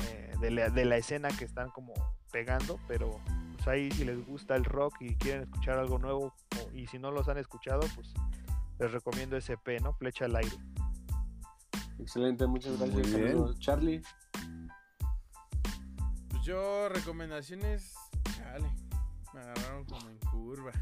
[0.09, 1.93] eh, de, la, de, la, escena que están como
[2.31, 3.19] pegando, pero
[3.55, 6.99] pues ahí si les gusta el rock y quieren escuchar algo nuevo, o, y si
[6.99, 8.13] no los han escuchado, pues
[8.79, 9.93] les recomiendo ese P, ¿no?
[9.93, 10.57] Flecha al aire.
[11.99, 13.59] Excelente, muchas gracias, bien.
[13.59, 14.01] Charlie.
[16.43, 17.93] Yo, recomendaciones,
[18.35, 18.69] chale,
[19.33, 20.73] me agarraron como en curva,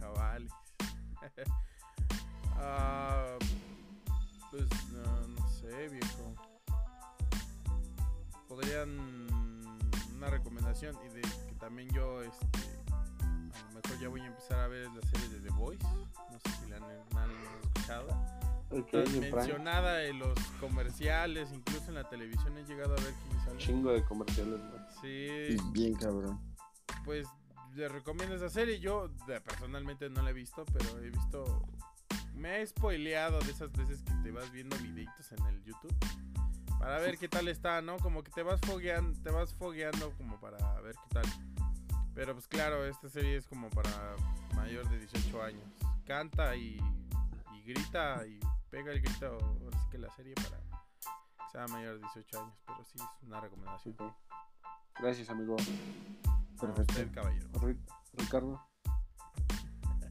[0.00, 0.50] chavales.
[2.56, 3.38] Uh,
[4.50, 6.34] pues no, no, sé, viejo.
[8.48, 9.28] Podrían
[10.16, 12.58] una recomendación y de que también yo, este,
[12.90, 15.86] a lo mejor ya voy a empezar a ver la serie de The Voice.
[15.86, 17.30] No sé si la han
[17.62, 18.08] escuchado.
[18.70, 23.58] Okay, mencionada en los comerciales, incluso en la televisión he llegado a ver que sale.
[23.58, 25.00] Chingo de comerciales, ¿no?
[25.00, 25.56] Sí.
[25.72, 26.40] Bien cabrón.
[27.04, 27.28] Pues
[27.74, 28.80] les recomiendo esa serie.
[28.80, 29.08] Yo
[29.44, 31.62] personalmente no la he visto, pero he visto
[32.34, 35.96] me he spoileado de esas veces que te vas viendo videitos en el YouTube
[36.78, 37.96] para ver qué tal está, ¿no?
[37.96, 41.24] Como que te vas fogueando, te vas fogueando como para ver qué tal.
[42.14, 43.90] Pero pues claro, esta serie es como para
[44.54, 45.64] mayor de 18 años.
[46.06, 46.78] Canta y,
[47.54, 48.38] y grita y
[48.70, 49.38] pega el grito,
[49.72, 53.40] así que la serie para que sea mayor de 18 años, pero sí es una
[53.40, 53.94] recomendación.
[53.94, 54.10] Okay.
[55.00, 55.56] Gracias, amigo.
[56.60, 56.92] Perfecto.
[56.92, 57.48] Usted, caballero.
[58.14, 58.60] Ricardo.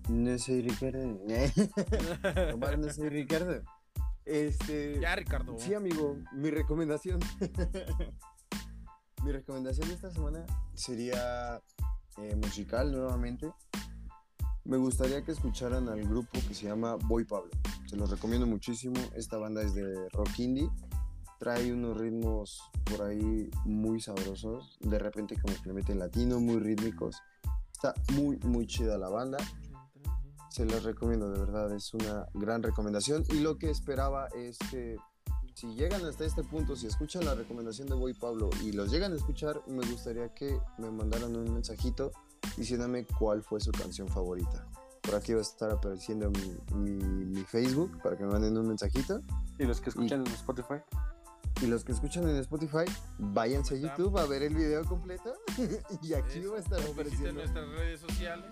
[0.09, 0.99] No soy Ricardo.
[2.53, 3.63] Omar, no soy Ricardo.
[4.23, 4.99] Este.
[4.99, 5.57] Ya, Ricardo.
[5.57, 6.17] Sí, amigo.
[6.31, 7.19] Mi recomendación.
[9.23, 10.45] mi recomendación de esta semana
[10.75, 11.61] sería
[12.17, 13.51] eh, musical nuevamente.
[14.65, 17.51] Me gustaría que escucharan al grupo que se llama Boy Pablo.
[17.85, 18.99] Se los recomiendo muchísimo.
[19.15, 20.69] Esta banda es de rock indie.
[21.39, 24.77] Trae unos ritmos por ahí muy sabrosos.
[24.81, 27.17] De repente como que le meten latino, muy rítmicos.
[27.71, 29.37] Está muy, muy chida la banda
[30.55, 33.25] se los recomiendo, de verdad, es una gran recomendación.
[33.27, 34.95] Y lo que esperaba es que
[35.53, 39.11] si llegan hasta este punto, si escuchan la recomendación de Boy Pablo y los llegan
[39.11, 42.13] a escuchar, me gustaría que me mandaran un mensajito
[42.57, 44.67] diciéndome cuál fue su canción favorita.
[45.01, 48.67] Por aquí va a estar apareciendo mi, mi, mi Facebook para que me manden un
[48.67, 49.21] mensajito.
[49.59, 50.81] ¿Y los que escuchan y, en Spotify?
[51.61, 52.85] Y los que escuchan en Spotify,
[53.17, 55.35] váyanse a YouTube a ver el video completo.
[56.01, 57.33] y aquí va a estar apareciendo.
[57.33, 58.45] nuestras redes sociales.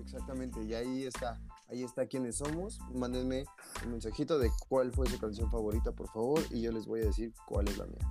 [0.00, 1.38] Exactamente, y ahí está,
[1.68, 2.80] ahí está quiénes somos.
[2.94, 3.44] Mándenme
[3.84, 7.04] un mensajito de cuál fue su canción favorita, por favor, y yo les voy a
[7.04, 8.08] decir cuál es la mía.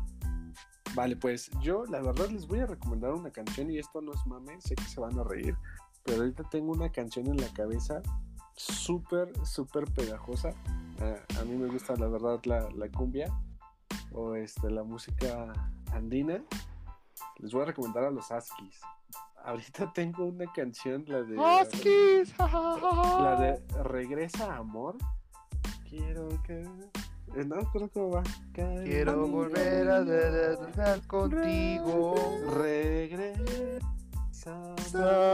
[0.95, 4.25] Vale, pues yo la verdad les voy a recomendar una canción y esto no es
[4.25, 5.55] mame, sé que se van a reír,
[6.03, 8.01] pero ahorita tengo una canción en la cabeza
[8.55, 10.49] súper, súper pegajosa.
[11.39, 13.31] A mí me gusta la verdad la, la, cumbia
[14.11, 15.53] o este, la música
[15.93, 16.43] andina.
[17.37, 18.81] Les voy a recomendar a los Askis
[19.43, 21.37] ahorita tengo una canción, la de.
[21.37, 22.33] Huskies.
[22.37, 24.97] La de Regresa Amor.
[25.89, 26.63] Quiero que.
[27.35, 28.23] Eh, No recuerdo cómo va.
[28.53, 32.15] Quiero volver a estar contigo.
[32.57, 33.79] Regresa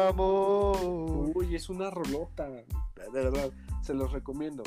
[0.10, 1.32] Amor.
[1.36, 2.50] Uy, es una rolota.
[2.50, 2.66] De
[3.12, 3.52] verdad,
[3.82, 4.64] se los recomiendo.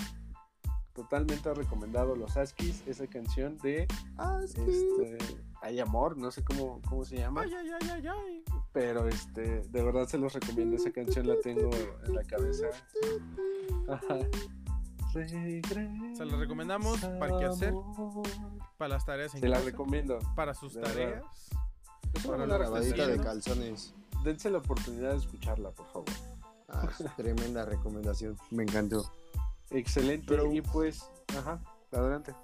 [0.94, 3.86] Totalmente recomendado los Askis, esa canción de
[4.42, 5.18] este,
[5.62, 7.42] Hay Amor, no sé cómo, cómo se llama.
[7.42, 8.44] Ay, ay, ay, ay, ay.
[8.72, 10.76] Pero este, de verdad se los recomiendo.
[10.76, 11.70] Esa canción la tengo
[12.06, 12.66] en la cabeza.
[13.88, 14.18] Ajá.
[15.12, 17.74] Se la recomendamos para qué hacer,
[18.76, 20.18] para las tareas en Se la casa, recomiendo.
[20.34, 21.24] para sus de tareas.
[22.14, 23.94] Es Para una grabadita de calzones.
[24.24, 26.04] Dense la oportunidad de escucharla, por favor.
[26.68, 28.36] Ah, tremenda recomendación.
[28.50, 29.10] Me encantó.
[29.70, 30.26] Excelente.
[30.28, 31.08] Pero- Y pues,
[31.38, 31.60] ajá,
[31.92, 32.34] adelante.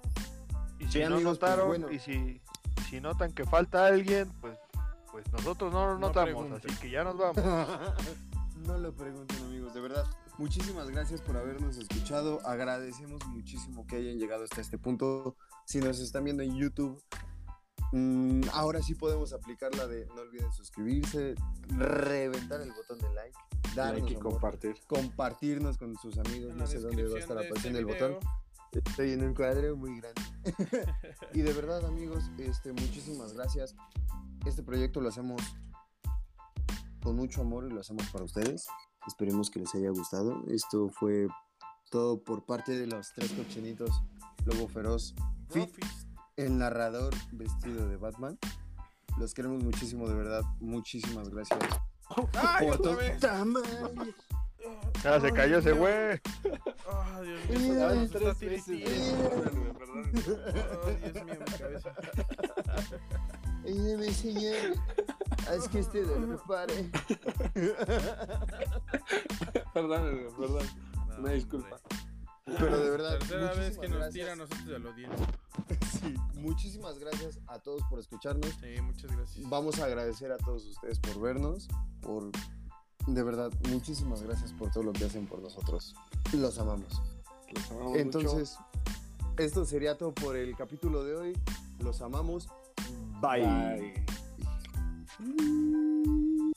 [0.79, 1.91] Y si Sí, no amigos, pues, notaron, bueno.
[1.91, 2.41] y si,
[2.89, 4.57] si notan que falta alguien, pues,
[5.11, 6.53] pues nosotros no lo No notamos, pregunten.
[6.71, 7.35] así que ya nos vamos.
[8.67, 10.05] no lo pregunten amigos, de verdad.
[10.37, 12.41] Muchísimas gracias por habernos escuchado.
[12.45, 15.37] Agradecemos muchísimo que hayan llegado hasta este punto.
[15.65, 17.01] Si nos están viendo en YouTube,
[17.93, 21.35] mm, ahora sí podemos aplicar la de no olviden suscribirse,
[21.69, 23.37] reventar el botón de like,
[23.75, 24.75] darnos Like y amor, compartir.
[24.87, 26.51] compartirnos con sus amigos.
[26.51, 28.29] En No la sé dónde va a estar descripción de apareciendo este el botón.
[28.73, 30.21] Estoy en un cuadro muy grande.
[31.33, 33.73] y de verdad, amigos, este, muchísimas gracias.
[34.45, 35.41] Este proyecto lo hacemos
[37.01, 38.67] con mucho amor y lo hacemos para ustedes.
[39.07, 40.43] Esperemos que les haya gustado.
[40.49, 41.27] Esto fue
[41.89, 44.01] todo por parte de los tres cochinitos
[44.45, 45.15] Lobo Feroz,
[45.49, 45.69] Fit,
[46.35, 48.37] el narrador vestido de Batman.
[49.17, 50.41] Los queremos muchísimo, de verdad.
[50.59, 51.59] Muchísimas gracias.
[52.33, 52.69] ¡Ay.
[55.03, 56.19] Ah, se cayó ese güey.
[56.89, 58.09] ¡Ah, Dios mío!
[58.11, 58.67] Tres veces.
[60.85, 61.95] ¡Ay, Dios mío, mi cabeza!
[63.63, 64.75] Ayúdame, señor.
[65.49, 66.91] Haz que este dolor pare.
[69.73, 70.65] Perdóname, perdón.
[71.09, 71.79] No, Una disculpa.
[72.45, 72.57] hombre.
[72.59, 74.13] Pero de verdad, Tercera vez que nos gracias.
[74.13, 75.27] tira a nosotros de la audiencia.
[75.99, 78.51] Sí, muchísimas gracias a todos por escucharnos.
[78.61, 79.49] Sí, muchas gracias.
[79.49, 81.67] Vamos a agradecer a todos ustedes por vernos,
[82.01, 82.29] por
[83.07, 85.95] de verdad, muchísimas gracias por todo lo que hacen por nosotros.
[86.33, 87.01] Los amamos.
[87.53, 87.99] Los amamos mucho.
[87.99, 88.57] Entonces,
[89.37, 91.33] esto sería todo por el capítulo de hoy.
[91.79, 92.49] Los amamos.
[93.21, 94.05] Bye.
[95.17, 96.51] Bye.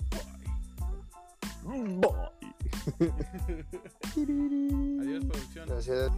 [5.00, 5.68] Adiós, producción.
[5.68, 6.10] Gracias.